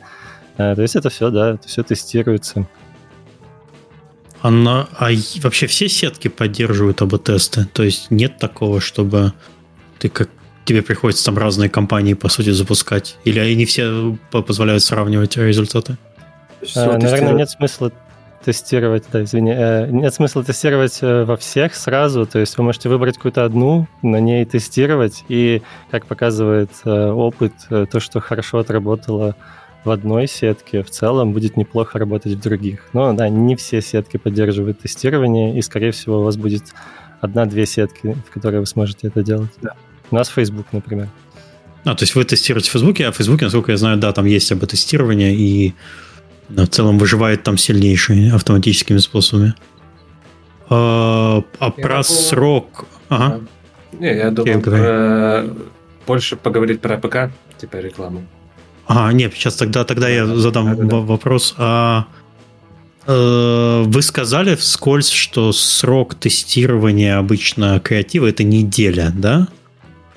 [0.57, 2.67] То есть это все, да, это все тестируется.
[4.41, 5.09] А, на, а
[5.41, 7.65] вообще все сетки поддерживают АБ-тесты?
[7.71, 9.31] То есть нет такого, чтобы
[9.99, 10.29] ты как
[10.65, 13.17] тебе приходится там разные компании, по сути, запускать?
[13.23, 15.97] Или они все позволяют сравнивать результаты?
[16.75, 17.91] А, наверное, нет смысла
[18.43, 22.87] тестировать, да, извини, э, нет смысла тестировать э, во всех сразу, то есть вы можете
[22.87, 29.35] выбрать какую-то одну, на ней тестировать, и, как показывает э, опыт, то, что хорошо отработало
[29.83, 32.89] в одной сетке, в целом будет неплохо работать в других.
[32.93, 36.63] Но, да, не все сетки поддерживают тестирование, и, скорее всего, у вас будет
[37.21, 39.51] одна-две сетки, в которые вы сможете это делать.
[39.61, 39.75] Да.
[40.11, 41.09] У нас Facebook, например.
[41.85, 44.25] А, то есть вы тестируете в Facebook, а в Facebook, насколько я знаю, да, там
[44.25, 45.73] есть об тестирование, и
[46.49, 49.53] да, в целом выживает там сильнейший автоматическими способами.
[50.69, 52.03] А, а я про думал...
[52.03, 52.85] срок...
[53.09, 53.41] Ага.
[53.99, 55.45] Не, я думаю, про...
[56.05, 58.23] больше поговорить про ПК, типа рекламу.
[58.87, 61.55] А, нет, сейчас тогда, тогда я задам да, да, вопрос.
[61.57, 62.07] А,
[63.05, 69.47] э, вы сказали вскользь, что срок тестирования обычно креатива это неделя, да?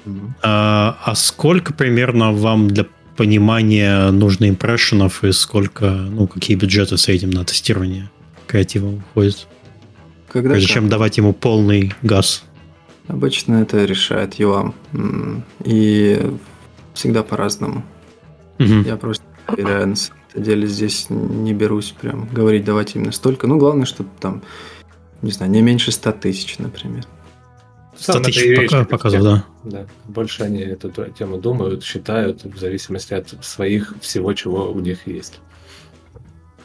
[0.04, 0.30] Mm-hmm.
[0.42, 2.86] А, а сколько примерно вам для
[3.16, 8.10] понимания нужно импрессионов и сколько, ну, какие бюджеты с этим на тестирование
[8.46, 9.46] креатива уходят?
[10.32, 10.74] Когда Прежде как?
[10.74, 12.44] чем давать ему полный газ.
[13.08, 14.74] Обычно это решает ЮАМ.
[15.64, 16.20] И
[16.94, 17.84] всегда по-разному.
[18.58, 18.82] Угу.
[18.86, 23.46] Я просто проверяю, на самом деле здесь не берусь прям говорить, давайте именно столько.
[23.46, 24.42] Ну, главное, чтобы там,
[25.20, 27.04] не знаю, не меньше 100 тысяч, например.
[27.98, 29.44] Статич пока, показывал, да.
[29.64, 29.86] да.
[30.06, 35.40] Больше они эту тему думают, считают, в зависимости от своих всего, чего у них есть.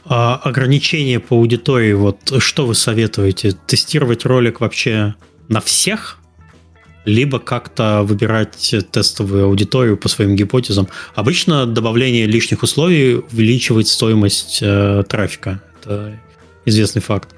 [0.05, 3.51] А ограничения по аудитории, вот что вы советуете?
[3.67, 5.15] Тестировать ролик вообще
[5.49, 6.17] на всех?
[7.03, 10.87] Либо как-то выбирать тестовую аудиторию по своим гипотезам.
[11.15, 15.61] Обычно добавление лишних условий увеличивает стоимость э, трафика.
[15.81, 16.19] Это
[16.65, 17.33] известный факт.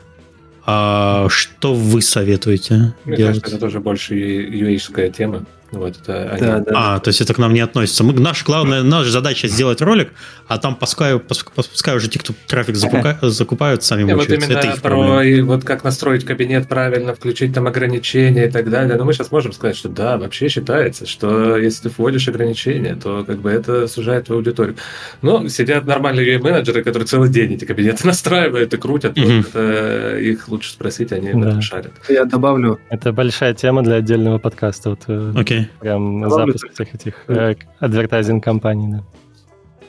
[0.72, 3.38] А что вы советуете Мне делать?
[3.38, 5.46] кажется, это тоже больше ua тема.
[5.72, 6.42] Вот, это они...
[6.42, 6.72] да, да.
[6.76, 8.04] А, то есть это к нам не относится.
[8.04, 10.12] Мы, наша главная наша задача сделать ролик,
[10.48, 14.82] а там пускай, пускай уже те, кто трафик закупают, закупают сами не, Вот именно это
[14.82, 18.98] про и вот как настроить кабинет правильно, включить там ограничения и так далее.
[18.98, 23.24] Но мы сейчас можем сказать, что да, вообще считается, что если ты вводишь ограничения, то
[23.24, 24.76] как бы это сужает твою аудиторию.
[25.22, 29.18] Но сидят нормальные менеджеры, которые целый день эти кабинеты настраивают и крутят.
[29.18, 29.38] Mm-hmm.
[29.38, 31.62] Вот это, их лучше спросить, они да.
[31.62, 31.94] шарят.
[32.08, 32.80] Я добавлю.
[32.90, 34.92] Это большая тема для отдельного подкаста.
[34.92, 35.59] Вот, okay.
[35.62, 39.04] Э, Прям Добавлю запуск всех этих э, адвертайзинг компаний, да.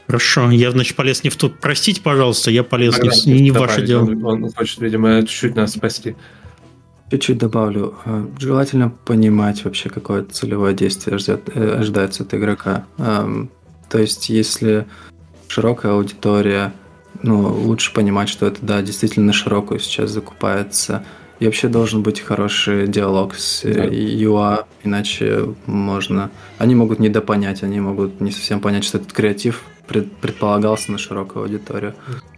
[0.07, 1.61] Хорошо, я, значит, полез не в тот.
[1.61, 4.03] Простите, пожалуйста, я полез не, не в ваше дело.
[4.03, 6.17] Он, он хочет, видимо, чуть-чуть нас спасти.
[7.13, 7.95] Чуть-чуть добавлю.
[8.05, 12.87] Э, желательно понимать вообще, какое целевое действие ждет, э, ожидается от игрока.
[12.99, 13.51] Эм,
[13.89, 14.87] то есть, если
[15.47, 16.73] широкая аудитория,
[17.23, 21.05] ну, лучше понимать, что это, да, действительно широкую сейчас закупается
[21.41, 23.87] и вообще должен быть хороший диалог с да.
[23.87, 26.31] UA, иначе можно...
[26.59, 31.45] Они могут недопонять, они могут не совсем понять, что этот креатив пред, предполагался на широкую
[31.45, 31.95] аудиторию.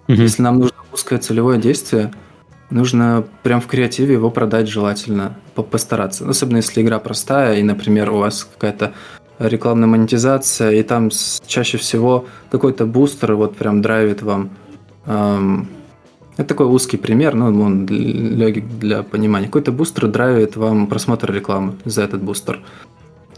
[0.09, 0.15] Угу.
[0.15, 2.13] Если нам нужно узкое целевое действие,
[2.71, 6.29] нужно прям в креативе его продать желательно, постараться.
[6.29, 8.93] Особенно если игра простая, и, например, у вас какая-то
[9.41, 11.11] рекламная монетизация, и там
[11.47, 14.51] чаще всего какой-то бустер вот прям драйвит вам
[15.07, 15.69] эм,
[16.37, 19.47] это такой узкий пример, но он легик для понимания.
[19.47, 22.61] Какой-то бустер драйвит вам просмотр рекламы за этот бустер.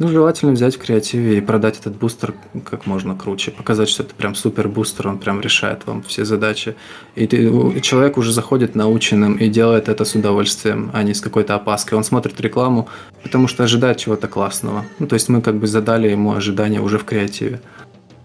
[0.01, 2.35] Ну, желательно взять в креативе и продать этот бустер
[2.65, 3.53] как можно круче.
[3.53, 6.75] Показать, что это прям супер бустер, он прям решает вам все задачи.
[7.15, 11.55] И, ты, человек уже заходит наученным и делает это с удовольствием, а не с какой-то
[11.55, 11.97] опаской.
[11.97, 12.89] Он смотрит рекламу,
[13.23, 14.85] потому что ожидает чего-то классного.
[14.99, 17.61] Ну, то есть мы как бы задали ему ожидания уже в креативе.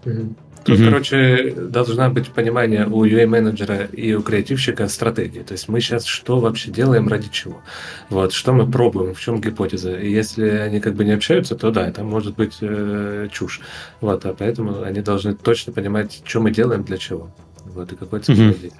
[0.04, 0.34] Mm-hmm.
[0.64, 5.40] Тут, mm короче, должна быть понимание у UA-менеджера и у креативщика стратегии.
[5.40, 7.62] То есть мы сейчас что вообще делаем, ради чего?
[8.10, 9.96] Вот, что мы пробуем, в чем гипотеза.
[9.96, 13.60] И если они как бы не общаются, то да, это может быть э, чушь.
[14.00, 17.30] Вот, а поэтому они должны точно понимать, что мы делаем, для чего.
[17.64, 18.72] Вот, и какой mm действие.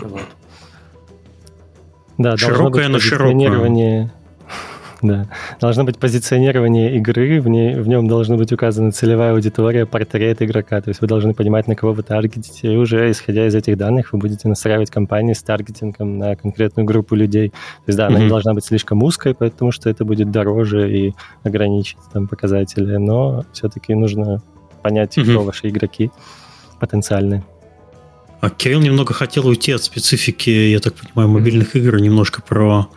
[0.00, 0.22] Вот.
[2.16, 4.10] Да, широкое на широкое.
[5.14, 5.28] Да.
[5.60, 10.80] Должно быть позиционирование игры, в, ней, в нем должна быть указана целевая аудитория, портрет игрока.
[10.80, 14.14] То есть вы должны понимать, на кого вы таргетите, и уже исходя из этих данных
[14.14, 17.50] вы будете настраивать компании с таргетингом на конкретную группу людей.
[17.50, 21.14] То есть да, она не должна быть слишком узкой, потому что это будет дороже и
[21.42, 24.42] ограничить там показатели, но все-таки нужно
[24.82, 25.30] понять, mm-hmm.
[25.30, 26.10] кто ваши игроки
[26.80, 27.44] потенциальные.
[28.40, 32.88] А Кирилл немного хотел уйти от специфики, я так понимаю, мобильных игр, немножко про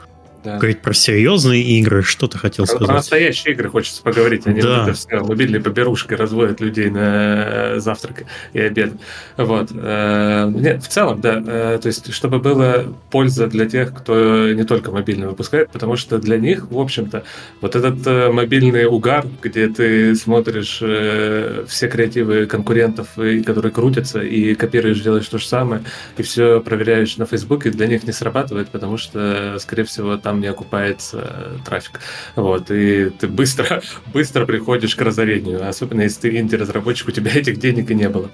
[0.48, 0.58] да.
[0.58, 2.04] говорить про серьезные игры.
[2.04, 2.88] Что ты хотел про, сказать?
[2.88, 4.48] Про настоящие игры хочется поговорить.
[4.48, 4.80] Они да.
[4.80, 8.94] вот это все мобильные поберушки разводят людей на э, завтрак и обед.
[9.36, 9.72] Вот.
[9.74, 11.44] Э, нет, в целом, да.
[11.46, 16.18] Э, то есть, чтобы была польза для тех, кто не только мобильно выпускает, потому что
[16.18, 17.24] для них, в общем-то,
[17.62, 20.82] вот этот мобильный угар, где ты смотришь
[21.68, 23.10] все креативы конкурентов,
[23.46, 25.84] которые крутятся, и копируешь, делаешь то же самое,
[26.18, 30.48] и все проверяешь на Фейсбуке, для них не срабатывает, потому что, скорее всего, там не
[30.48, 32.00] окупается э, трафик.
[32.36, 33.82] Вот, и ты быстро,
[34.14, 38.32] быстро приходишь к разорению, особенно если ты инди-разработчик, у тебя этих денег и не было.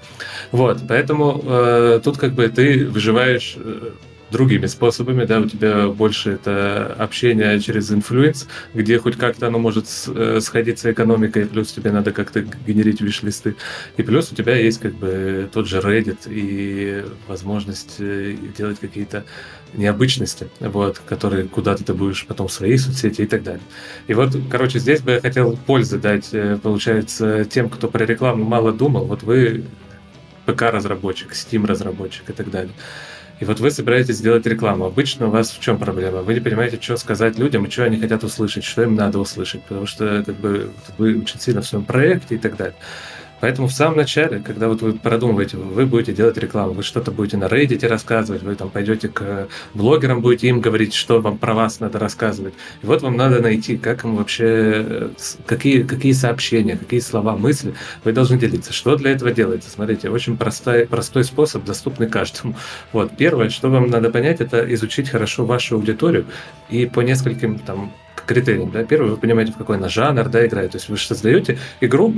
[0.52, 3.90] Вот, поэтому э, тут как бы ты выживаешь э,
[4.30, 9.86] другими способами, да, у тебя больше это общение через инфлюенс, где хоть как-то оно может
[10.08, 13.54] э, сходиться экономикой, плюс тебе надо как-то генерить wish-листы,
[13.96, 19.24] и плюс у тебя есть как бы тот же Reddit и возможность делать какие-то
[19.76, 23.62] необычности, вот, которые куда-то ты будешь потом в свои соцсети и так далее.
[24.06, 28.44] И вот, короче, здесь бы я хотел пользы дать, э, получается, тем, кто про рекламу
[28.44, 29.64] мало думал, вот вы
[30.46, 32.72] ПК-разработчик, Steam-разработчик и так далее.
[33.40, 34.84] И вот вы собираетесь сделать рекламу.
[34.84, 36.22] Обычно у вас в чем проблема?
[36.22, 39.62] Вы не понимаете, что сказать людям и что они хотят услышать, что им надо услышать,
[39.64, 42.76] потому что как бы, вы очень сильно в своем проекте и так далее.
[43.44, 47.36] Поэтому в самом начале, когда вот вы продумываете, вы будете делать рекламу, вы что-то будете
[47.36, 51.78] на Reddit рассказывать, вы там пойдете к блогерам, будете им говорить, что вам про вас
[51.78, 52.54] надо рассказывать.
[52.82, 55.10] И вот вам надо найти, как им вообще,
[55.44, 58.72] какие, какие сообщения, какие слова, мысли вы должны делиться.
[58.72, 59.68] Что для этого делается?
[59.68, 62.56] Смотрите, очень простой, простой способ, доступный каждому.
[62.94, 66.24] Вот, первое, что вам надо понять, это изучить хорошо вашу аудиторию
[66.70, 67.92] и по нескольким там
[68.26, 68.70] критериям.
[68.70, 68.84] Да?
[68.84, 70.72] Первое, вы понимаете, в какой она жанр да, играет.
[70.72, 72.14] То есть вы создаете игру,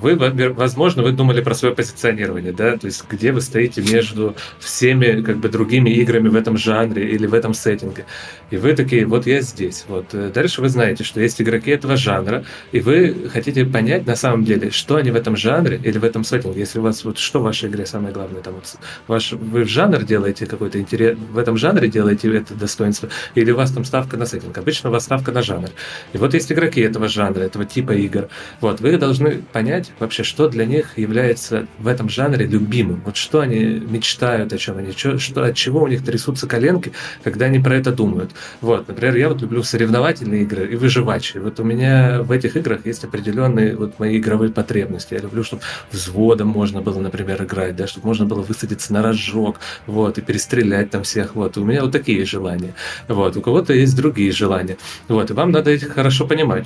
[0.00, 0.16] вы,
[0.52, 5.38] возможно, вы думали про свое позиционирование, да, то есть где вы стоите между всеми как
[5.38, 8.06] бы другими играми в этом жанре или в этом сеттинге.
[8.50, 9.84] И вы такие, вот я здесь.
[9.88, 10.06] Вот.
[10.14, 14.44] Э, дальше вы знаете, что есть игроки этого жанра, и вы хотите понять на самом
[14.44, 16.60] деле, что они в этом жанре или в этом сеттинге.
[16.60, 18.76] Если у вас, вот что в вашей игре самое главное, там, вот,
[19.06, 23.56] ваш, вы в жанр делаете какой-то интерес, в этом жанре делаете это достоинство, или у
[23.56, 24.56] вас там ставка на сеттинг.
[24.56, 25.68] Обычно у вас ставка на жанр.
[26.12, 28.28] И вот есть игроки этого жанра, этого типа игр.
[28.60, 33.02] Вот, вы должны понять вообще, что для них является в этом жанре любимым.
[33.04, 36.92] Вот что они мечтают, о чем они, что, от чего у них трясутся коленки,
[37.22, 38.32] когда они про это думают.
[38.60, 41.42] Вот, например, я вот люблю соревновательные игры и выживачие.
[41.42, 45.14] Вот у меня в этих играх есть определенные вот мои игровые потребности.
[45.14, 45.62] Я люблю, чтобы
[45.92, 50.90] взводом можно было, например, играть, да, чтобы можно было высадиться на рожок, вот, и перестрелять
[50.90, 51.56] там всех, вот.
[51.56, 52.74] У меня вот такие желания.
[53.08, 54.76] Вот, у кого-то есть другие желания.
[55.08, 56.64] Вот, и вам надо их хорошо понимать.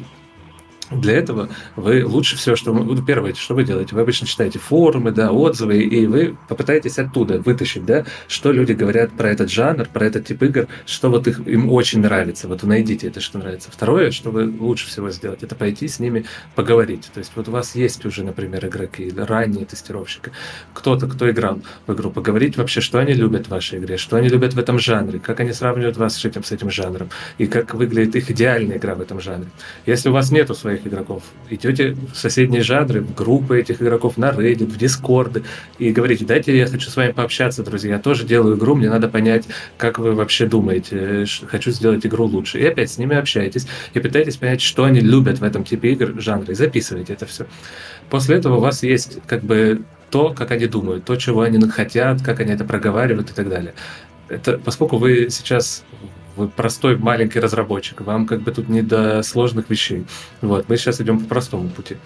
[1.01, 4.59] Для этого вы лучше всего, что вы, ну, первое, что вы делаете, вы обычно читаете
[4.59, 9.89] форумы, да, отзывы, и вы попытаетесь оттуда вытащить, да, что люди говорят про этот жанр,
[9.89, 13.71] про этот тип игр, что вот их, им очень нравится, вот найдите это, что нравится.
[13.71, 16.25] Второе, что вы лучше всего сделать, это пойти с ними
[16.55, 17.11] поговорить.
[17.13, 20.33] То есть вот у вас есть уже, например, игроки, ранние тестировщики,
[20.75, 24.29] кто-то, кто играл в игру, поговорить вообще, что они любят в вашей игре, что они
[24.29, 27.75] любят в этом жанре, как они сравнивают вас с этим, с этим жанром, и как
[27.75, 29.49] выглядит их идеальная игра в этом жанре.
[29.87, 31.23] Если у вас нету своих этих игроков.
[31.51, 35.45] Идете в соседние жанры, в группы этих игроков на Reddit, в Discord
[35.79, 39.09] и говорите, дайте я хочу с вами пообщаться, друзья, я тоже делаю игру, мне надо
[39.09, 39.47] понять,
[39.77, 42.59] как вы вообще думаете, хочу сделать игру лучше.
[42.59, 46.21] И опять с ними общаетесь и пытаетесь понять, что они любят в этом типе игр,
[46.21, 47.47] жанре, и записываете это все.
[48.11, 52.23] После этого у вас есть как бы то, как они думают, то, чего они хотят,
[52.23, 53.73] как они это проговаривают и так далее.
[54.29, 55.85] Это, поскольку вы сейчас
[56.37, 60.07] вы простой маленький разработчик, вам как бы тут не до сложных вещей.
[60.41, 61.97] Вот, мы сейчас идем по простому пути.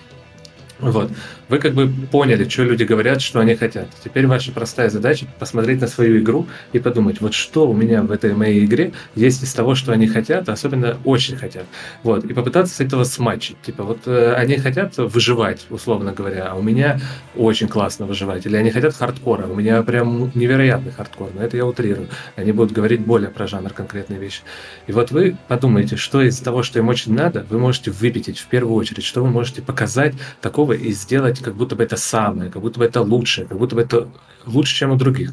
[0.79, 1.11] Вот.
[1.49, 3.89] Вы как бы поняли, что люди говорят, что они хотят.
[4.05, 8.11] Теперь ваша простая задача посмотреть на свою игру и подумать, вот что у меня в
[8.11, 11.65] этой моей игре есть из того, что они хотят, особенно очень хотят.
[12.03, 12.25] Вот.
[12.25, 13.57] И попытаться с этого смачить.
[13.63, 17.01] Типа вот э, они хотят выживать, условно говоря, а у меня
[17.37, 18.45] очень классно выживать.
[18.45, 22.09] Или они хотят хардкора, у меня прям невероятный хардкор, но это я утрирую.
[22.35, 24.41] Они будут говорить более про жанр конкретные вещи.
[24.87, 28.47] И вот вы подумаете, что из того, что им очень надо, вы можете выпятить в
[28.47, 32.51] первую очередь, что вы можете показать такого другого и сделать, как будто бы это самое,
[32.51, 34.09] как будто бы это лучшее, как будто бы это
[34.47, 35.33] лучше, чем у других.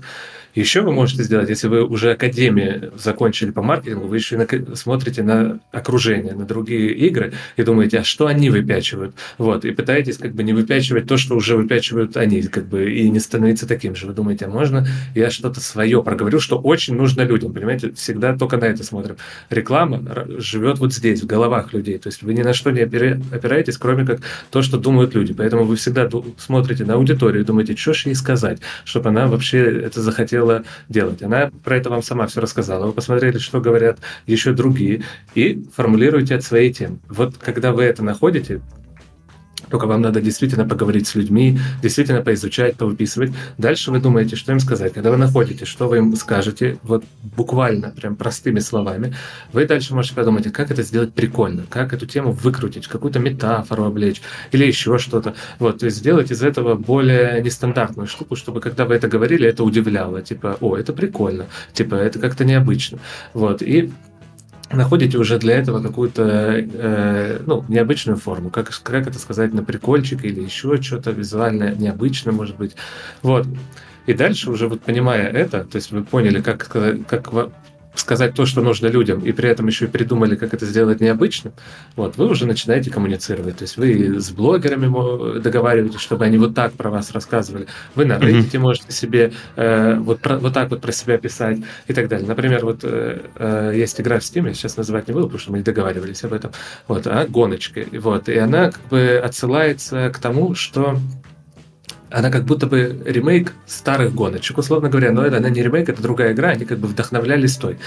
[0.55, 5.59] Еще вы можете сделать, если вы уже академию закончили по маркетингу, вы еще смотрите на
[5.71, 9.15] окружение, на другие игры и думаете, а что они выпячивают?
[9.37, 13.09] Вот, и пытаетесь как бы не выпячивать то, что уже выпячивают они, как бы, и
[13.09, 14.05] не становиться таким же.
[14.05, 14.85] Вы думаете, а можно
[15.15, 17.91] я что-то свое проговорю, что очень нужно людям, понимаете?
[17.93, 19.17] Всегда только на это смотрим.
[19.49, 21.97] Реклама живет вот здесь, в головах людей.
[21.97, 24.19] То есть вы ни на что не опираетесь, кроме как
[24.51, 25.33] то, что думают люди.
[25.33, 26.07] Поэтому вы всегда
[26.37, 30.63] смотрите на аудиторию и думаете, что же ей сказать, чтобы она вообще это захотела хотела
[30.89, 31.23] делать.
[31.23, 32.87] Она про это вам сама все рассказала.
[32.87, 35.03] Вы посмотрели, что говорят еще другие,
[35.35, 36.99] и формулируете от своей темы.
[37.09, 38.61] Вот когда вы это находите,
[39.73, 43.31] только вам надо действительно поговорить с людьми, действительно поизучать, повыписывать.
[43.57, 44.93] Дальше вы думаете, что им сказать.
[44.93, 47.03] Когда вы находите, что вы им скажете, вот
[47.35, 49.15] буквально, прям простыми словами,
[49.51, 54.21] вы дальше можете подумать, как это сделать прикольно, как эту тему выкрутить, какую-то метафору облечь
[54.51, 55.33] или еще что-то.
[55.57, 59.63] Вот, то есть сделать из этого более нестандартную штуку, чтобы когда вы это говорили, это
[59.63, 60.21] удивляло.
[60.21, 62.99] Типа, о, это прикольно, типа, это как-то необычно.
[63.33, 63.91] Вот, и
[64.73, 68.49] находите уже для этого какую-то э, ну, необычную форму.
[68.49, 72.75] Как, как это сказать, на прикольчик или еще что-то визуально необычное, может быть.
[73.21, 73.47] Вот.
[74.05, 76.67] И дальше уже вот понимая это, то есть вы поняли, как,
[77.07, 77.31] как
[77.95, 81.53] сказать то, что нужно людям, и при этом еще и придумали, как это сделать необычным,
[81.95, 83.57] вот, вы уже начинаете коммуницировать.
[83.57, 87.67] То есть вы с блогерами договариваетесь, чтобы они вот так про вас рассказывали.
[87.95, 88.59] Вы на Reddit mm-hmm.
[88.59, 92.27] можете себе э, вот, про, вот так вот про себя писать и так далее.
[92.27, 95.51] Например, вот э, э, есть игра в Steam, я сейчас называть не буду, потому что
[95.51, 96.51] мы не договаривались об этом,
[96.87, 97.85] вот, а гоночка.
[97.91, 100.97] Вот, и она как бы отсылается к тому, что
[102.13, 106.01] она как будто бы ремейк старых гоночек, условно говоря, но это она не ремейк, это
[106.01, 107.77] другая игра, они как бы вдохновлялись той.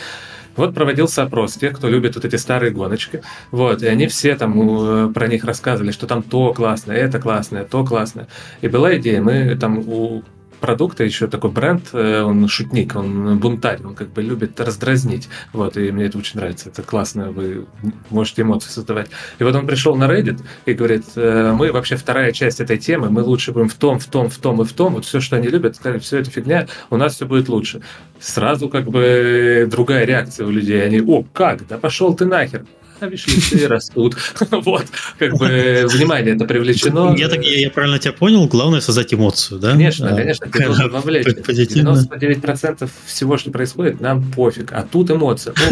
[0.57, 3.23] Вот проводился опрос тех, кто любит вот эти старые гоночки.
[3.51, 7.65] Вот, и они все там э, про них рассказывали, что там то классное, это классное,
[7.65, 8.27] то классное.
[8.63, 10.25] И была идея, мы там у
[10.61, 15.29] продукта еще такой бренд, э, он шутник, он бунтарь, он как бы любит раздразнить.
[15.53, 16.69] Вот, и мне это очень нравится.
[16.69, 17.67] Это классно, вы
[18.11, 19.09] можете эмоции создавать.
[19.39, 23.11] И вот он пришел на Reddit и говорит, «Э, мы вообще вторая часть этой темы,
[23.11, 24.95] мы лучше будем в том, в том, в том и в том.
[24.95, 27.83] Вот все, что они любят, сказали, все это фигня, у нас все будет лучше.
[28.19, 30.85] Сразу как бы другая реакция у людей.
[30.85, 32.65] Они, о, как, да пошел ты нахер
[33.01, 34.17] а вишенцы растут.
[34.51, 34.87] вот,
[35.19, 37.15] как бы внимание это привлечено.
[37.17, 39.73] Я, так, я, я правильно тебя понял, главное создать эмоцию, да?
[39.73, 41.27] Конечно, а, конечно, ты должен вовлечь.
[41.27, 45.55] 99% всего, что происходит, нам пофиг, а тут эмоция.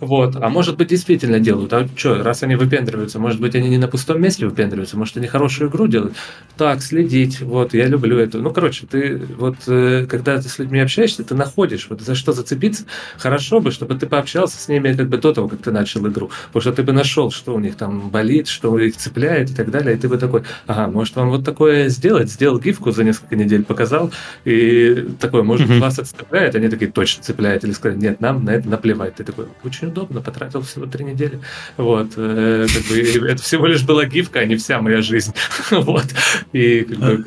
[0.00, 3.78] Вот, а может быть действительно делают, а что, раз они выпендриваются, может быть они не
[3.78, 6.14] на пустом месте выпендриваются, может они хорошую игру делают.
[6.56, 8.38] Так, следить, вот, я люблю это.
[8.38, 12.32] Ну, короче, ты вот, э, когда ты с людьми общаешься, ты находишь, вот за что
[12.32, 12.84] зацепиться,
[13.18, 16.30] хорошо бы, чтобы ты пообщался с ними как бы до того, как ты начал игру
[16.58, 19.70] Потому что ты бы нашел, что у них там болит, что их цепляет и так
[19.70, 22.32] далее, и ты бы такой, ага, может вам вот такое сделать?
[22.32, 24.10] Сделал гифку за несколько недель, показал,
[24.44, 25.78] и такой, может, mm-hmm.
[25.78, 26.56] вас это цепляет?
[26.56, 27.62] Они такие, точно цепляет.
[27.62, 29.14] Или сказать, нет, нам на это наплевать.
[29.14, 31.38] Ты такой, очень удобно, потратил всего три недели.
[31.76, 32.14] Вот.
[32.16, 35.32] Э, как бы, это всего лишь была гифка, а не вся моя жизнь.
[35.70, 36.06] вот.
[36.52, 37.24] И как бы,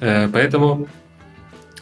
[0.00, 0.86] э, поэтому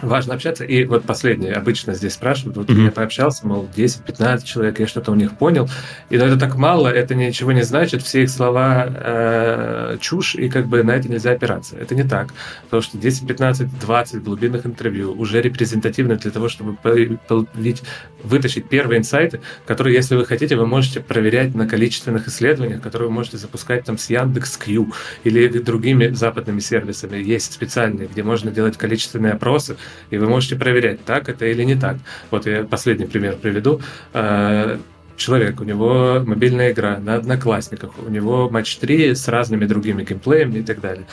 [0.01, 0.65] важно общаться.
[0.65, 2.85] И вот последнее, обычно здесь спрашивают, вот mm-hmm.
[2.85, 5.69] я пообщался, мол, 10-15 человек, я что-то у них понял.
[6.11, 10.67] И это так мало, это ничего не значит, все их слова э, чушь, и как
[10.67, 11.77] бы на это нельзя опираться.
[11.77, 12.29] Это не так.
[12.65, 16.77] Потому что 10, 15, 20 глубинных интервью уже репрезентативны для того, чтобы
[18.23, 23.15] вытащить первые инсайты, которые, если вы хотите, вы можете проверять на количественных исследованиях, которые вы
[23.15, 24.93] можете запускать там с Яндекс.Кью
[25.25, 27.19] или другими западными сервисами.
[27.19, 29.77] Есть специальные, где можно делать количественные опросы,
[30.11, 31.97] и вы можете проверять, так это или не так.
[32.31, 33.81] Вот я последний пример приведу
[34.13, 34.79] э,
[35.17, 40.59] человек, у него мобильная игра на одноклассниках, у него матч 3 с разными другими геймплеями
[40.59, 41.07] и так далее.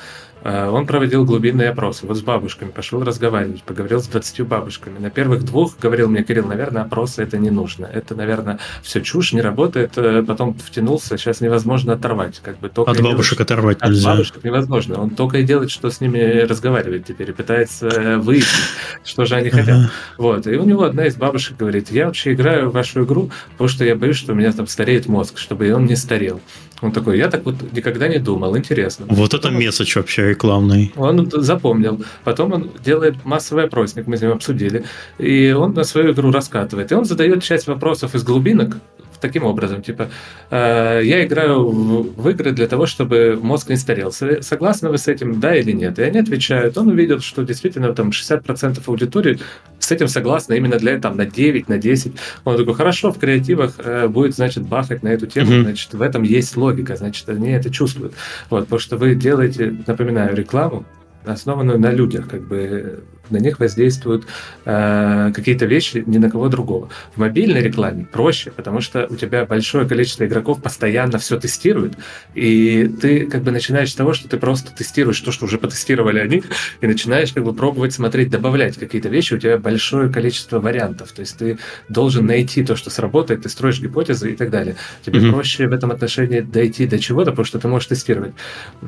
[0.45, 2.05] А, он проводил глубинные опросы.
[2.05, 4.99] Вот с бабушками пошел разговаривать, поговорил с 20 бабушками.
[4.99, 7.87] На первых двух говорил мне, Кирилл, наверное, опросы это не нужно.
[7.87, 9.93] Это, наверное, все чушь, не работает.
[9.97, 12.41] Э, потом втянулся, сейчас невозможно оторвать.
[12.43, 14.11] Как бы только От бабушек делать, оторвать От нельзя.
[14.11, 15.01] бабушек невозможно.
[15.01, 18.69] Он только и делает, что с ними разговаривает теперь и пытается выяснить,
[19.03, 19.89] что же они хотят.
[20.19, 20.45] Вот.
[20.45, 23.83] И у него одна из бабушек говорит, я вообще играю в вашу игру, потому что
[23.83, 26.39] я боюсь, что у меня там стареет мозг, чтобы он не старел.
[26.85, 29.05] Он такой, я так вот никогда не думал, интересно.
[29.09, 30.93] Вот это месседж вообще рекламный.
[30.95, 32.03] Он запомнил.
[32.23, 34.83] Потом он делает массовый опросник, мы с ним обсудили.
[35.17, 36.91] И он на свою игру раскатывает.
[36.91, 38.77] И он задает часть вопросов из глубинок,
[39.19, 40.09] таким образом, типа,
[40.51, 44.11] э, я играю в, в игры для того, чтобы мозг не старел.
[44.11, 45.99] Согласны вы с этим, да или нет?
[45.99, 49.39] И они отвечают, он увидел, что действительно там 60% аудитории
[49.79, 52.13] с этим согласны именно для там на 9, на 10.
[52.43, 55.63] Он такой, хорошо, в креативах э, будет, значит, бахать на эту тему, mm-hmm.
[55.63, 58.13] значит, в этом есть логика, значит, они это чувствуют.
[58.49, 60.85] Вот, потому что вы делаете, напоминаю, рекламу,
[61.25, 64.25] основанную на людях, как бы на них воздействуют
[64.65, 66.89] э, какие-то вещи ни на кого другого.
[67.15, 71.93] В мобильной рекламе проще, потому что у тебя большое количество игроков постоянно все тестирует,
[72.33, 76.19] и ты как бы начинаешь с того, что ты просто тестируешь то, что уже потестировали
[76.19, 76.43] они,
[76.81, 81.21] и начинаешь как бы пробовать смотреть, добавлять какие-то вещи, у тебя большое количество вариантов, то
[81.21, 81.57] есть ты
[81.89, 84.75] должен найти то, что сработает, ты строишь гипотезы и так далее.
[85.05, 85.31] Тебе mm-hmm.
[85.31, 88.33] проще в этом отношении дойти до чего-то, потому что ты можешь тестировать.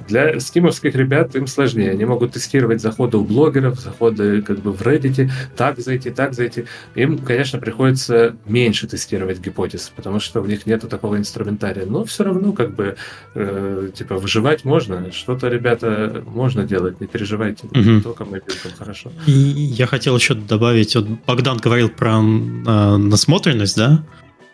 [0.08, 4.82] Для стимовских ребят им сложнее, они могут тестировать заходы у блогеров, заходы как бы в
[4.82, 6.66] Reddit так зайти, так зайти.
[6.96, 11.86] Им, конечно, приходится меньше тестировать гипотез, потому что у них нет такого инструментария.
[11.86, 12.96] Но все равно как бы
[13.36, 15.12] э, типа выживать можно.
[15.12, 17.68] Что-то, ребята, можно делать, не переживайте.
[17.68, 18.02] Угу.
[18.02, 19.12] Только мобилкам хорошо.
[19.26, 24.04] И я хотел еще добавить, вот Богдан говорил про э, насмотренность, да?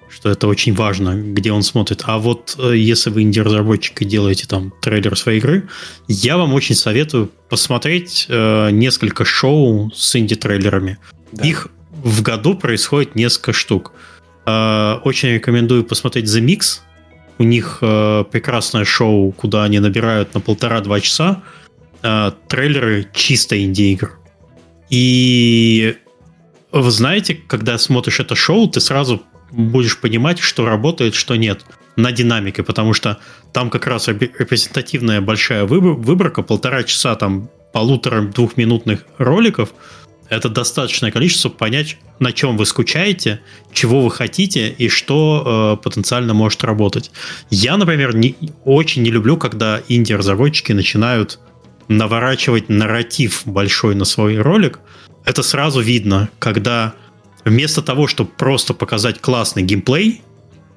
[0.09, 2.03] Что это очень важно, где он смотрит.
[2.05, 5.67] А вот э, если вы инди-разработчик и делаете там трейлер своей игры,
[6.07, 10.97] я вам очень советую посмотреть э, несколько шоу с инди-трейлерами.
[11.31, 11.47] Да.
[11.47, 13.93] Их в году происходит несколько штук.
[14.45, 16.81] Э, очень рекомендую посмотреть The Mix.
[17.39, 21.41] У них э, прекрасное шоу, куда они набирают на полтора-два часа
[22.03, 24.19] э, трейлеры чисто инди-игр.
[24.89, 25.95] И
[26.71, 29.23] вы знаете, когда смотришь это шоу, ты сразу
[29.53, 31.65] будешь понимать, что работает, что нет
[31.95, 33.19] на динамике, потому что
[33.51, 39.73] там как раз репрезентативная большая выборка, полтора часа там полутора-двухминутных роликов,
[40.29, 46.33] это достаточное количество понять, на чем вы скучаете, чего вы хотите и что э, потенциально
[46.33, 47.11] может работать.
[47.49, 51.39] Я, например, не, очень не люблю, когда инди-разработчики начинают
[51.87, 54.79] наворачивать нарратив большой на свой ролик.
[55.25, 56.93] Это сразу видно, когда
[57.45, 60.21] вместо того, чтобы просто показать классный геймплей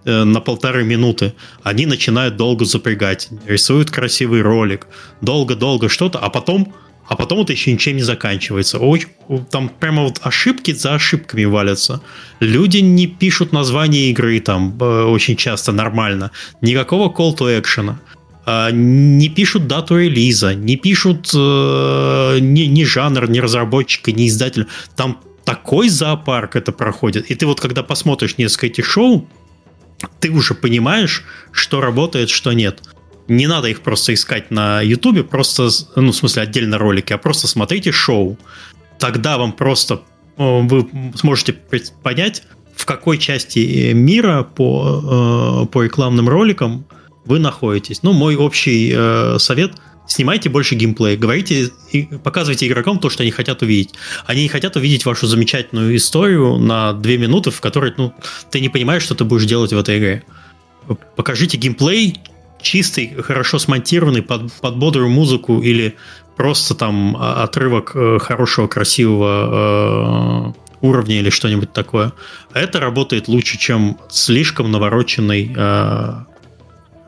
[0.05, 4.87] э, на полторы минуты, они начинают долго запрягать, рисуют красивый ролик,
[5.21, 6.75] долго-долго что-то, а потом
[7.09, 8.79] а потом это еще ничем не заканчивается.
[8.79, 9.09] Очень,
[9.51, 12.01] там прямо вот ошибки за ошибками валятся.
[12.41, 16.33] Люди не пишут название игры там э, очень часто нормально.
[16.63, 17.95] Никакого call to action.
[18.45, 24.67] Э, не пишут дату релиза, не пишут э, ни, ни жанр, ни разработчика, ни издателя.
[24.97, 27.31] Там такой зоопарк это проходит.
[27.31, 29.27] И ты вот когда посмотришь несколько этих шоу,
[30.21, 32.83] ты уже понимаешь, что работает, что нет.
[33.29, 37.47] Не надо их просто искать на Ютубе, просто, ну, в смысле, отдельно ролики, а просто
[37.47, 38.37] смотрите шоу.
[38.99, 40.03] Тогда вам просто
[40.37, 41.55] вы сможете
[42.03, 42.43] понять,
[42.75, 46.85] в какой части мира по, э, по рекламным роликам
[47.25, 48.03] вы находитесь.
[48.03, 49.73] Ну, мой общий э, совет–
[50.07, 53.95] снимайте больше геймплея, говорите и показывайте игрокам то, что они хотят увидеть.
[54.27, 58.13] Они не хотят увидеть вашу замечательную историю на две минуты, в которой ну,
[58.51, 60.25] ты не понимаешь, что ты будешь делать в этой игре.
[61.17, 62.21] Покажите геймплей
[62.61, 65.97] чистый, хорошо смонтированный под, под бодрую музыку или
[66.37, 72.13] просто там отрывок э, хорошего, красивого э, уровня или что-нибудь такое.
[72.53, 76.15] Это работает лучше, чем слишком навороченный э,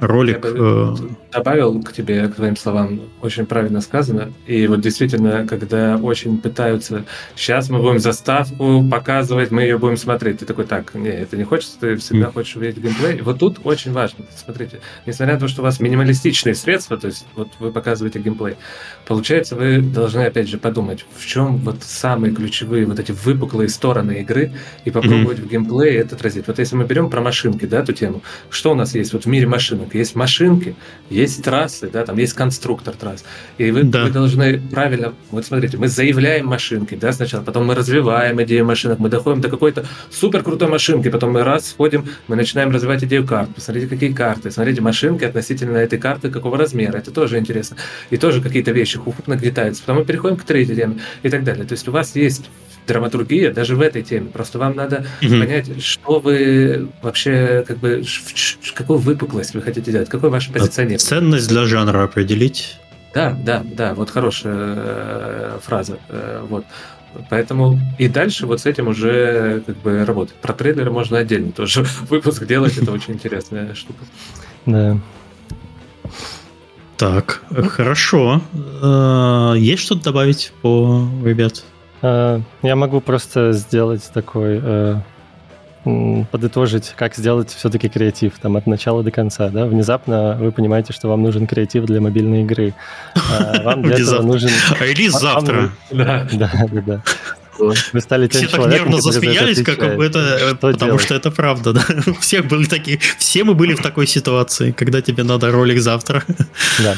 [0.01, 0.45] ролик.
[0.45, 4.33] Я бы э, добавил к тебе, к твоим словам, очень правильно сказано.
[4.47, 7.05] И вот действительно, когда очень пытаются,
[7.35, 10.41] сейчас мы будем заставку показывать, мы ее будем смотреть.
[10.41, 13.19] Ты такой, так, не, это не хочется, ты всегда хочешь увидеть геймплей.
[13.19, 17.09] И вот тут очень важно, смотрите, несмотря на то, что у вас минималистичные средства, то
[17.09, 18.57] есть вот вы показываете геймплей,
[19.07, 24.21] получается, вы должны опять же подумать, в чем вот самые ключевые вот эти выпуклые стороны
[24.21, 24.53] игры
[24.85, 25.45] и попробовать mm-hmm.
[25.45, 26.47] в геймплее это отразить.
[26.47, 29.29] Вот если мы берем про машинки, да, эту тему, что у нас есть вот в
[29.29, 29.88] мире машинок?
[29.95, 30.77] Есть машинки,
[31.11, 33.25] есть трассы, да, там есть конструктор трасс.
[33.59, 34.05] И вы, да.
[34.05, 38.99] вы должны правильно, вот смотрите, мы заявляем машинки, да, сначала, потом мы развиваем идею машинок,
[38.99, 43.27] мы доходим до какой-то супер крутой машинки, потом мы раз входим, мы начинаем развивать идею
[43.27, 43.55] карт.
[43.55, 47.77] Посмотрите, какие карты, смотрите, машинки относительно этой карты какого размера, это тоже интересно.
[48.11, 49.83] И тоже какие-то вещи хуп нагнетаются.
[49.83, 51.65] Потом мы переходим к третьей теме и так далее.
[51.65, 52.51] То есть у вас есть
[52.89, 54.27] драматургия даже в этой теме.
[54.27, 58.03] Просто вам надо mm понять, что вы вообще, как бы,
[58.75, 60.99] какую выпуклость вы хотите делать, какой ваш позиционер.
[60.99, 62.79] Ценность для жанра определить.
[63.15, 65.99] Да, да, да, вот хорошая э, фраза.
[66.09, 66.65] Э, вот.
[67.31, 70.35] Поэтому и дальше вот с этим уже как бы работать.
[70.37, 74.05] Про трейлеры можно отдельно тоже выпуск делать, это очень интересная штука.
[74.67, 74.99] Да.
[76.97, 78.43] Так, хорошо.
[78.83, 81.65] Э, есть что-то добавить по ребят?
[82.03, 84.97] Э, я могу просто сделать такой э,
[86.31, 89.67] подытожить, как сделать все-таки креатив там от начала до конца, да?
[89.67, 92.75] Внезапно вы понимаете, что вам нужен креатив для мобильной игры.
[93.15, 94.51] А вам для этого нужен...
[94.81, 95.71] Релиз завтра.
[95.91, 96.51] Да, да,
[96.87, 97.03] да.
[97.59, 101.85] Вы стали Все так нервно засмеялись, как это, потому что это правда, да.
[102.21, 106.23] Всех были такие, все мы были в такой ситуации, когда тебе надо ролик завтра.
[106.79, 106.97] Да.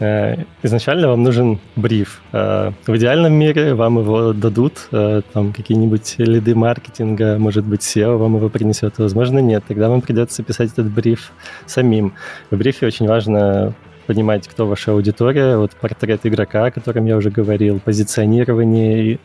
[0.00, 2.22] Э, изначально вам нужен бриф.
[2.32, 8.16] Э, в идеальном мире вам его дадут, э, там какие-нибудь лиды маркетинга, может быть, SEO
[8.16, 9.62] вам его принесет, возможно, нет.
[9.68, 11.32] Тогда вам придется писать этот бриф
[11.66, 12.14] самим.
[12.50, 13.74] В брифе очень важно
[14.06, 19.18] понимать, кто ваша аудитория, вот портрет игрока, о котором я уже говорил, позиционирование,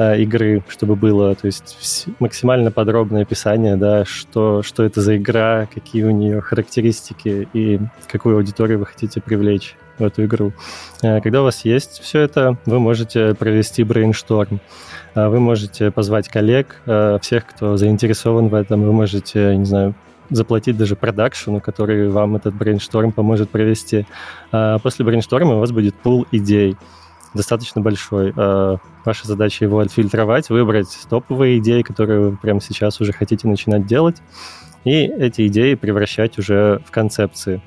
[0.00, 5.68] Э, игры, чтобы было, то есть максимально подробное описание, да, что, что это за игра,
[5.74, 7.78] какие у нее характеристики и
[8.10, 9.76] какую аудиторию вы хотите привлечь.
[9.98, 10.54] в эту игру.
[11.02, 14.60] Когда у вас есть все это, вы можете провести брейншторм.
[15.14, 16.80] Вы можете позвать коллег,
[17.20, 18.82] всех, кто заинтересован в этом.
[18.82, 19.94] Вы можете, не знаю,
[20.30, 24.06] заплатить даже продакшену, который вам этот брейншторм поможет провести.
[24.82, 26.78] После брейншторма у вас будет пул идей
[27.34, 28.32] достаточно большой.
[28.32, 34.16] Ваша задача его отфильтровать, выбрать топовые идеи, которые вы прямо сейчас уже хотите начинать делать,
[34.84, 37.62] и эти идеи превращать уже в концепции.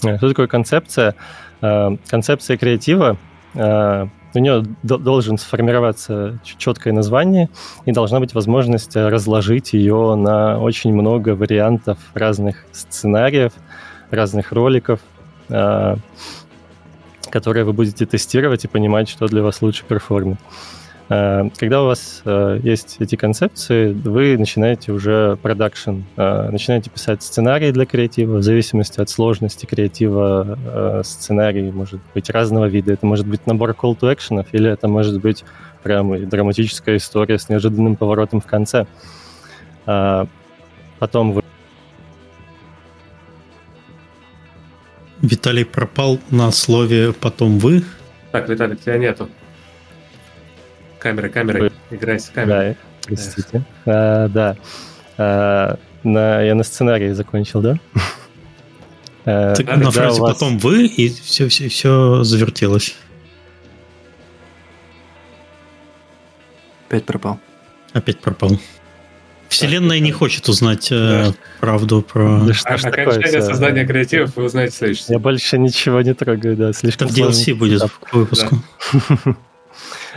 [0.00, 1.14] Что такое концепция?
[1.60, 3.16] Э, концепция креатива,
[3.54, 7.48] э, у нее должен сформироваться четкое название,
[7.86, 13.52] и должна быть возможность разложить ее на очень много вариантов разных сценариев,
[14.10, 15.00] разных роликов,
[15.48, 15.96] э,
[17.30, 20.38] которые вы будете тестировать и понимать, что для вас лучше перформит.
[21.10, 27.22] Э, когда у вас э, есть эти концепции, вы начинаете уже продакшн, э, начинаете писать
[27.22, 32.92] сценарии для креатива, в зависимости от сложности креатива сценарий может быть разного вида.
[32.92, 35.44] Это может быть набор call to action, или это может быть
[35.82, 38.86] прям драматическая история с неожиданным поворотом в конце.
[39.84, 41.42] Потом вы
[45.22, 47.84] Виталий пропал на слове «потом вы».
[48.30, 49.28] Так, Виталий, тебя нету.
[50.98, 52.74] Камера, камера, играй с камерой.
[52.74, 52.76] Да,
[53.06, 53.64] простите.
[53.86, 54.56] А, да.
[55.16, 57.78] А, на, я на сценарии закончил, да?
[59.30, 60.32] А, так на фразе вас...
[60.32, 62.96] потом вы, и все, все, все завертелось.
[66.88, 67.38] Опять пропал.
[67.92, 68.58] Опять пропал.
[69.48, 72.44] Вселенная не хочет узнать э, правду про...
[72.46, 75.06] Да что а, окончание создания креативов вы узнаете следующее.
[75.08, 78.58] Я больше ничего не трогаю, да, слишком Это в DLC будет к выпуску.
[78.92, 79.36] Да.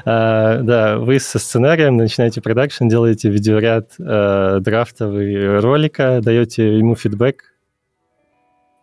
[0.03, 7.50] Э, да, вы со сценарием начинаете продакшн, делаете видеоряд э, драфтовый ролика, даете ему фидбэк,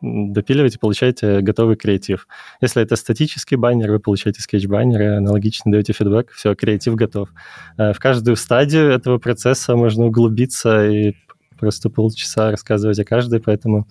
[0.01, 2.29] допиливаете, получаете готовый креатив.
[2.61, 7.31] Если это статический баннер, вы получаете скетч-баннер, аналогично даете фидбэк, все, креатив готов.
[7.77, 11.15] Uh, в каждую стадию этого процесса можно углубиться и
[11.59, 13.89] просто полчаса рассказывать о каждой, поэтому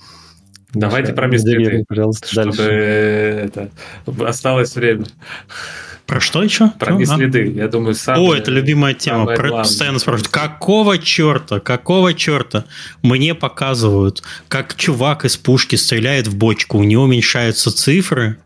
[0.80, 2.72] Давайте про мистерии, пожалуйста, чтобы дальше.
[3.46, 3.70] это
[4.26, 5.06] осталось время.
[6.06, 6.70] Про что еще?
[6.80, 7.18] Про что?
[7.18, 7.52] следы.
[7.52, 9.26] Я думаю, самое, О, это любимая тема.
[9.26, 10.30] Про это постоянно спрашивают.
[10.30, 11.60] Какого черта?
[11.60, 12.64] Какого черта?
[13.02, 18.38] Мне показывают, как чувак из пушки стреляет в бочку, у него уменьшаются цифры,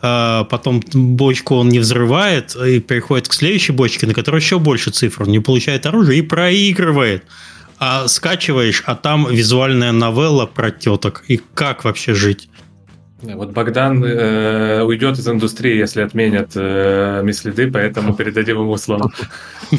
[0.00, 4.90] а потом бочку он не взрывает и переходит к следующей бочке, на которой еще больше
[4.90, 5.24] цифр.
[5.24, 7.24] Он не получает оружие и проигрывает.
[7.78, 11.24] А скачиваешь, а там визуальная новелла про теток.
[11.28, 12.48] И как вообще жить?
[13.34, 19.10] Вот Богдан э, уйдет из индустрии, если отменят э, мислиды, поэтому передадим ему слово.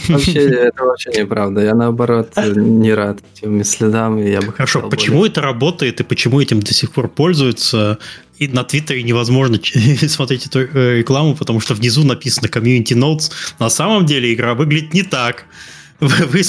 [0.09, 1.61] Вообще, это вообще неправда.
[1.61, 4.17] Я, наоборот, не рад этим мислидам.
[4.17, 5.31] И я бы Хорошо, почему более...
[5.31, 7.99] это работает и почему этим до сих пор пользуются?
[8.38, 9.59] И на Твиттере невозможно
[10.07, 13.31] смотреть эту э, рекламу, потому что внизу написано Community Notes.
[13.59, 15.45] На самом деле игра выглядит не так.
[15.99, 16.41] Вы, вы,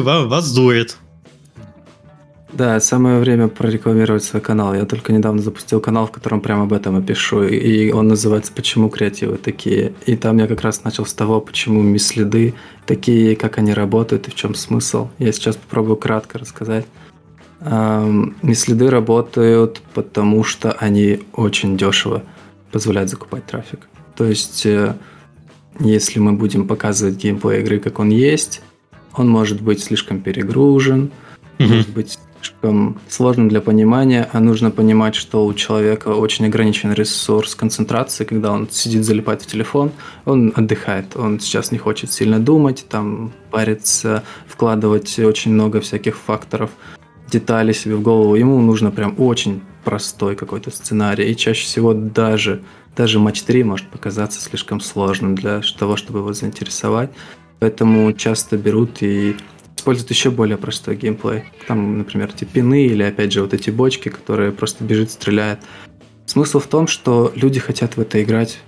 [0.00, 0.96] вы, вас дует.
[2.52, 4.74] Да, самое время прорекламировать свой канал.
[4.74, 7.42] Я только недавно запустил канал, в котором прямо об этом и пишу.
[7.44, 9.94] И он называется «Почему креативы такие?».
[10.04, 12.54] И там я как раз начал с того, почему мисс-следы
[12.86, 15.08] такие, как они работают и в чем смысл.
[15.18, 16.86] Я сейчас попробую кратко рассказать.
[17.60, 22.22] Мисс-следы работают, потому что они очень дешево
[22.70, 23.88] позволяют закупать трафик.
[24.14, 24.94] То есть, э,
[25.80, 28.62] если мы будем показывать геймплей игры, как он есть,
[29.14, 31.10] он может быть слишком перегружен,
[31.58, 31.66] mm-hmm.
[31.66, 37.54] может быть слишком сложным для понимания, а нужно понимать, что у человека очень ограничен ресурс
[37.54, 39.92] концентрации, когда он сидит, залипает в телефон,
[40.24, 46.70] он отдыхает, он сейчас не хочет сильно думать, там париться, вкладывать очень много всяких факторов,
[47.30, 48.34] деталей себе в голову.
[48.34, 52.62] Ему нужно прям очень простой какой-то сценарий, и чаще всего даже
[52.94, 57.10] даже матч 3 может показаться слишком сложным для того, чтобы его заинтересовать.
[57.62, 59.36] Поэтому часто берут и
[59.76, 61.44] используют еще более простой геймплей.
[61.68, 65.60] Там, например, эти пины или, опять же, вот эти бочки, которые просто бежит, стреляет.
[66.26, 68.58] Смысл в том, что люди хотят в это играть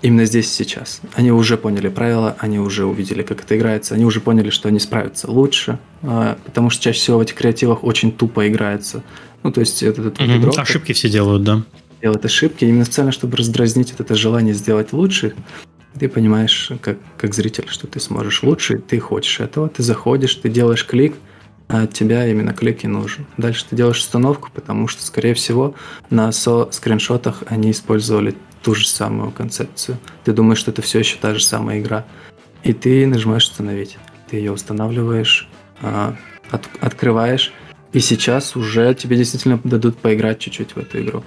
[0.00, 1.00] именно здесь и сейчас.
[1.14, 4.78] Они уже поняли правила, они уже увидели, как это играется, они уже поняли, что они
[4.78, 9.02] справятся лучше, а, потому что чаще всего в этих креативах очень тупо играется.
[9.42, 10.24] Ну, то есть этот, угу.
[10.24, 10.56] игрок...
[10.56, 11.64] Ошибки все делают, да.
[12.00, 15.34] Делают ошибки, именно специально, чтобы раздразнить вот это желание сделать лучше,
[15.98, 20.48] ты понимаешь, как, как зритель, что ты сможешь лучше, ты хочешь этого, ты заходишь, ты
[20.48, 21.14] делаешь клик,
[21.68, 23.26] а от тебя именно клик и нужен.
[23.36, 25.74] Дальше ты делаешь установку, потому что, скорее всего,
[26.10, 29.98] на со скриншотах они использовали ту же самую концепцию.
[30.24, 32.04] Ты думаешь, что это все еще та же самая игра.
[32.62, 33.98] И ты нажимаешь установить.
[34.28, 35.48] Ты ее устанавливаешь,
[35.80, 36.16] а,
[36.50, 37.52] от, открываешь,
[37.92, 41.24] и сейчас уже тебе действительно дадут поиграть чуть-чуть в эту игру.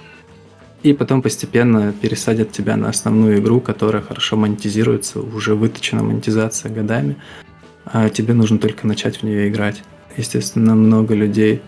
[0.84, 7.16] И потом постепенно пересадят тебя на основную игру, которая хорошо монетизируется, уже выточена монетизация годами,
[7.86, 9.82] а тебе нужно только начать в нее играть.
[10.18, 11.62] Естественно, много людей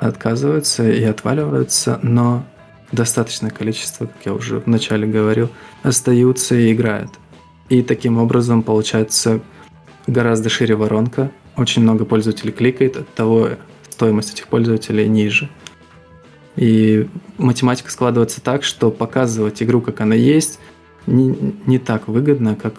[0.00, 2.44] отказываются и отваливаются, но
[2.90, 5.48] достаточное количество, как я уже вначале говорил,
[5.84, 7.10] остаются и играют.
[7.68, 9.40] И таким образом получается
[10.08, 13.50] гораздо шире воронка, очень много пользователей кликает, от того
[13.88, 15.48] стоимость этих пользователей ниже.
[16.56, 17.08] И
[17.38, 20.58] математика складывается так, что показывать игру, как она есть,
[21.06, 22.74] не, не так выгодно, как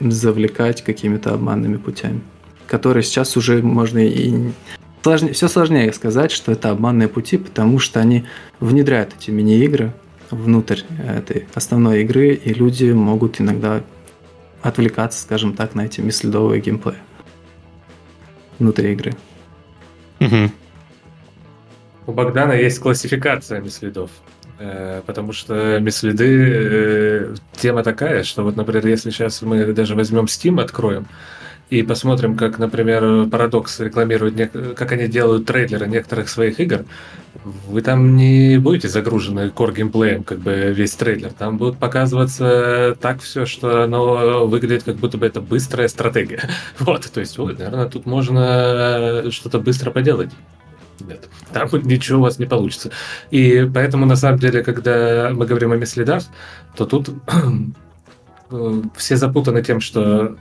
[0.00, 2.22] завлекать какими-то обманными путями,
[2.66, 4.52] которые сейчас уже можно и
[5.02, 8.24] сложнее, все сложнее сказать, что это обманные пути, потому что они
[8.60, 9.92] внедряют эти мини-игры
[10.30, 13.82] внутрь этой основной игры, и люди могут иногда
[14.62, 16.98] отвлекаться, скажем так, на эти миследовые геймплеи
[18.58, 19.14] внутри игры.
[20.20, 20.50] Угу.
[22.08, 24.10] У Богдана есть классификация мислидов.
[24.58, 30.24] Э, потому что мислиды э, тема такая, что вот, например, если сейчас мы даже возьмем
[30.24, 31.06] Steam, откроем,
[31.68, 36.86] и посмотрим, как, например, Paradox рекламирует, как они делают трейлеры некоторых своих игр,
[37.44, 41.30] вы там не будете загружены core геймплеем, как бы весь трейлер.
[41.34, 46.40] Там будут показываться так все, что оно выглядит, как будто бы это быстрая стратегия.
[46.78, 50.30] Вот, то есть, ой, наверное, тут можно что-то быстро поделать.
[51.00, 52.90] Нет, там ничего у вас не получится.
[53.30, 56.24] И поэтому, на самом деле, когда мы говорим о мислидах,
[56.76, 57.10] то тут
[58.50, 60.36] э, все запутаны тем, что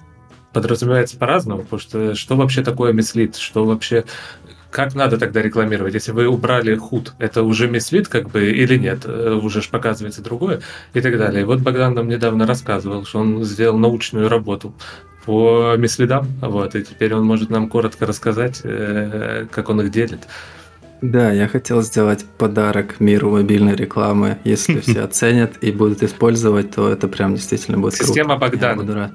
[0.53, 4.05] подразумевается по-разному, потому что что вообще такое мислит, что вообще
[4.71, 5.93] как надо тогда рекламировать?
[5.93, 9.05] Если вы убрали худ, это уже мислит как бы или нет?
[9.05, 10.61] Э, уже ж показывается другое
[10.93, 11.41] и так далее.
[11.41, 14.73] И вот Богдан нам недавно рассказывал, что он сделал научную работу
[15.27, 20.25] по мислидам, вот, и теперь он может нам коротко рассказать, э, как он их делит.
[21.01, 24.37] Да, я хотел сделать подарок миру мобильной рекламы.
[24.45, 28.51] Если все оценят и будут использовать, то это прям действительно будет Система круто.
[28.51, 28.75] Богдана.
[28.77, 29.11] Буду рад.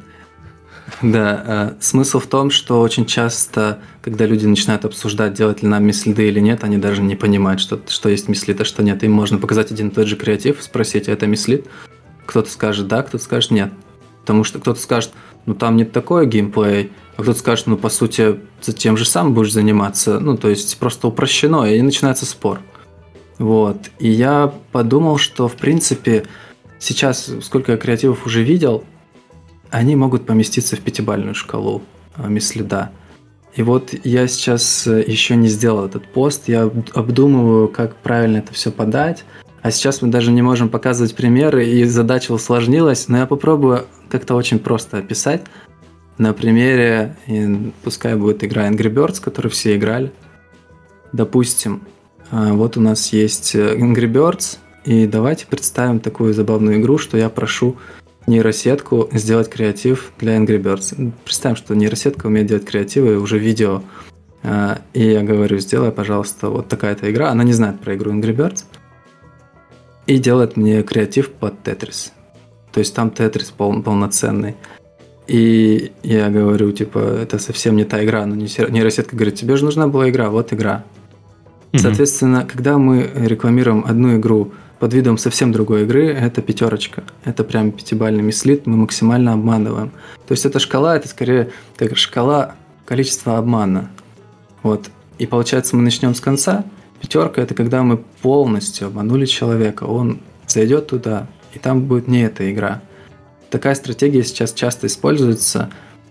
[1.01, 5.83] Да, э, смысл в том, что очень часто, когда люди начинают обсуждать, делать ли нам
[5.83, 9.03] мислиды или нет, они даже не понимают, что, что есть мислит, а что нет.
[9.03, 11.69] Им можно показать один и тот же креатив, спросить, а это мислит?
[12.27, 13.73] Кто-то скажет да, кто-то скажет нет.
[14.23, 15.13] Потому что кто-то скажет,
[15.47, 19.53] ну там нет такой геймплей, а кто-то скажет, ну по сути, тем же самым будешь
[19.53, 20.19] заниматься.
[20.21, 22.61] Ну, то есть просто упрощено, и начинается спор.
[23.39, 23.91] Вот.
[23.99, 26.25] И я подумал, что в принципе
[26.79, 28.85] сейчас, сколько я креативов уже видел,
[29.71, 31.83] они могут поместиться в пятибальную шкалу
[32.15, 32.91] а, мислида.
[33.55, 38.55] И вот я сейчас э, еще не сделал этот пост, я обдумываю, как правильно это
[38.55, 39.25] все подать.
[39.63, 44.35] А сейчас мы даже не можем показывать примеры, и задача усложнилась, но я попробую как-то
[44.35, 45.43] очень просто описать.
[46.19, 47.17] На примере,
[47.85, 50.13] пускай будет игра Angry Birds, которую все играли.
[51.13, 51.83] Допустим,
[52.31, 57.17] а, вот у нас есть э, Angry Birds, и давайте представим такую забавную игру, что
[57.17, 57.77] я прошу
[58.27, 61.13] нейросетку сделать креатив для Angry Birds.
[61.25, 63.83] Представим, что нейросетка умеет делать креативы, уже видео.
[64.43, 67.31] А, и я говорю, сделай, пожалуйста, вот такая-то игра.
[67.31, 68.65] Она не знает про игру Angry Birds.
[70.13, 72.11] И делает мне креатив под Tetris.
[72.71, 74.57] То есть там Tetris пол- полноценный.
[75.27, 78.27] И я говорю, типа, это совсем не та игра.
[78.27, 80.85] Но нейросетка говорит, тебе же нужна была игра, вот игра.
[81.73, 81.79] Mm-hmm.
[81.79, 87.05] Соответственно, когда мы рекламируем одну игру под видом совсем другой игры, это пятерочка.
[87.25, 89.93] Это прям пятибальный мислит, мы максимально обманываем.
[90.29, 93.89] То есть эта шкала, это скорее как шкала количества обмана.
[94.63, 94.91] Вот.
[95.17, 96.67] И получается, мы начнем с конца.
[97.03, 99.85] Пятерка– это когда мы полностью обманули человека.
[99.85, 102.81] Он зайдет туда, и там будет не эта игра.
[103.51, 105.69] Такая стратегия сейчас часто используется,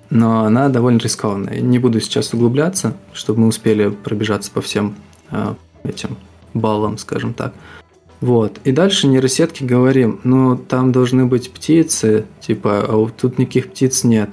[0.09, 1.61] но она довольно рискованная.
[1.61, 4.95] Не буду сейчас углубляться, чтобы мы успели пробежаться по всем
[5.31, 6.17] э, этим
[6.53, 7.53] баллам, скажем так.
[8.19, 8.59] Вот.
[8.65, 14.29] И дальше нейросетки говорим, ну там должны быть птицы, типа, а тут никаких птиц нет.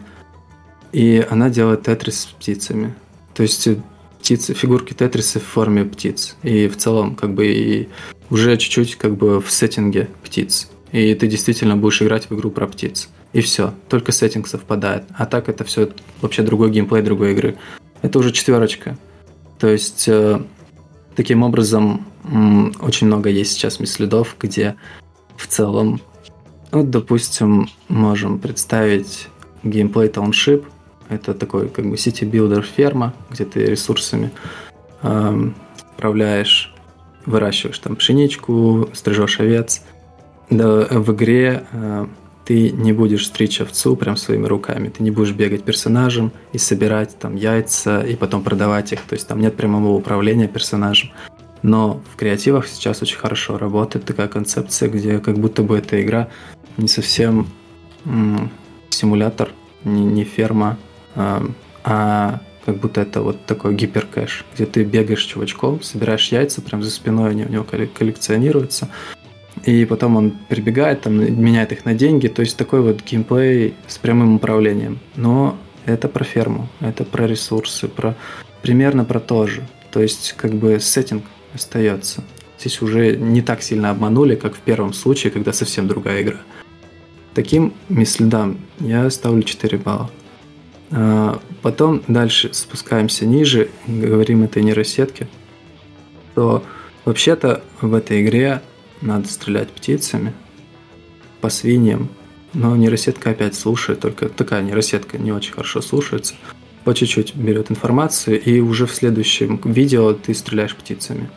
[0.91, 2.95] И она делает тетрис с птицами.
[3.33, 3.77] То есть э,
[4.21, 6.37] птицы, фигурки тетриса в форме птиц.
[6.43, 7.89] И в целом, как бы, и
[8.31, 10.69] уже чуть-чуть как бы в сеттинге птиц.
[10.93, 13.09] И ты действительно будешь играть в игру про птиц.
[13.33, 13.75] И все.
[13.89, 15.05] Только сеттинг совпадает.
[15.17, 15.91] А так это все
[16.23, 17.59] вообще другой геймплей другой игры.
[18.03, 18.97] Это уже четверочка.
[19.59, 20.41] То есть э,
[21.15, 22.07] таким образом
[22.81, 24.77] очень много есть сейчас мислидов, где
[25.37, 26.01] в целом,
[26.71, 29.29] вот, допустим, можем представить
[29.63, 30.65] геймплей Township.
[31.09, 34.31] Это такой как бы city-builder ферма, где ты ресурсами
[35.03, 35.51] э,
[35.97, 36.75] управляешь,
[37.25, 39.83] выращиваешь там пшеничку, стрижешь овец.
[40.51, 42.07] Да, в игре э,
[42.45, 47.19] ты не будешь стричь овцу прям своими руками, ты не будешь бегать персонажем и собирать
[47.19, 49.03] там яйца и потом продавать их.
[49.03, 51.11] То есть там нет прямого управления персонажем.
[51.63, 56.29] Но в креативах сейчас очень хорошо работает такая концепция, где как будто бы эта игра
[56.77, 57.49] не совсем
[58.05, 58.51] м-
[58.91, 59.51] симулятор,
[59.85, 60.79] не, не ферма,
[61.85, 66.91] а, как будто это вот такой гиперкэш, где ты бегаешь чувачком, собираешь яйца, прям за
[66.91, 68.89] спиной они у него коллекционируются,
[69.65, 73.99] и потом он прибегает, там, меняет их на деньги, то есть такой вот геймплей с
[73.99, 74.99] прямым управлением.
[75.17, 78.15] Но это про ферму, это про ресурсы, про
[78.63, 79.67] примерно про то же.
[79.91, 81.25] То есть как бы сеттинг
[81.55, 82.23] остается.
[82.59, 86.39] Здесь уже не так сильно обманули, как в первом случае, когда совсем другая игра.
[87.35, 87.73] Таким
[88.05, 90.11] следам я ставлю 4 балла.
[90.91, 95.29] А, потом дальше спускаемся ниже, говорим этой нейросетке,
[96.35, 96.63] то
[97.05, 98.63] вообще-то в этой игре
[99.01, 100.33] надо стрелять птицами
[101.41, 102.09] по свиньям,
[102.55, 106.35] но нейросетка опять слушает, только такая нейросетка не очень хорошо слушается.
[106.85, 111.29] По чуть-чуть берет информацию, и уже в следующем видео ты стреляешь птицами.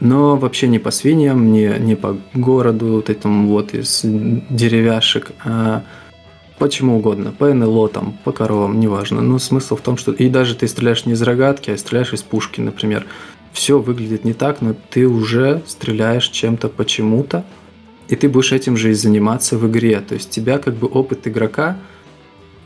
[0.00, 5.84] Но вообще не по свиньям, не, не по городу, вот этому вот из деревяшек, а
[6.58, 9.22] почему угодно, по НЛО, там, по коровам, неважно.
[9.22, 12.22] Но смысл в том, что и даже ты стреляешь не из рогатки, а стреляешь из
[12.22, 13.06] пушки, например.
[13.52, 17.44] Все выглядит не так, но ты уже стреляешь чем-то почему-то,
[18.08, 20.00] и ты будешь этим же и заниматься в игре.
[20.00, 21.76] То есть тебя как бы опыт игрока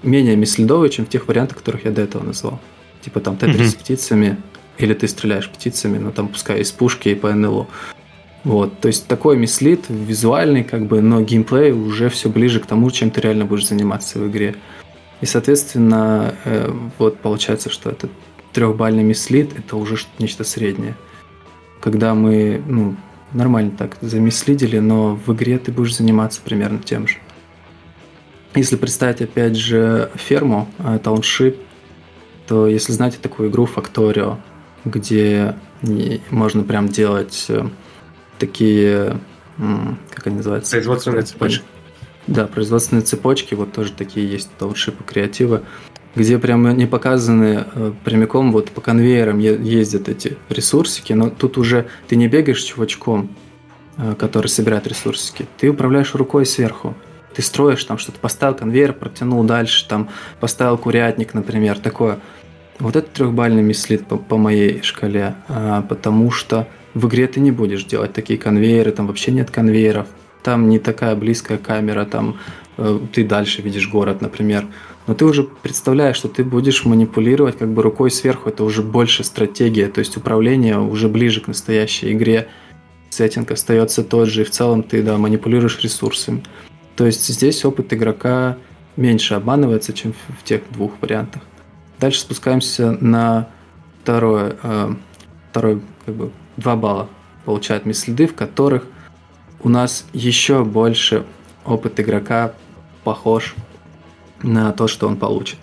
[0.03, 2.61] менее миследовый, чем в тех вариантах, которых я до этого назвал.
[3.01, 3.71] Типа там тетрис mm-hmm.
[3.71, 4.37] с птицами,
[4.79, 7.67] или ты стреляешь птицами, но там пускай из пушки и по НЛО.
[8.45, 12.91] Вот, то есть такой мислит, визуальный, как бы, но геймплей уже все ближе к тому,
[12.91, 14.57] чем ты реально будешь заниматься в игре.
[15.21, 18.11] И, соответственно, э, вот получается, что этот
[18.53, 20.97] трехбальный мислит это уже нечто среднее.
[21.81, 22.97] Когда мы, ну,
[23.33, 27.19] нормально так замислидили, но в игре ты будешь заниматься примерно тем же.
[28.57, 30.69] Если представить опять же ферму,
[31.03, 31.57] тауншип,
[32.47, 34.37] то если знаете такую игру Factorio,
[34.85, 35.55] где
[36.31, 37.69] можно прям делать э,
[38.43, 39.21] такие,
[40.11, 40.73] как они называются?
[40.73, 41.65] Производственные цепочки.
[42.27, 45.63] Да, производственные цепочки, вот тоже такие есть тауншипы креативы,
[46.17, 51.87] где прям не показаны э, прямиком вот по конвейерам ездят эти ресурсики, но тут уже
[52.09, 53.31] ты не бегаешь чувачком,
[53.97, 56.95] э, который собирает ресурсики, ты управляешь рукой сверху.
[57.35, 62.19] Ты строишь там что-то, поставил конвейер, протянул дальше, там поставил курятник, например, такое.
[62.79, 67.51] Вот это трехбальный мислит по, по моей шкале, а, потому что в игре ты не
[67.51, 70.07] будешь делать такие конвейеры, там вообще нет конвейеров,
[70.43, 72.39] там не такая близкая камера, там
[72.77, 74.67] э, ты дальше видишь город, например.
[75.07, 79.25] Но ты уже представляешь, что ты будешь манипулировать как бы рукой сверху, это уже больше
[79.25, 82.49] стратегия, то есть управление уже ближе к настоящей игре.
[83.11, 86.43] Сеттинг остается тот же, и в целом ты, да, манипулируешь ресурсами.
[86.97, 88.57] То есть здесь опыт игрока
[88.97, 91.43] меньше обманывается, чем в тех двух вариантах.
[91.99, 93.49] Дальше спускаемся на
[94.03, 94.95] второе, э,
[95.51, 97.09] второй, как бы, два балла
[97.45, 98.85] получает следы, в которых
[99.63, 101.25] у нас еще больше
[101.65, 102.53] опыт игрока
[103.05, 103.55] похож
[104.43, 105.59] на то, что он получит.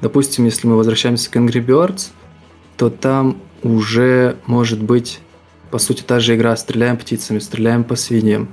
[0.00, 2.10] Допустим, если мы возвращаемся к Angry Birds,
[2.76, 5.20] то там уже может быть,
[5.70, 8.48] по сути, та же игра «Стреляем птицами», «Стреляем по свиньям»,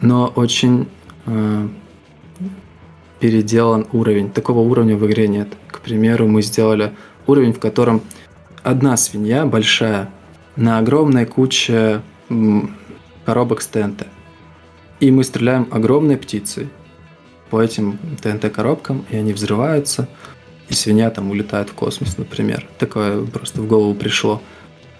[0.00, 0.88] но очень
[1.26, 1.68] э,
[3.20, 4.30] переделан уровень.
[4.30, 5.48] Такого уровня в игре нет.
[5.68, 6.92] К примеру, мы сделали
[7.26, 8.00] уровень, в котором
[8.62, 10.10] одна свинья большая
[10.60, 12.02] на огромной куче
[13.24, 14.06] коробок с ТНТ.
[15.00, 16.68] И мы стреляем огромной птицей
[17.48, 20.06] по этим ТНТ-коробкам, и они взрываются,
[20.68, 22.68] и свинья там улетает в космос, например.
[22.78, 24.42] Такое просто в голову пришло.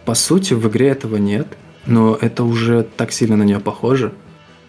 [0.06, 1.46] По сути, в игре этого нет,
[1.84, 4.14] но это уже так сильно на нее похоже.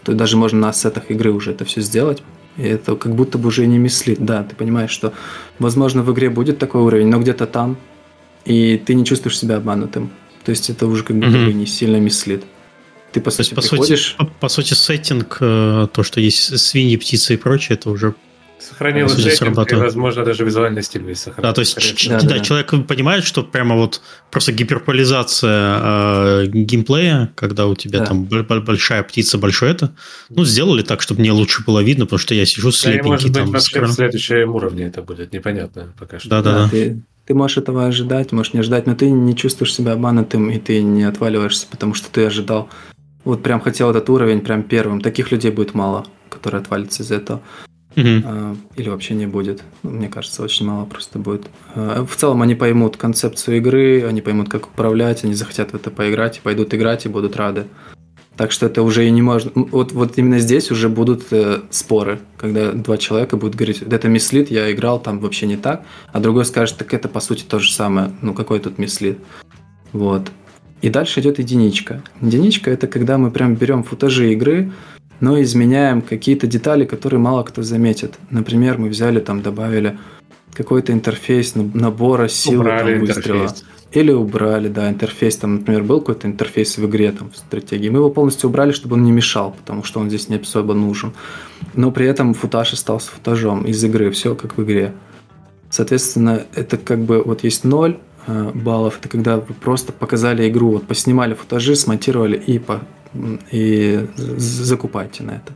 [0.04, 2.22] То даже можно на ассетах игры уже это все сделать.
[2.58, 4.22] И это как будто бы уже не мислит.
[4.22, 5.14] Да, ты понимаешь, что,
[5.58, 7.78] возможно, в игре будет такой уровень, но где-то там,
[8.44, 10.10] и ты не чувствуешь себя обманутым.
[10.44, 12.44] То есть это уже как будто бы не сильно мислит.
[13.12, 14.16] Ты, по сути, по приходишь...
[14.16, 18.14] Сути, по, по сути, сеттинг, э, то, что есть свиньи, птицы и прочее, это уже
[18.62, 21.50] Сохранил сеттинг и, возможно, даже визуальный стиль весь сохранил.
[21.50, 24.00] Да, то есть да, да, да, человек понимает, что прямо вот
[24.30, 28.06] просто гиперполизация э, геймплея, когда у тебя да.
[28.06, 29.94] там большая птица, большое это,
[30.28, 33.30] ну, сделали так, чтобы мне лучше было видно, потому что я сижу слепенький.
[33.30, 36.28] Да, и, может быть, там, в следующем уровне это будет непонятно пока что.
[36.28, 36.68] Да-да-да.
[36.68, 40.58] Ты, ты можешь этого ожидать, можешь не ожидать, но ты не чувствуешь себя обманутым, и
[40.58, 42.68] ты не отваливаешься, потому что ты ожидал
[43.24, 45.00] вот прям хотел этот уровень прям первым.
[45.00, 47.40] Таких людей будет мало, которые отвалятся из этого.
[47.94, 48.56] Угу.
[48.76, 49.62] Или вообще не будет.
[49.82, 51.46] Ну, мне кажется, очень мало просто будет.
[51.74, 55.90] А, в целом они поймут концепцию игры, они поймут, как управлять, они захотят в это
[55.90, 57.66] поиграть, и пойдут играть и будут рады.
[58.42, 59.52] Так что это уже и не можно.
[59.54, 64.50] Вот, вот именно здесь уже будут э, споры, когда два человека будут говорить, это мислит,
[64.50, 67.72] я играл там вообще не так, а другой скажет, так это по сути то же
[67.72, 68.10] самое.
[68.20, 69.20] Ну какой тут мислит?
[69.92, 70.32] Вот.
[70.80, 72.02] И дальше идет единичка.
[72.20, 74.72] Единичка– это когда мы прям берем футажи игры,
[75.20, 78.14] но изменяем какие-то детали, которые мало кто заметит.
[78.30, 79.98] Например, мы взяли там, добавили
[80.52, 83.42] какой-то интерфейс набора силы там, выстрела.
[83.44, 83.64] Интерфейс.
[83.92, 87.90] Или убрали, да, интерфейс, там, например, был какой-то интерфейс в игре, там, в стратегии.
[87.90, 91.12] Мы его полностью убрали, чтобы он не мешал, потому что он здесь не особо нужен.
[91.74, 94.94] Но при этом футаж остался футажом из игры, все как в игре.
[95.68, 100.70] Соответственно, это как бы вот есть ноль э, баллов, это когда вы просто показали игру,
[100.70, 102.80] вот поснимали футажи, смонтировали и, по,
[103.50, 105.52] и закупаете на это.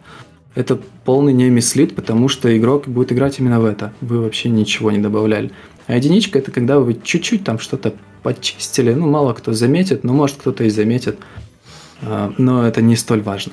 [0.54, 3.92] Это полный не мислит, потому что игрок будет играть именно в это.
[4.00, 5.52] Вы вообще ничего не добавляли.
[5.86, 7.94] А единичка это когда вы чуть-чуть там что-то
[8.26, 11.16] почистили, ну, мало кто заметит, но может кто-то и заметит,
[12.02, 13.52] а, но это не столь важно.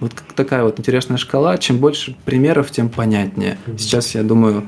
[0.00, 1.58] Вот такая вот интересная шкала.
[1.58, 3.58] Чем больше примеров, тем понятнее.
[3.76, 4.66] Сейчас, я думаю,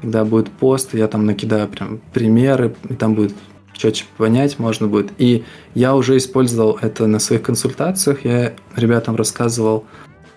[0.00, 3.32] когда будет пост, я там накидаю прям примеры, и там будет
[3.74, 5.12] четче понять можно будет.
[5.18, 5.44] И
[5.76, 8.24] я уже использовал это на своих консультациях.
[8.24, 9.84] Я ребятам рассказывал,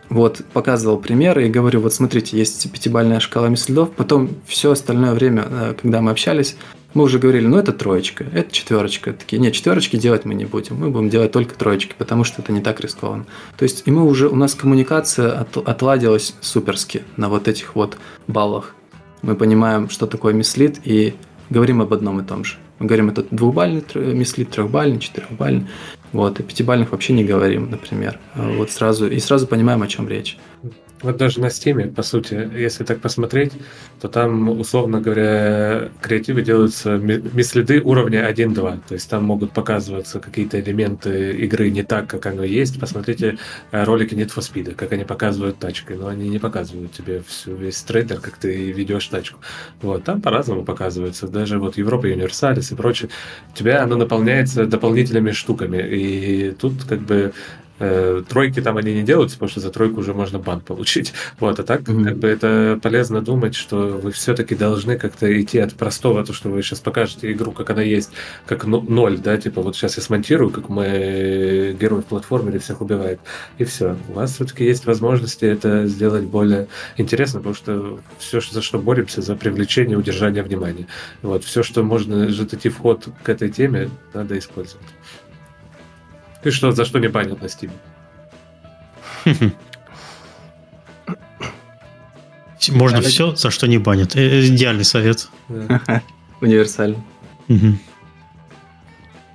[0.10, 5.48] вот, показывал примеры и говорю, вот смотрите, есть пятибальная шкала следов, потом все остальное время,
[5.50, 6.56] э, когда мы общались,
[6.94, 9.14] мы уже говорили, ну это троечка, это четверочка.
[9.14, 12.52] Такие, нет, четверочки делать мы не будем, мы будем делать только троечки, потому что это
[12.52, 13.26] не так рискованно.
[13.58, 17.98] То есть и мы уже, у нас коммуникация от, отладилась суперски на вот этих вот
[18.28, 18.76] баллах.
[19.22, 21.14] Мы понимаем, что такое мислит и
[21.50, 22.56] говорим об одном и том же.
[22.80, 25.68] Мы говорим, это двухбальный мислит, трехбальный, четырехбальный.
[26.14, 28.18] Вот, и пятибальных вообще не говорим, например.
[28.34, 30.38] А вот сразу, и сразу понимаем, о чем речь.
[31.02, 33.54] Вот даже на стиме, по сути, если так посмотреть,
[34.02, 38.80] то там, условно говоря, креативы делаются мислиды уровня 1-2.
[38.88, 42.80] То есть там могут показываться какие-то элементы игры не так, как оно есть.
[42.80, 43.38] Посмотрите
[43.72, 45.98] э, ролики Need for Speed, как они показывают тачкой.
[45.98, 49.40] Но они не показывают тебе всю, весь трейдер, как ты ведешь тачку.
[49.82, 51.28] Вот, там по-разному показывается.
[51.28, 53.10] Даже вот Европа Универсалис и прочее.
[53.54, 55.78] У тебя оно наполняется дополнительными штуками.
[55.78, 57.34] И тут как бы
[57.80, 61.14] Э, тройки там они не делаются, потому что за тройку уже можно бан получить.
[61.40, 62.04] Вот, а так mm-hmm.
[62.04, 66.50] как бы это полезно думать, что вы все-таки должны как-то идти от простого, то, что
[66.50, 68.12] вы сейчас покажете игру, как она есть,
[68.46, 73.20] как ноль, да, типа вот сейчас я смонтирую, как мы герой в платформере всех убивает,
[73.58, 73.96] и все.
[74.10, 79.22] У вас все-таки есть возможности это сделать более интересно, потому что все, за что боремся,
[79.22, 80.88] за привлечение, удержание внимания.
[81.22, 84.86] Вот, все, что можно GTT вход к этой теме, надо использовать.
[86.42, 87.72] Ты что, за что не банят на Steam?
[92.70, 94.16] Можно все, за что не банят.
[94.16, 95.30] Э, идеальный совет.
[96.42, 97.00] Универсальный.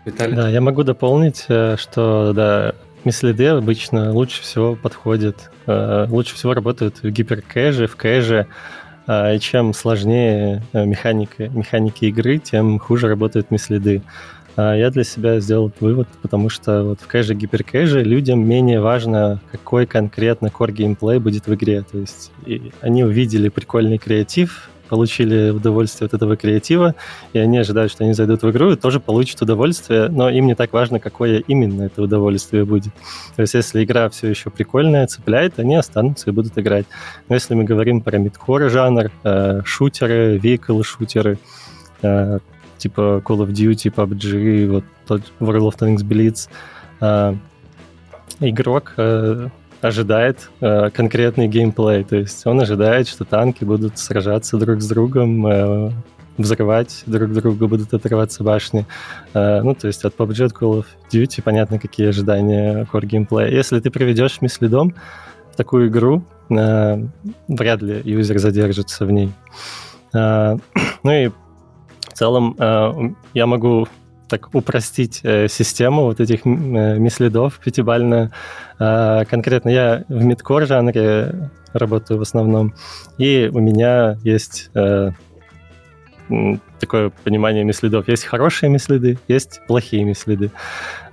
[0.05, 0.37] Виталий?
[0.37, 2.75] Да, я могу дополнить, э, что да,
[3.05, 8.47] мислиды обычно лучше всего подходят, э, лучше всего работают в гиперкэже, в кэже,
[9.07, 14.01] и чем сложнее механика, механики игры, тем хуже работают мислиды.
[14.57, 19.41] А, я для себя сделал вывод, потому что вот в кэже гиперкэже людям менее важно,
[19.51, 21.83] какой конкретно core геймплей будет в игре.
[21.83, 22.31] То есть
[22.81, 26.95] они увидели прикольный креатив, получили удовольствие от этого креатива,
[27.33, 30.55] и они ожидают, что они зайдут в игру и тоже получат удовольствие, но им не
[30.55, 32.93] так важно, какое именно это удовольствие будет.
[33.35, 36.87] То есть если игра все еще прикольная, цепляет, они останутся и будут играть.
[37.29, 41.39] Но если мы говорим про мидкор жанр, э, шутеры, vehicle-шутеры,
[42.03, 42.39] э,
[42.79, 46.49] типа Call of Duty, PUBG, вот World of Tanks Blitz,
[47.01, 47.35] э,
[48.41, 49.49] игрок э,
[49.81, 55.47] ожидает э, конкретный геймплей, то есть он ожидает, что танки будут сражаться друг с другом,
[55.47, 55.91] э,
[56.39, 58.87] взрывать друг друга, будут отрываться башни.
[59.35, 63.49] Э, ну, то есть от PUBG, от Call of Duty понятно, какие ожидания core геймплея.
[63.49, 64.95] Если ты приведешь мислидом
[65.53, 67.07] в такую игру, э,
[67.49, 69.33] вряд ли юзер задержится в ней.
[70.13, 70.57] Э,
[71.03, 71.31] ну и
[72.15, 72.93] целом э,
[73.35, 73.87] я могу
[74.29, 78.33] так упростить э, систему вот этих э, мислидов пятибально.
[78.79, 82.75] Э, конкретно я в мидкор жанре работаю в основном,
[83.19, 85.11] и у меня есть э,
[86.81, 88.09] такое понимание мислидов.
[88.09, 90.51] Есть хорошие мислиды, есть плохие мислиды.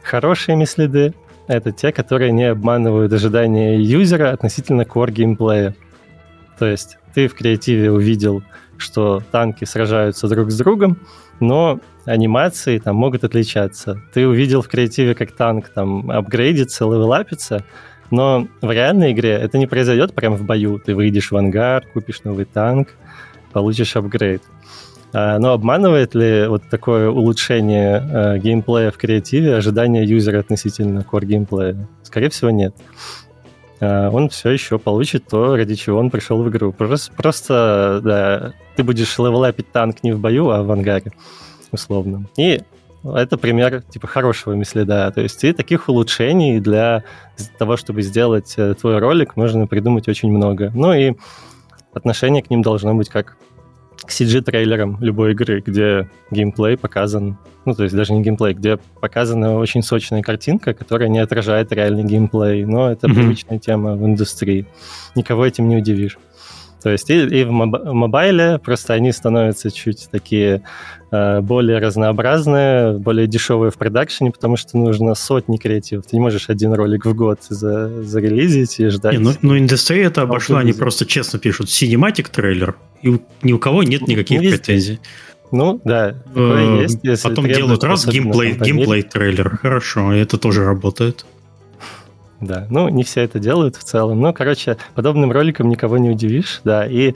[0.04, 1.14] Хорошие мислиды—
[1.48, 5.76] это те, которые не обманывают ожидания юзера относительно core геймплея.
[6.58, 8.44] То есть ты в креативе увидел
[8.82, 10.98] что танки сражаются друг с другом,
[11.40, 14.02] но анимации там могут отличаться.
[14.14, 17.64] Ты увидел в креативе, как танк там апгрейдится, левелапится,
[18.10, 20.80] но в реальной игре это не произойдет прямо в бою.
[20.80, 22.90] Ты выйдешь в ангар, купишь новый танк,
[23.54, 24.44] получишь апгрейд.
[25.14, 31.26] А, но обманывает ли вот такое улучшение э, геймплея в креативе ожидания юзера относительно core
[31.26, 31.88] геймплея?
[32.04, 32.74] Скорее всего, нет.
[33.82, 36.72] Э, он все еще получит то, ради чего он пришел в игру.
[36.72, 41.12] Просто, просто да, ты будешь левелапить танк не в бою, а в ангаре,
[41.72, 42.26] условно.
[42.38, 42.62] И
[43.04, 45.12] это пример типа хорошего миследа.
[45.12, 47.04] То есть и таких улучшений для
[47.58, 50.72] того, чтобы сделать э, твой ролик, можно придумать очень много.
[50.76, 51.16] Ну и
[51.94, 53.36] отношение к ним должно быть как
[54.04, 59.58] к CG-трейлерам любой игры, где геймплей показан, ну, то есть даже не геймплей, где показана
[59.58, 63.14] очень сочная картинка, которая не отражает реальный геймплей, но это mm-hmm.
[63.14, 64.66] привычная тема в индустрии.
[65.16, 66.18] Никого этим не удивишь.
[66.82, 70.64] То есть и, и в мобайле просто они становятся чуть такие
[71.12, 76.06] более разнообразные, более дешевые в продакшене, потому что нужно сотни креативов.
[76.06, 79.14] Ты не можешь один ролик в год за, зарелизить и ждать.
[79.14, 83.60] Не, ну, ну, индустрия это обошла, они просто честно пишут cinematic трейлер, и ни у
[83.60, 84.58] кого нет никаких Везде.
[84.58, 85.00] претензий.
[85.52, 87.24] Ну, да, такое есть.
[87.24, 89.58] Потом делают раз геймплей, геймплей трейлер.
[89.58, 91.26] Хорошо, это тоже работает.
[92.40, 94.20] Да, ну, не все это делают в целом.
[94.20, 97.14] Но, короче, подобным роликом никого не удивишь, да, и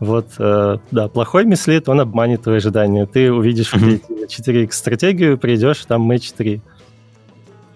[0.00, 3.06] вот, э, да, плохой мислит, он обманет твои ожидания.
[3.06, 4.28] Ты увидишь mm-hmm.
[4.28, 6.60] 4x стратегию, придешь, там матч 3.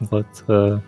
[0.01, 0.27] Вот.
[0.49, 0.81] Э,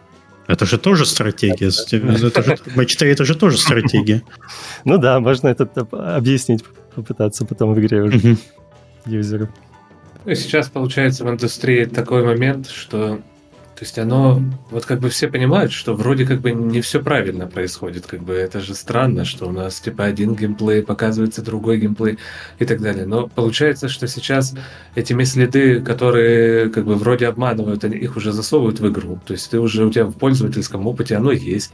[0.46, 1.70] это же тоже стратегия.
[1.70, 4.22] Это же, матч 3 это же тоже стратегия.
[4.84, 6.64] Ну да, можно это объяснить,
[6.94, 8.36] попытаться потом в игре уже
[9.06, 9.48] юзеру.
[10.24, 13.20] Ну сейчас получается в индустрии такой момент, что
[13.82, 14.40] то есть оно,
[14.70, 18.32] вот как бы все понимают, что вроде как бы не все правильно происходит, как бы
[18.32, 22.16] это же странно, что у нас типа один геймплей показывается, другой геймплей
[22.60, 23.06] и так далее.
[23.06, 24.54] Но получается, что сейчас
[24.94, 29.18] этими следы, которые как бы вроде обманывают, они их уже засовывают в игру.
[29.26, 31.72] То есть ты уже у тебя в пользовательском опыте оно есть.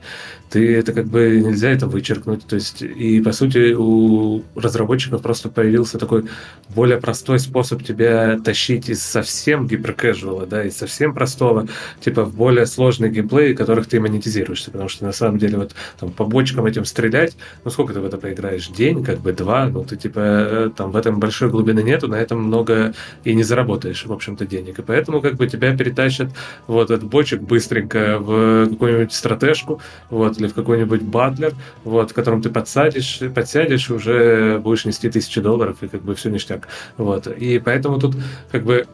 [0.48, 2.46] Ты это как бы нельзя это вычеркнуть.
[2.46, 6.24] То есть и по сути у разработчиков просто появился такой
[6.70, 11.68] более простой способ тебя тащить из совсем гиперкэжуала, да, из совсем простого
[12.00, 16.10] типа в более сложные геймплеи, которых ты монетизируешься, потому что на самом деле вот там
[16.10, 18.68] по бочкам этим стрелять, ну сколько ты в это поиграешь?
[18.68, 22.16] День, как бы два, ну ты типа э, там в этом большой глубины нету, на
[22.16, 22.94] этом много
[23.24, 24.78] и не заработаешь, в общем-то, денег.
[24.78, 26.30] И поэтому как бы тебя перетащат
[26.66, 29.80] вот от бочек быстренько в какую-нибудь стратежку,
[30.10, 31.54] вот, или в какой-нибудь батлер,
[31.84, 36.30] вот, в котором ты подсадишь, подсядешь, уже будешь нести тысячи долларов, и как бы все
[36.30, 36.68] ништяк.
[36.96, 37.26] Вот.
[37.26, 38.16] И поэтому тут
[38.50, 38.86] как бы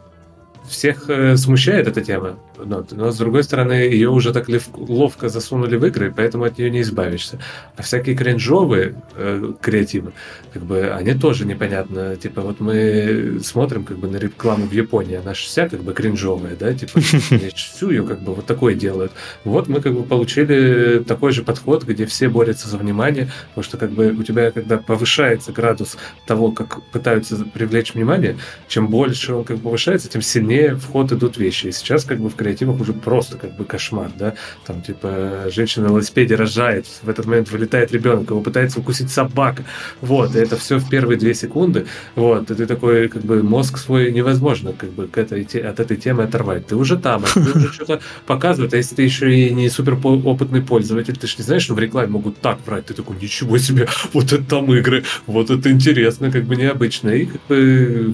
[0.69, 5.77] всех э, смущает эта тема, но, но с другой стороны, ее уже так ловко засунули
[5.77, 7.39] в игры, поэтому от нее не избавишься.
[7.77, 10.13] А всякие кринжовые э, креативы,
[10.53, 12.17] как бы, они тоже непонятно.
[12.17, 15.93] Типа, вот мы смотрим как бы на рекламу в Японии, она же вся как бы
[15.93, 17.01] кринжовая, да, типа,
[17.55, 19.13] всю ее как бы вот такое делают.
[19.45, 23.77] Вот мы как бы получили такой же подход, где все борются за внимание, потому что
[23.77, 28.37] как бы у тебя, когда повышается градус того, как пытаются привлечь внимание,
[28.69, 31.69] чем больше он как бы повышается, тем сильнее в ход идут вещи.
[31.69, 34.35] И сейчас как бы в креативах уже просто как бы кошмар, да,
[34.67, 39.65] там типа женщина на велосипеде рожает, в этот момент вылетает ребенок, его пытается укусить собака,
[40.03, 43.79] вот, и это все в первые две секунды, вот, и ты такой, как бы, мозг
[43.79, 47.73] свой невозможно, как бы, к этой, от этой темы оторвать, ты уже там, а уже
[47.73, 51.63] что-то показывает, а если ты еще и не супер опытный пользователь, ты же не знаешь,
[51.63, 55.51] что в рекламе могут так брать, ты такой, ничего себе, вот это там игры, вот
[55.51, 57.57] это интересно, как бы необычно, и как бы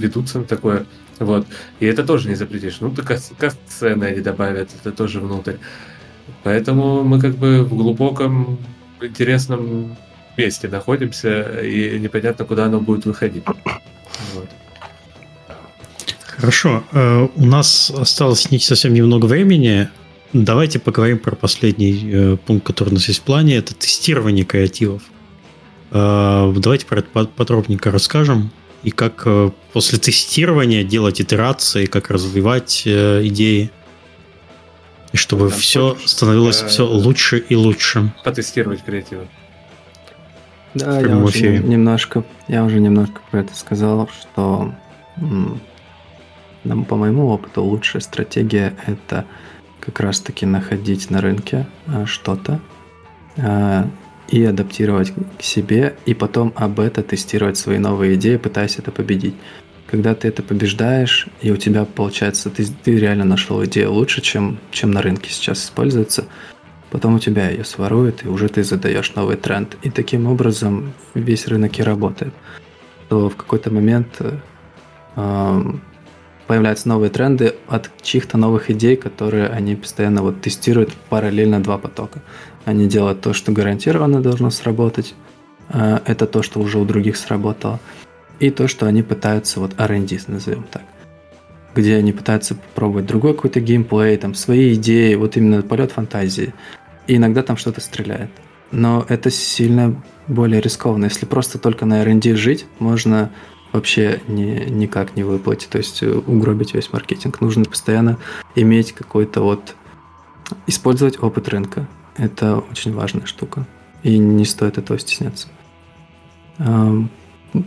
[0.00, 0.86] ведутся на такое
[1.20, 1.46] вот.
[1.80, 2.80] И это тоже не запретишь.
[2.80, 3.06] Ну, так
[3.38, 5.56] касцены они добавят, это тоже внутрь.
[6.42, 8.58] Поэтому мы как бы в глубоком
[9.00, 9.96] интересном
[10.36, 13.44] месте находимся, и непонятно, куда оно будет выходить.
[14.34, 14.48] Вот.
[16.26, 16.82] Хорошо.
[16.92, 19.90] Э, у нас осталось не совсем немного времени.
[20.32, 23.56] Давайте поговорим про последний э, пункт, который у нас есть в плане.
[23.56, 25.02] Это тестирование креативов.
[25.90, 28.50] Э, давайте про это подробненько расскажем
[28.82, 33.70] и как э, после тестирования делать итерации, как развивать э, идеи.
[35.12, 38.12] И чтобы Там все становилось э, все лучше и лучше.
[38.24, 39.28] Потестировать креативы.
[40.74, 41.58] Да, я уже эфире.
[41.58, 44.72] немножко, я уже немножко про это сказал, что
[46.88, 49.24] по моему опыту лучшая стратегия это
[49.80, 51.66] как раз таки находить на рынке
[52.04, 52.60] что-то,
[54.30, 59.34] и адаптировать к себе, и потом об это тестировать свои новые идеи, пытаясь это победить.
[59.86, 64.58] Когда ты это побеждаешь, и у тебя получается, ты, ты реально нашел идею лучше, чем,
[64.70, 66.26] чем на рынке сейчас используется,
[66.90, 69.76] потом у тебя ее своруют, и уже ты задаешь новый тренд.
[69.82, 72.32] И таким образом весь рынок и работает.
[73.08, 74.20] То в какой-то момент
[75.16, 75.62] э,
[76.46, 82.22] появляются новые тренды от чьих-то новых идей, которые они постоянно вот тестируют параллельно два потока.
[82.64, 85.14] Они делают то, что гарантированно должно сработать.
[85.68, 87.80] А, это то, что уже у других сработало.
[88.38, 90.82] И то, что они пытаются, вот R&D, назовем так.
[91.74, 96.54] Где они пытаются попробовать другой какой-то геймплей, там, свои идеи, вот именно полет фантазии.
[97.06, 98.30] И иногда там что-то стреляет.
[98.72, 101.04] Но это сильно более рискованно.
[101.04, 103.30] Если просто только на R&D жить, можно
[103.72, 107.40] вообще ни, никак не выплатит, то есть э, угробить весь маркетинг.
[107.40, 108.18] Нужно постоянно
[108.54, 109.74] иметь какой-то вот...
[110.66, 111.86] Использовать опыт рынка.
[112.20, 113.66] Это очень важная штука.
[114.02, 115.48] И не стоит этого стесняться.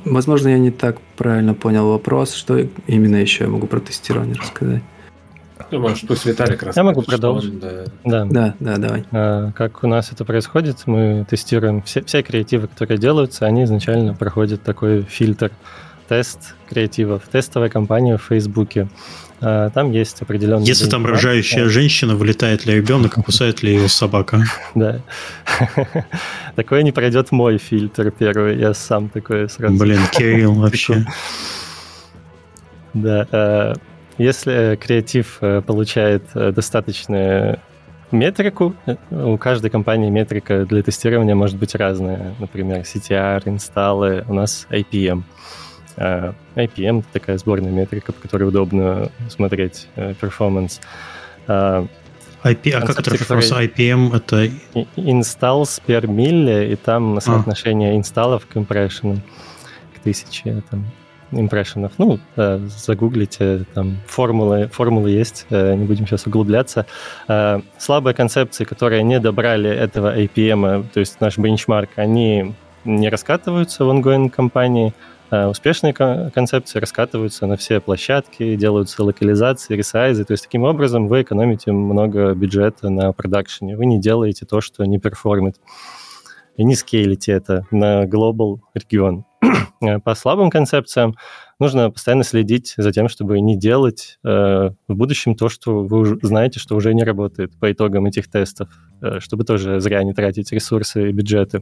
[0.05, 4.83] Возможно, я не так правильно понял вопрос, что именно еще я могу про тестирование рассказать.
[5.71, 6.77] Ну, может, пусть Виталик расскажет.
[6.77, 7.59] Я могу продолжить.
[7.59, 7.85] да.
[8.03, 8.25] Да.
[8.25, 9.05] да, да, давай.
[9.11, 14.13] А, как у нас это происходит, мы тестируем все, все креативы, которые делаются, они изначально
[14.13, 15.51] проходят такой фильтр,
[16.07, 18.87] тест креативов, тестовая компания в Фейсбуке.
[19.45, 20.65] А, там есть определенные...
[20.65, 24.43] Если там рожающая женщина, вылетает ли ребенок, кусает ли его собака.
[24.75, 25.01] Да.
[26.55, 29.77] Такое не пройдет мой фильтр первый, я сам такое сразу...
[29.77, 31.05] Блин, Кирилл вообще.
[32.93, 33.73] Да, а,
[34.17, 37.59] если креатив э, получает э, достаточную
[38.11, 42.35] метрику, э, у каждой компании метрика для тестирования может быть разная.
[42.39, 45.23] Например, CTR, инсталлы, у нас IPM.
[45.97, 49.87] IPM— такая сборная метрика, по которой удобно смотреть
[50.19, 50.81] перформанс.
[52.43, 53.41] IP, а как это который...
[53.67, 54.15] IPM?
[54.15, 54.45] Это...
[54.95, 57.21] Installs per mille, и там а.
[57.21, 57.95] соотношение а.
[57.95, 59.21] инсталлов к импрессионам
[59.95, 60.61] к тысяче.
[60.69, 60.85] Там,
[61.31, 61.93] импрессионов.
[61.97, 66.85] Ну, э, загуглите, там формулы, формулы есть, э, не будем сейчас углубляться.
[67.27, 72.53] Э, слабые концепции, которые не добрали этого APM, то есть наш бенчмарк, они
[72.85, 75.12] не раскатываются в ongoing компании, э,
[75.49, 80.25] успешные концепции раскатываются на все площадки, делаются локализации, ресайзы.
[80.25, 83.77] То есть таким образом вы экономите много бюджета на продакшене.
[83.77, 85.55] Вы не делаете то, что не перформит.
[86.55, 89.25] И не скейлите это на глобал регион.
[89.81, 91.15] Э, по слабым концепциям
[91.59, 96.19] нужно постоянно следить за тем, чтобы не делать э, в будущем то, что вы уже
[96.21, 98.69] знаете, что уже не работает по итогам этих тестов,
[99.01, 101.61] э, чтобы тоже зря не тратить ресурсы и бюджеты.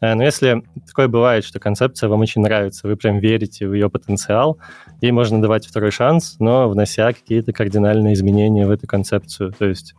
[0.00, 3.90] Э, но если такое бывает, что концепция вам очень нравится, вы прям верите в ее
[3.90, 4.58] потенциал,
[5.00, 9.52] ей можно давать второй шанс, но внося какие-то кардинальные изменения в эту концепцию.
[9.58, 9.94] То есть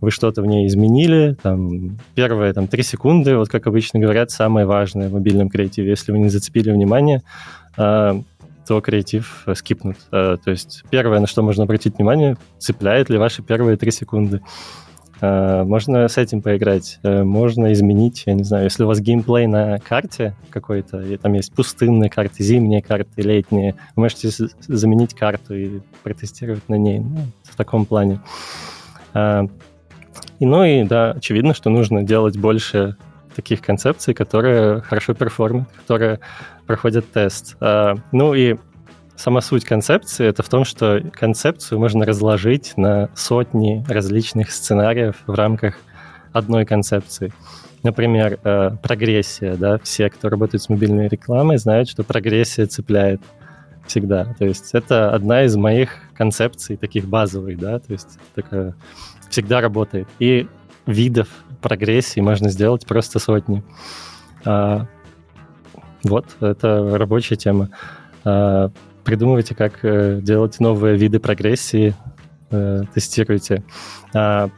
[0.00, 4.66] вы что-то в ней изменили, там, первые там, три секунды, вот как обычно говорят, самое
[4.66, 5.90] важное в мобильном креативе.
[5.90, 7.22] Если вы не зацепили внимание,
[7.78, 8.20] э,
[8.66, 9.96] то креатив э, скипнут.
[10.10, 14.42] То есть первое, на что можно обратить внимание, цепляет ли ваши первые три секунды.
[15.22, 19.46] Uh, можно с этим поиграть, uh, можно изменить, я не знаю, если у вас геймплей
[19.46, 24.28] на карте какой-то, и там есть пустынные карты, зимние карты, летние, вы можете
[24.68, 28.20] заменить карту и протестировать на ней ну, в таком плане.
[29.14, 29.50] Uh,
[30.38, 32.96] и, ну и да, очевидно, что нужно делать больше
[33.34, 36.20] таких концепций, которые хорошо перформят, которые
[36.66, 37.56] проходят тест.
[37.60, 38.56] Ну и
[39.16, 45.34] сама суть концепции это в том, что концепцию можно разложить на сотни различных сценариев в
[45.34, 45.78] рамках
[46.32, 47.32] одной концепции.
[47.82, 53.20] Например, э, прогрессия, да, все, кто работает с мобильной рекламой, знают, что прогрессия цепляет
[53.86, 54.34] всегда.
[54.38, 58.74] То есть это одна из моих концепций таких базовых, да, то есть такая
[59.30, 60.08] всегда работает.
[60.18, 60.48] И
[60.86, 61.28] видов
[61.62, 63.62] прогрессии можно сделать просто сотни.
[64.44, 64.86] А,
[66.04, 67.70] вот, это рабочая тема.
[68.24, 68.70] А,
[69.06, 71.94] придумывайте, как э, делать новые виды прогрессии,
[72.50, 73.62] э, тестируйте.
[74.12, 74.50] А,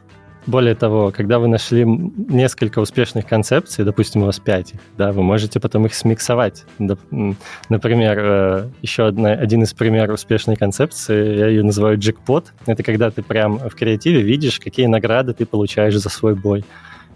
[0.47, 5.61] более того, когда вы нашли несколько успешных концепций, допустим, у вас пять да, вы можете
[5.61, 6.65] потом их смиксовать.
[6.79, 12.55] Например, э, еще одна, один из примеров успешной концепции, я ее называю джекпот.
[12.65, 16.65] Это когда ты прям в креативе видишь, какие награды ты получаешь за свой бой.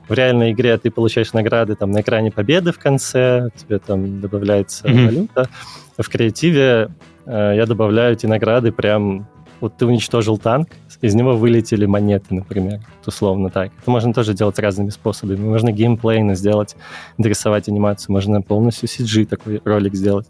[0.09, 4.87] В реальной игре ты получаешь награды там на экране победы в конце, тебе там добавляется
[4.87, 5.07] mm-hmm.
[5.07, 5.49] валюта.
[5.97, 6.91] В креативе
[7.27, 9.27] я добавляю эти награды прям
[9.63, 10.69] вот ты уничтожил танк,
[11.01, 13.71] из него вылетели монеты, например, условно так.
[13.81, 15.39] Это можно тоже делать разными способами.
[15.39, 16.77] Можно геймплейно сделать,
[17.17, 20.27] дорисовать анимацию, можно полностью CG такой ролик сделать.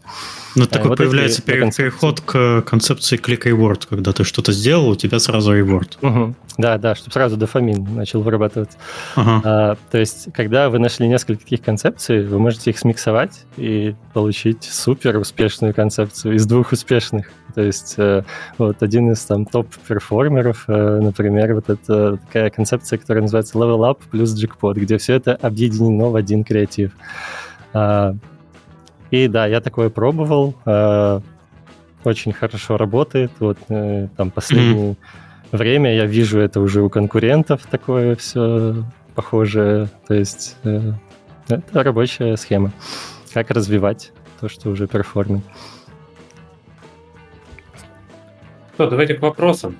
[0.55, 4.95] Ну, такой вот появляется пере- переход к концепции клик reward, когда ты что-то сделал, у
[4.95, 5.97] тебя сразу reward.
[6.01, 6.35] Угу.
[6.59, 8.77] Да, да, чтобы сразу дофамин начал вырабатываться.
[9.15, 9.41] Ага.
[9.43, 14.63] А, то есть, когда вы нашли несколько таких концепций, вы можете их смиксовать и получить
[14.63, 17.31] супер успешную концепцию из двух успешных.
[17.53, 18.23] То есть э,
[18.57, 23.99] вот один из там топ-перформеров, э, например, вот это такая концепция, которая называется Level Up
[24.09, 26.91] плюс Jackpot, где все это объединено в один креатив.
[27.73, 28.15] А,
[29.11, 31.19] и да, я такое пробовал, э,
[32.03, 33.31] очень хорошо работает.
[33.39, 35.57] Вот там последнее mm-hmm.
[35.57, 38.83] время я вижу это уже у конкурентов такое все
[39.15, 39.87] похожее.
[40.07, 42.73] То есть это рабочая схема.
[43.33, 44.11] Как развивать
[44.41, 45.43] то, что уже перформит.
[48.73, 49.77] Что, давайте к вопросам.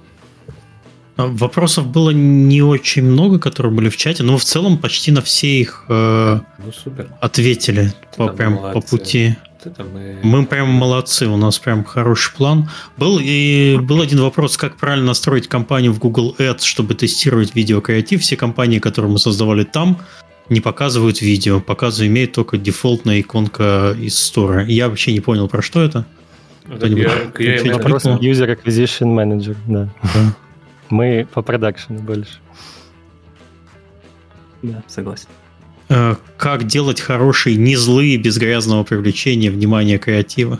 [1.15, 5.22] А, вопросов было не очень много, которые были в чате, но в целом почти на
[5.22, 7.10] все их э, ну, супер.
[7.22, 9.36] ответили по, прям по пути.
[9.94, 10.18] мы...
[10.24, 12.70] Мы прям молодцы, у нас прям хороший план.
[12.98, 18.22] Был и был один вопрос, как правильно настроить компанию в Google Ads, чтобы тестировать видеокреатив.
[18.22, 19.99] Все компании, которые мы создавали там,
[20.49, 24.65] не показывают видео, показывают, имеет только дефолтная иконка из стора.
[24.65, 26.06] Я вообще не понял, про что это.
[26.68, 29.90] вопрос User Acquisition Manager, да.
[30.02, 30.35] да.
[30.90, 32.40] Мы по продакшену больше.
[34.61, 35.27] Да, согласен.
[35.90, 40.60] Э, как делать хорошие, не злые, без грязного привлечения внимания креатива?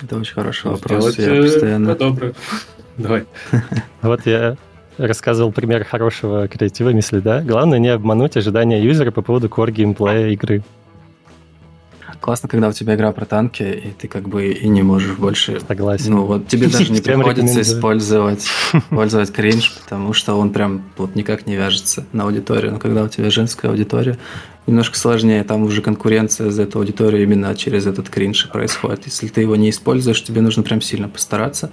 [0.00, 1.14] Это очень хороший вопрос.
[1.14, 1.94] Сделать, я э, постоянно...
[1.94, 2.34] Добрый.
[2.96, 3.24] Давай.
[4.02, 4.56] Вот я
[4.98, 7.42] рассказывал пример хорошего креатива мысли, да?
[7.42, 10.62] Главное не обмануть ожидания юзера по поводу core геймплея игры.
[12.20, 15.60] Классно, когда у тебя игра про танки, и ты как бы и не можешь больше...
[15.66, 16.12] Согласен.
[16.12, 21.46] Ну вот тебе даже не приходится использовать, использовать кринж, потому что он прям вот никак
[21.46, 22.72] не вяжется на аудиторию.
[22.72, 24.18] Но когда у тебя женская аудитория,
[24.66, 29.06] немножко сложнее, там уже конкуренция за эту аудиторию именно через этот кринж происходит.
[29.06, 31.70] Если ты его не используешь, тебе нужно прям сильно постараться,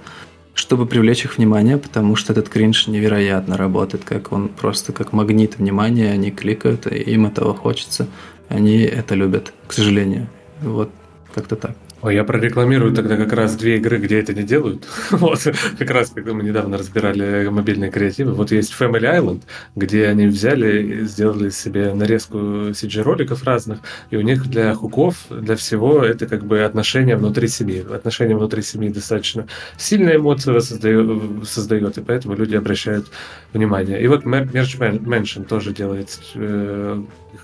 [0.54, 5.58] чтобы привлечь их внимание, потому что этот кринж невероятно работает, как он просто как магнит
[5.58, 8.06] внимания, они кликают, и им этого хочется
[8.54, 10.28] они это любят, к сожалению.
[10.60, 10.90] Вот
[11.34, 11.76] как-то так.
[12.04, 14.86] Ой, я прорекламирую тогда как раз две игры, где это не делают.
[15.10, 15.40] вот,
[15.78, 18.34] как раз, когда мы недавно разбирали мобильные креативы.
[18.34, 19.40] Вот есть Family Island,
[19.74, 22.36] где они взяли и сделали себе нарезку
[22.72, 23.78] CG-роликов разных,
[24.10, 27.82] и у них для хуков, для всего это как бы отношения внутри семьи.
[27.90, 29.46] Отношения внутри семьи достаточно
[29.78, 33.06] сильные эмоции создает, создает и поэтому люди обращают
[33.54, 34.02] внимание.
[34.02, 37.02] И вот Merch Mansion тоже делает э,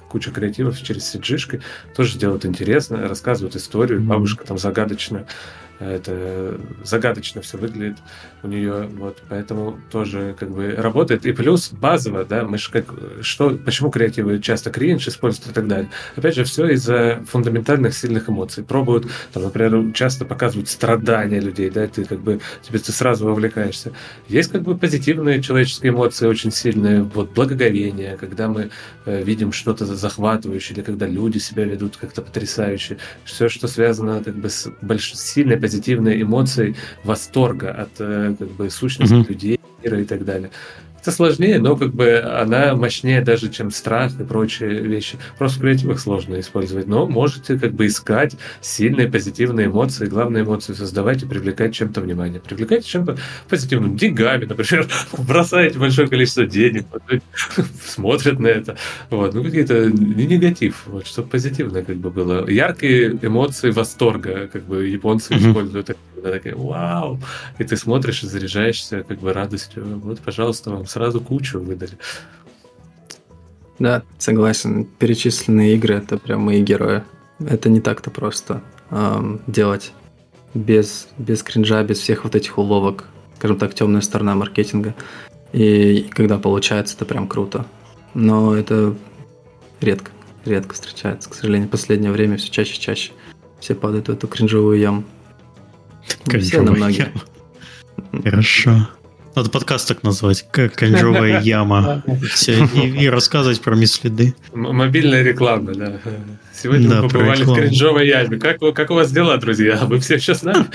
[0.09, 1.63] куча креативов через cg
[1.95, 5.27] тоже делают интересно, рассказывают историю, бабушка там загадочная
[5.81, 7.97] это загадочно все выглядит
[8.43, 11.27] у нее, вот, поэтому тоже как бы работает.
[11.27, 12.87] И плюс базово, да, мы же как,
[13.23, 15.91] что, почему креативы часто кринж используют и так далее.
[16.17, 18.65] Опять же, все из-за фундаментальных сильных эмоций.
[18.65, 23.93] Пробуют, там, например, часто показывают страдания людей, да, ты как бы, тебе ты сразу вовлекаешься.
[24.29, 28.71] Есть как бы позитивные человеческие эмоции очень сильные, вот, благоговение, когда мы
[29.05, 32.99] э, видим что-то захватывающее, или когда люди себя ведут как-то потрясающе.
[33.25, 35.15] Все, что связано как бы с больш...
[35.15, 39.29] сильной позитивные эмоции восторга от э, как бы сущности mm-hmm.
[39.29, 40.51] людей, мира и так далее.
[41.01, 45.17] Это сложнее, но как бы она мощнее даже, чем страх и прочие вещи.
[45.39, 50.75] Просто в креативах сложно использовать, но можете как бы искать сильные позитивные эмоции, главные эмоции
[50.75, 52.39] создавать и привлекать чем-то внимание.
[52.39, 53.17] Привлекайте чем-то
[53.49, 54.89] позитивным, деньгами, например,
[55.19, 56.85] бросаете большое количество денег,
[57.83, 58.77] смотрят на это.
[59.09, 62.47] Вот, ну какие-то не негатив, вот, чтобы позитивное как бы было.
[62.47, 65.97] Яркие эмоции восторга, как бы японцы mm-hmm.
[66.21, 67.19] Когда такая, вау,
[67.59, 69.99] и ты смотришь и заряжаешься как бы радостью.
[70.01, 71.99] Вот, пожалуйста, вам сразу кучу выдали.
[73.79, 74.85] Да, согласен.
[74.85, 77.03] Перечисленные игры это прям мои герои.
[77.39, 79.93] Это не так-то просто эм, делать
[80.53, 83.07] без, без кринжа, без всех вот этих уловок,
[83.37, 84.95] скажем так, темная сторона маркетинга.
[85.53, 87.65] И, и когда получается, это прям круто.
[88.13, 88.95] Но это
[89.81, 90.11] редко,
[90.45, 91.31] редко встречается.
[91.31, 93.13] К сожалению, в последнее время все чаще и чаще
[93.61, 95.05] все падают в эту кринжовую яму.
[96.27, 97.13] Все на многие.
[98.25, 98.89] Хорошо.
[99.37, 100.47] Надо подкаст так назвать.
[100.51, 102.03] Как конжовая яма.
[102.47, 104.35] И, рассказывать про миследы.
[104.53, 106.01] Мобильная реклама, да.
[106.53, 108.39] Сегодня да, мы побывали в кринжовой яме.
[108.39, 109.79] Как, как у вас дела, друзья?
[109.85, 110.67] Вы все еще с нами?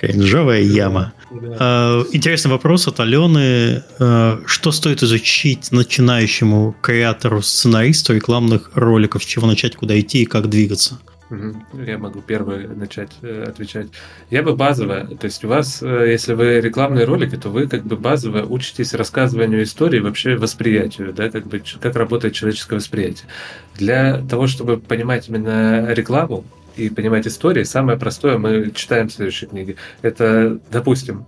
[0.00, 1.12] Кринжовая яма.
[1.30, 2.02] Да.
[2.12, 3.82] Интересный вопрос от Алены.
[3.98, 9.22] А, что стоит изучить начинающему креатору, сценаристу рекламных роликов?
[9.22, 10.98] С чего начать, куда идти и как двигаться?
[11.72, 13.88] Я могу первый начать э, отвечать.
[14.30, 17.82] Я бы базово, то есть у вас, э, если вы рекламные ролики, то вы как
[17.84, 23.28] бы базово учитесь рассказыванию истории, вообще восприятию, да, как бы как работает человеческое восприятие.
[23.74, 26.44] Для того, чтобы понимать именно рекламу
[26.76, 29.76] и понимать истории, самое простое мы читаем в следующей книге.
[30.02, 31.26] Это, допустим,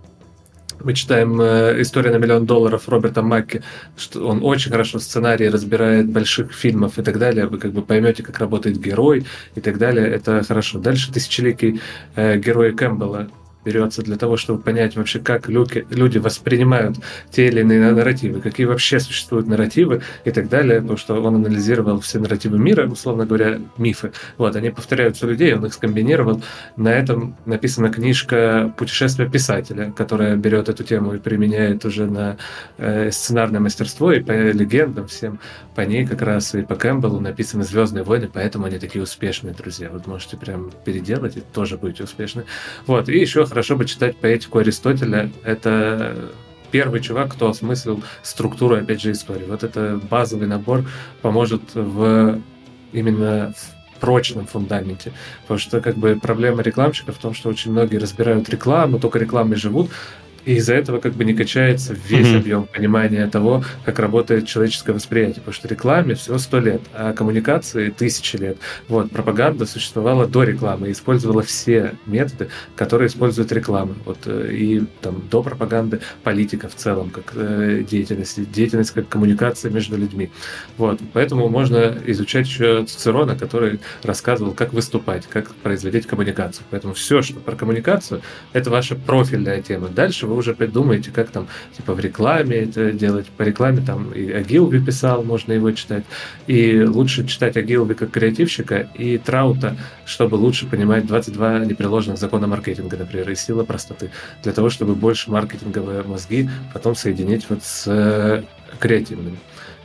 [0.83, 3.61] мы читаем э, «История на миллион долларов» Роберта Макки,
[3.97, 7.47] что он очень хорошо сценарий разбирает больших фильмов и так далее.
[7.47, 9.25] Вы как бы поймете, как работает герой
[9.55, 10.07] и так далее.
[10.07, 10.79] Это хорошо.
[10.79, 11.81] Дальше «Тысячеликий
[12.15, 13.29] э, герой Кэмпбелла»
[13.65, 16.97] берется для того, чтобы понять вообще, как люди, воспринимают
[17.31, 21.99] те или иные нарративы, какие вообще существуют нарративы и так далее, потому что он анализировал
[21.99, 24.11] все нарративы мира, условно говоря, мифы.
[24.37, 26.41] Вот, они повторяются у людей, он их скомбинировал.
[26.77, 32.37] На этом написана книжка «Путешествие писателя», которая берет эту тему и применяет уже на
[32.77, 35.39] э, сценарное мастерство и по легендам всем.
[35.75, 39.89] По ней как раз и по Кэмпбеллу написаны «Звездные войны», поэтому они такие успешные, друзья.
[39.91, 42.45] Вот можете прям переделать и тоже будете успешны.
[42.87, 45.31] Вот, и еще хорошо бы читать поэтику Аристотеля.
[45.43, 46.31] Это
[46.71, 49.45] первый чувак, кто осмыслил структуру, опять же, истории.
[49.45, 50.85] Вот это базовый набор
[51.21, 52.39] поможет в
[52.93, 53.53] именно
[53.99, 55.11] прочном фундаменте.
[55.41, 59.57] Потому что как бы проблема рекламщиков в том, что очень многие разбирают рекламу, только рекламой
[59.57, 59.89] живут,
[60.49, 62.37] и из-за этого как бы не качается весь mm-hmm.
[62.37, 65.35] объем понимания того, как работает человеческое восприятие.
[65.35, 68.57] Потому что рекламе всего сто лет, а коммуникации тысячи лет.
[68.87, 73.93] Вот, пропаганда существовала до рекламы и использовала все методы, которые использует реклама.
[74.05, 79.69] Вот, э, и там до пропаганды политика в целом, как э, деятельность, деятельность как коммуникация
[79.69, 80.31] между людьми.
[80.77, 86.65] Вот, поэтому можно изучать еще Цицерона, который рассказывал, как выступать, как производить коммуникацию.
[86.71, 88.23] Поэтому все, что про коммуникацию,
[88.53, 89.89] это ваша профильная тема.
[89.89, 93.27] Дальше вы уже придумаете, как там, типа, в рекламе это делать.
[93.27, 96.03] По рекламе там и Агилви писал, можно его читать.
[96.47, 102.97] И лучше читать Агилви как креативщика и Траута, чтобы лучше понимать 22 непреложных закона маркетинга,
[102.97, 104.11] например, и сила простоты.
[104.43, 108.43] Для того, чтобы больше маркетинговые мозги потом соединить вот с э,
[108.79, 109.37] креативными.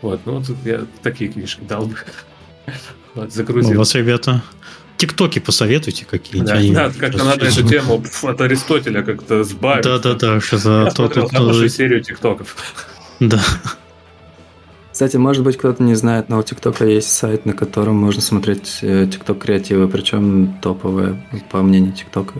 [0.03, 1.97] Вот, ну, тут я такие книжки дал бы.
[3.15, 3.71] Вот, загрузил.
[3.71, 4.43] Ну, у вас, ребята,
[4.97, 6.73] Тиктоки посоветуйте какие-нибудь.
[6.73, 9.85] Да, да как-то надо эту тему от Аристотеля как-то сбавить.
[9.85, 12.57] Да-да-да, сейчас Я то, то, то, серию тиктоков.
[13.21, 13.41] Да.
[14.93, 18.79] Кстати, может быть, кто-то не знает, но у ТикТока есть сайт, на котором можно смотреть
[18.83, 22.35] э, ТикТок креативы, причем топовые, по мнению ТикТока.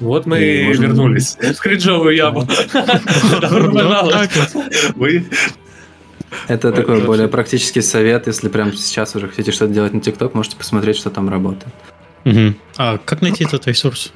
[0.00, 0.84] Вот мы и можно...
[0.84, 2.48] вернулись в кринжовую яму.
[4.94, 5.26] Вы
[6.46, 10.56] это такой более практический совет, если прямо сейчас уже хотите что-то делать на ТикТок, можете
[10.56, 11.74] посмотреть, что там работает.
[12.30, 12.54] Угу.
[12.76, 14.12] А как найти этот ресурс?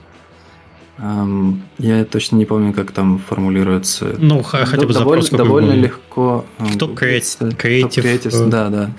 [0.98, 4.14] Um, я точно не помню, как там формулируется.
[4.18, 6.44] Ну, хотя бы довольно, запрос довольно легко.
[6.58, 7.56] TikTok Creative.
[7.56, 8.48] creative.
[8.48, 8.90] Да, да.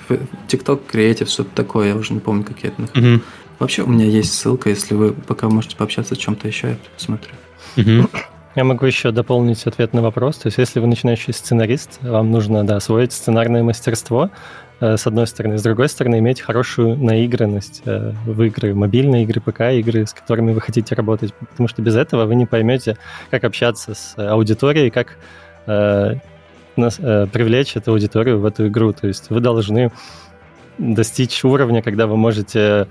[0.49, 3.15] TikTok Creative, что-то такое, я уже не помню, как я это нахожу.
[3.15, 3.23] Угу.
[3.60, 7.34] Вообще у меня есть ссылка, если вы пока можете пообщаться о чем-то еще, я посмотрю.
[7.77, 8.10] Угу.
[8.56, 10.38] Я могу еще дополнить ответ на вопрос.
[10.38, 14.30] То есть, если вы начинающий сценарист, вам нужно да, освоить сценарное мастерство, э,
[14.97, 15.57] с одной стороны.
[15.57, 20.61] С другой стороны, иметь хорошую наигранность э, в игры, мобильные игры, ПК-игры, с которыми вы
[20.61, 21.34] хотите работать.
[21.34, 22.97] Потому что без этого вы не поймете,
[23.31, 25.18] как общаться с аудиторией, как
[25.68, 26.15] э,
[26.76, 28.91] э, привлечь эту аудиторию в эту игру.
[28.93, 29.91] То есть вы должны
[30.77, 32.88] достичь уровня, когда вы можете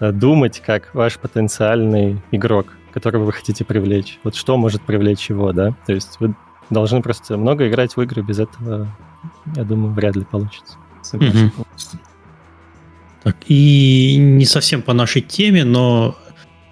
[0.00, 4.20] э, думать как ваш потенциальный игрок которого вы хотите привлечь.
[4.22, 5.74] Вот что может привлечь его, да?
[5.84, 6.36] То есть вы
[6.70, 8.86] должны просто много играть в игры, без этого,
[9.56, 10.76] я думаю, вряд ли получится.
[11.04, 11.52] Согласен.
[13.22, 16.18] Так, и не совсем по нашей теме, но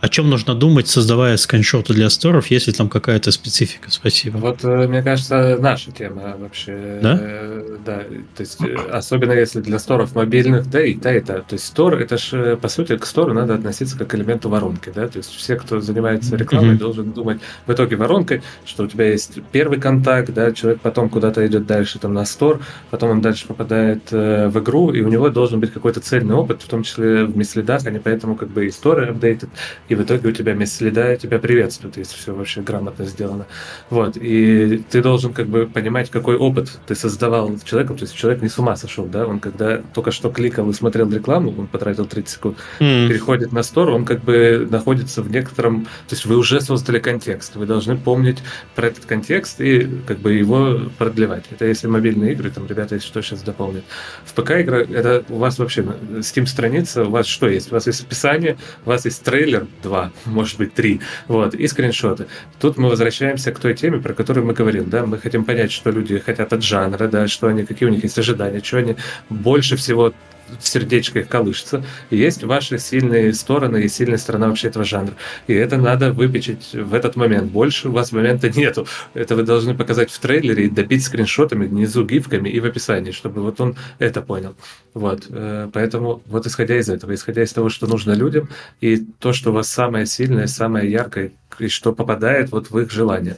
[0.02, 3.88] о чем нужно думать, создавая скриншоты для сторов, если там какая-то специфика?
[3.88, 4.36] Спасибо.
[4.38, 6.98] Вот, э, мне кажется, наша тема вообще.
[7.00, 7.18] Да?
[7.20, 7.98] Э, да,
[8.34, 11.44] то есть, э, особенно если для сторов мобильных, да и да, это.
[11.48, 14.90] То есть, стор, это же, по сути, к стору надо относиться как к элементу воронки,
[14.92, 16.78] да, то есть, все, кто занимается рекламой, mm-hmm.
[16.78, 21.46] должен думать в итоге воронкой, что у тебя есть первый контакт, да, человек потом куда-то
[21.46, 22.60] идет дальше, там, на стор,
[22.90, 26.62] потом он дальше попадает э, в игру, и у него должен быть какой-то цельный опыт,
[26.62, 29.48] в том числе в мислидах, они поэтому как бы и сторы апдейтят,
[29.92, 33.46] и в итоге у тебя место следа тебя приветствует, если все вообще грамотно сделано.
[33.90, 38.40] Вот, и ты должен как бы понимать, какой опыт ты создавал человеком, то есть человек
[38.40, 42.06] не с ума сошел, да, он когда только что кликал и смотрел рекламу, он потратил
[42.06, 43.08] 30 секунд, mm.
[43.08, 47.56] переходит на стор, он как бы находится в некотором, то есть вы уже создали контекст,
[47.56, 48.38] вы должны помнить
[48.74, 51.44] про этот контекст и как бы его продлевать.
[51.50, 53.84] Это если мобильные игры, там ребята, если что, сейчас дополнят.
[54.24, 57.70] В ПК игра, это у вас вообще Steam страница, у вас что есть?
[57.70, 58.56] У вас есть описание,
[58.86, 62.26] у вас есть трейлер 2, может быть, три, вот, и скриншоты.
[62.60, 65.90] Тут мы возвращаемся к той теме, про которую мы говорим, да, мы хотим понять, что
[65.90, 68.96] люди хотят от жанра, да, что они, какие у них есть ожидания, что они
[69.28, 70.12] больше всего
[70.60, 71.84] сердечко их колышется.
[72.10, 75.14] Есть ваши сильные стороны и сильная сторона вообще этого жанра.
[75.46, 77.50] И это надо выпечить в этот момент.
[77.50, 78.86] Больше у вас момента нету.
[79.14, 83.42] Это вы должны показать в трейлере и добить скриншотами внизу, гифками и в описании, чтобы
[83.42, 84.54] вот он это понял.
[84.94, 85.26] Вот.
[85.28, 88.48] Э, поэтому вот исходя из этого, исходя из того, что нужно людям,
[88.80, 92.90] и то, что у вас самое сильное, самое яркое, и что попадает вот в их
[92.90, 93.36] желание.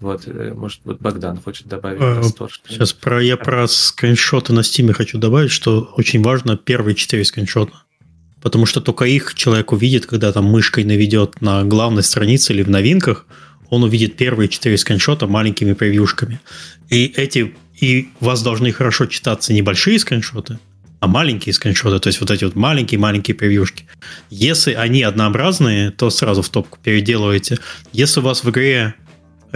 [0.00, 2.00] Вот, э, может, вот Богдан хочет добавить.
[2.00, 2.22] А,
[2.68, 7.72] сейчас про, я про скриншоты на Steam хочу добавить, что очень важно первые четыре скриншота.
[8.42, 12.68] Потому что только их человек увидит, когда там мышкой наведет на главной странице или в
[12.68, 13.26] новинках,
[13.70, 16.40] он увидит первые четыре скриншота маленькими превьюшками.
[16.90, 20.58] И эти и у вас должны хорошо читаться небольшие скриншоты,
[21.00, 23.86] а маленькие скриншоты, то есть вот эти вот маленькие-маленькие превьюшки.
[24.30, 27.58] Если они однообразные, то сразу в топку переделываете.
[27.92, 28.94] Если у вас в игре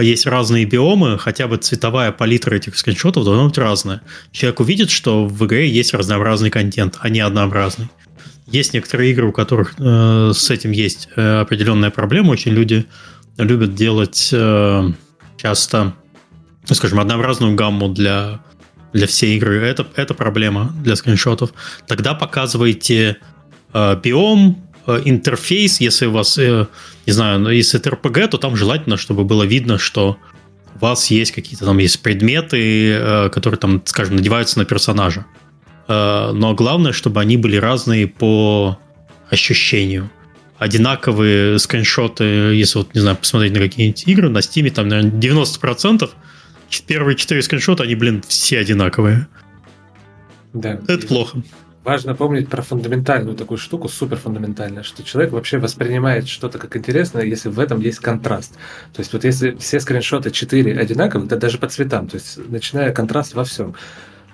[0.03, 4.01] есть разные биомы, хотя бы цветовая палитра этих скриншотов должна быть разная.
[4.31, 7.89] Человек увидит, что в игре есть разнообразный контент, а не однообразный.
[8.47, 12.31] Есть некоторые игры, у которых э, с этим есть э, определенная проблема.
[12.31, 12.85] Очень люди
[13.37, 14.89] любят делать э,
[15.37, 15.93] часто,
[16.65, 18.39] скажем, однообразную гамму для,
[18.91, 19.61] для всей игры.
[19.61, 21.51] Это, это проблема для скриншотов.
[21.87, 23.17] Тогда показывайте
[23.71, 24.68] биом,
[25.05, 29.43] интерфейс, если у вас, не знаю, ну, если это RPG, то там желательно, чтобы было
[29.43, 30.17] видно, что
[30.75, 35.25] у вас есть какие-то там есть предметы, которые там, скажем, надеваются на персонажа.
[35.87, 38.77] Но главное, чтобы они были разные по
[39.29, 40.09] ощущению
[40.57, 46.09] одинаковые скриншоты, если вот, не знаю, посмотреть на какие-нибудь игры, на Steam там, наверное, 90%
[46.85, 49.27] первые четыре скриншота, они, блин, все одинаковые.
[50.53, 50.79] Да.
[50.87, 51.41] Это плохо.
[51.89, 57.23] Важно помнить про фундаментальную такую штуку, супер фундаментальную, что человек вообще воспринимает что-то как интересное,
[57.23, 58.53] если в этом есть контраст.
[58.93, 62.93] То есть вот если все скриншоты 4 одинаковые, да даже по цветам, то есть начиная
[62.93, 63.73] контраст во всем.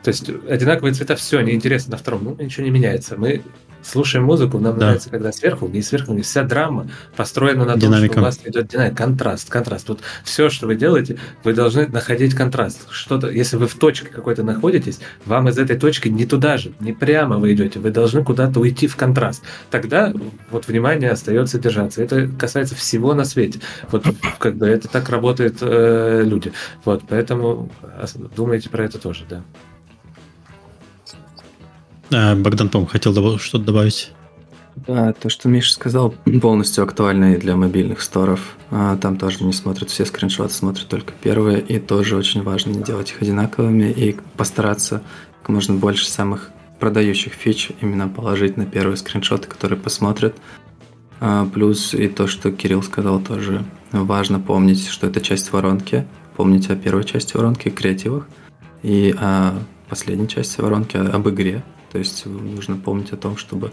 [0.05, 3.15] То есть одинаковые цвета, все, неинтересно на втором, ну ничего не меняется.
[3.17, 3.41] Мы
[3.81, 4.85] слушаем музыку, нам да.
[4.85, 8.13] нравится, когда сверху, не сверху, не вся драма построена на Динамика.
[8.13, 9.89] том, что у вас идет динамика, контраст, контраст.
[9.89, 12.85] Вот все, что вы делаете, вы должны находить контраст.
[12.91, 16.93] Что-то, если вы в точке какой-то находитесь, вам из этой точки не туда же, не
[16.93, 19.41] прямо вы идете, вы должны куда-то уйти в контраст.
[19.71, 20.13] Тогда
[20.51, 22.03] вот внимание остается держаться.
[22.03, 23.59] Это касается всего на свете.
[23.89, 24.05] Вот
[24.37, 26.53] как бы это так работают э, люди.
[26.83, 27.71] Вот, поэтому
[28.35, 29.43] думайте про это тоже, да.
[32.11, 34.11] А, Богдан, по хотел что-то добавить.
[34.75, 38.57] Да, то, что Миша сказал, полностью актуально и для мобильных сторов.
[38.71, 41.61] А, там тоже не смотрят все скриншоты, смотрят только первые.
[41.61, 45.01] И тоже очень важно не делать их одинаковыми и постараться
[45.41, 50.35] как можно больше самых продающих фич именно положить на первые скриншоты, которые посмотрят.
[51.21, 56.05] А, плюс и то, что Кирилл сказал, тоже важно помнить, что это часть воронки.
[56.35, 58.27] Помнить о первой части воронки, креативах,
[58.83, 59.53] и о
[59.87, 61.63] последней части воронки, об игре,
[61.95, 63.71] то есть нужно помнить о том, чтобы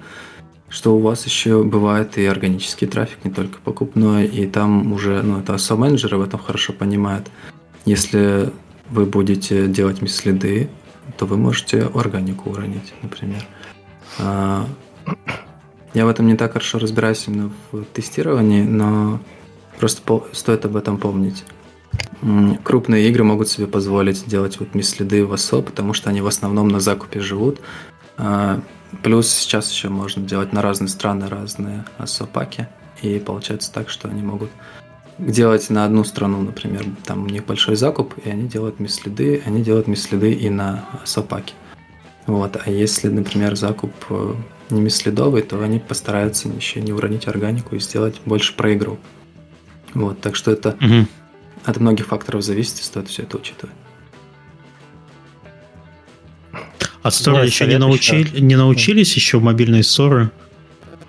[0.69, 5.40] что у вас еще бывает и органический трафик, не только покупной, и там уже, ну,
[5.40, 7.27] это SEO-менеджеры в этом хорошо понимают.
[7.85, 8.53] Если
[8.90, 10.70] вы будете делать следы,
[11.19, 13.44] то вы можете органику уронить, например.
[14.20, 14.69] А,
[15.93, 19.19] я в этом не так хорошо разбираюсь именно в тестировании, но
[19.81, 21.43] просто стоит об этом помнить.
[22.62, 26.69] Крупные игры могут себе позволить делать вот следы в АСО, потому что они в основном
[26.69, 27.61] на закупе живут,
[29.02, 32.68] плюс сейчас еще можно делать на разные страны разные сопаки.
[33.01, 34.51] И получается так, что они могут
[35.18, 39.62] делать на одну страну, например, там у них большой закуп, и они делают мисследы, они
[39.62, 41.55] делают мисследы и на сопаки.
[42.26, 42.56] Вот.
[42.64, 44.34] А если, например, закуп э,
[44.70, 48.98] не мисследовый, то они постараются еще не уронить органику и сделать больше про игру.
[49.94, 51.06] Вот, так что это угу.
[51.64, 53.74] от многих факторов зависит, и стоит все это учитывать.
[57.03, 60.31] А ссоры еще не, научили, не научились еще в мобильные ссоры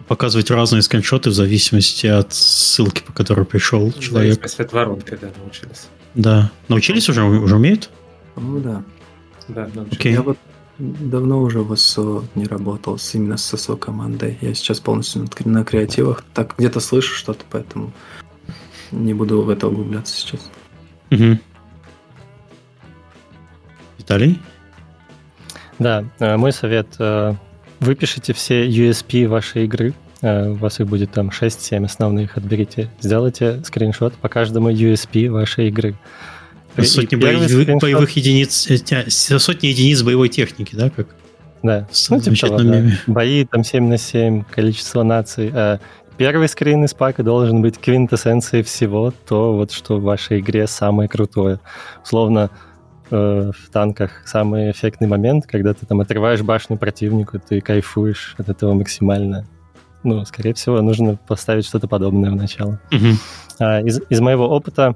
[0.08, 4.48] показывать разные скриншоты в зависимости от ссылки, по которой пришел человек.
[4.48, 5.88] В от воронки, да, научились.
[6.14, 6.52] Да.
[6.68, 7.24] Научились уже?
[7.24, 7.90] Уже умеют?
[8.36, 8.84] Ну да.
[9.48, 10.00] Да, научились.
[10.00, 10.12] Okay.
[10.12, 10.38] Я вот
[10.78, 14.38] давно уже в СО не работал с, именно с СО командой.
[14.42, 16.24] Я сейчас полностью на, на креативах.
[16.34, 17.94] Так где-то слышу что-то, поэтому
[18.92, 20.42] не буду в это углубляться сейчас.
[21.12, 21.40] Угу.
[24.00, 24.40] Виталий?
[25.84, 26.88] Да, э, мой совет.
[26.98, 27.34] Э,
[27.82, 29.94] выпишите все USP вашей игры.
[30.22, 32.38] Э, у вас их будет там 6-7 основных.
[32.38, 32.90] Отберите.
[33.02, 35.96] Сделайте скриншот по каждому USP вашей игры.
[36.82, 37.82] Сотни боевых, скриншот...
[37.82, 38.68] боевых единиц,
[39.10, 41.08] сотни единиц боевой техники, да, как?
[41.62, 42.84] Да, ну, типа того, да.
[43.08, 45.54] Бои там 7 на 7, количество наций.
[46.18, 51.10] Первый скрин из пака должен быть квинтэссенцией всего, то вот что в вашей игре самое
[51.10, 51.60] крутое.
[52.04, 52.50] Условно,
[53.12, 58.50] Э, в танках самый эффектный момент, когда ты там отрываешь башню противнику, ты кайфуешь от
[58.50, 59.46] этого максимально.
[60.04, 62.80] Ну, скорее всего, нужно поставить что-то подобное в начало.
[62.92, 63.14] Uh-huh.
[63.60, 64.96] А, из, из моего опыта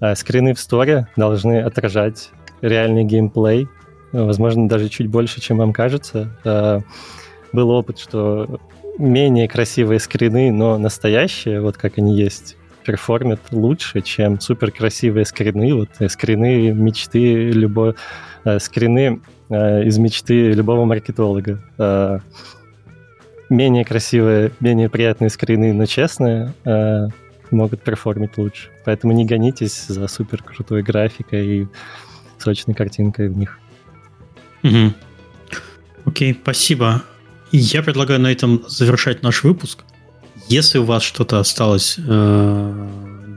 [0.00, 2.30] а, скрины в сторе должны отражать
[2.60, 3.68] реальный геймплей,
[4.12, 6.36] возможно, даже чуть больше, чем вам кажется.
[6.44, 6.80] А,
[7.52, 8.60] был опыт, что
[8.98, 15.74] менее красивые скрины, но настоящие, вот как они есть, перформят лучше, чем супер красивые скрины,
[15.74, 17.94] вот э, скрины мечты любой,
[18.44, 21.62] э, скрины э, из мечты любого маркетолога.
[21.78, 22.18] Э,
[23.48, 27.08] менее красивые, менее приятные скрины, но честные, э,
[27.50, 28.70] могут перформить лучше.
[28.84, 31.68] Поэтому не гонитесь за супер крутой графикой и
[32.38, 33.58] срочной картинкой в них.
[34.62, 34.94] Угу.
[36.06, 37.02] Окей, спасибо.
[37.52, 39.84] Я предлагаю на этом завершать наш выпуск.
[40.48, 42.88] Если у вас что-то осталось э,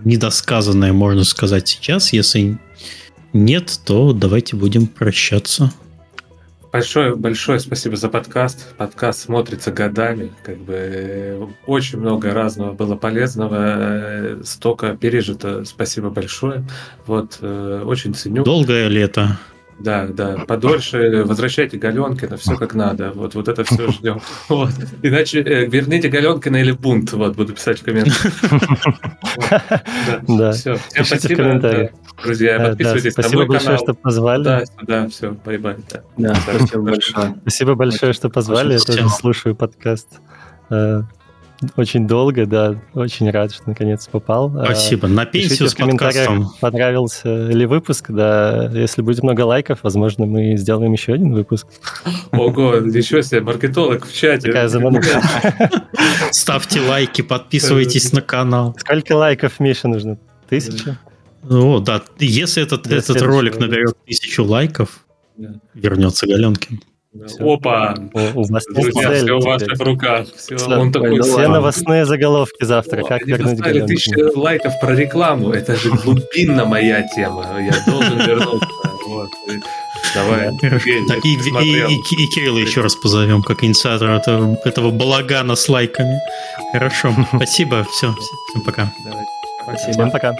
[0.03, 2.57] недосказанное, можно сказать сейчас, если
[3.33, 5.71] нет, то давайте будем прощаться.
[6.75, 8.75] Большое, большое спасибо за подкаст.
[8.75, 10.33] Подкаст смотрится годами.
[10.43, 15.63] Как бы э, очень много разного было полезного, э, столько пережито.
[15.63, 16.67] Спасибо большое.
[17.05, 18.43] Вот, э, очень ценю.
[18.43, 19.39] Долгое лето.
[19.79, 23.11] Да, да, подольше возвращайте Галенкина, все как надо.
[23.13, 24.21] Вот, вот это все ждем.
[24.49, 24.71] Вот.
[25.01, 27.11] Иначе э, верните Галенкина или бунт.
[27.13, 28.33] Вот, буду писать в комментариях.
[30.27, 30.51] Да.
[30.53, 30.75] Все.
[30.75, 31.91] Всем спасибо.
[32.23, 34.43] Друзья, подписывайтесь Спасибо большое, что позвали.
[34.43, 35.75] Да, да, все, bye-bye.
[36.17, 37.35] Да, спасибо большое.
[37.41, 38.73] Спасибо большое, что позвали.
[38.73, 40.07] Я тоже слушаю подкаст
[40.69, 41.01] э,
[41.75, 44.51] очень долго, да, очень рад, что наконец попал.
[44.57, 45.07] А, Спасибо.
[45.07, 46.53] На пенсию с в комментариях, подкастом.
[46.59, 48.69] понравился ли выпуск, да.
[48.73, 51.67] Если будет много лайков, возможно, мы сделаем еще один выпуск.
[52.31, 54.47] Ого, еще себе, маркетолог в чате.
[54.47, 54.69] Такая
[56.31, 58.75] Ставьте лайки, подписывайтесь на канал.
[58.77, 60.17] Сколько лайков, Миша, нужно?
[60.49, 60.97] Тысяча?
[61.49, 62.03] О, да.
[62.19, 65.05] Если этот, этот ролик наберет тысячу лайков,
[65.73, 66.81] вернется Галенкин.
[67.27, 67.53] Все.
[67.53, 67.95] Опа!
[68.13, 70.27] У, у вас Друзья, цель, все в ваших руках.
[70.35, 73.01] Все, все, он такой, все новостные заголовки завтра.
[73.01, 73.87] О, как вернуть Галенкина?
[73.87, 75.51] тысячи лайков про рекламу.
[75.51, 77.45] Это же глубинно моя тема.
[77.59, 78.67] Я должен вернуться.
[79.07, 79.29] Вот.
[80.13, 80.49] Давай.
[80.59, 85.69] Так, и, и, и, и Кирилла еще раз позовем, как инициатора этого, этого балагана с
[85.69, 86.19] лайками.
[86.71, 87.13] Хорошо.
[87.35, 87.85] Спасибо.
[87.91, 88.13] Все.
[88.49, 88.91] Всем пока.
[89.03, 89.25] Давай.
[89.63, 89.91] Спасибо.
[89.93, 90.35] Всем пока.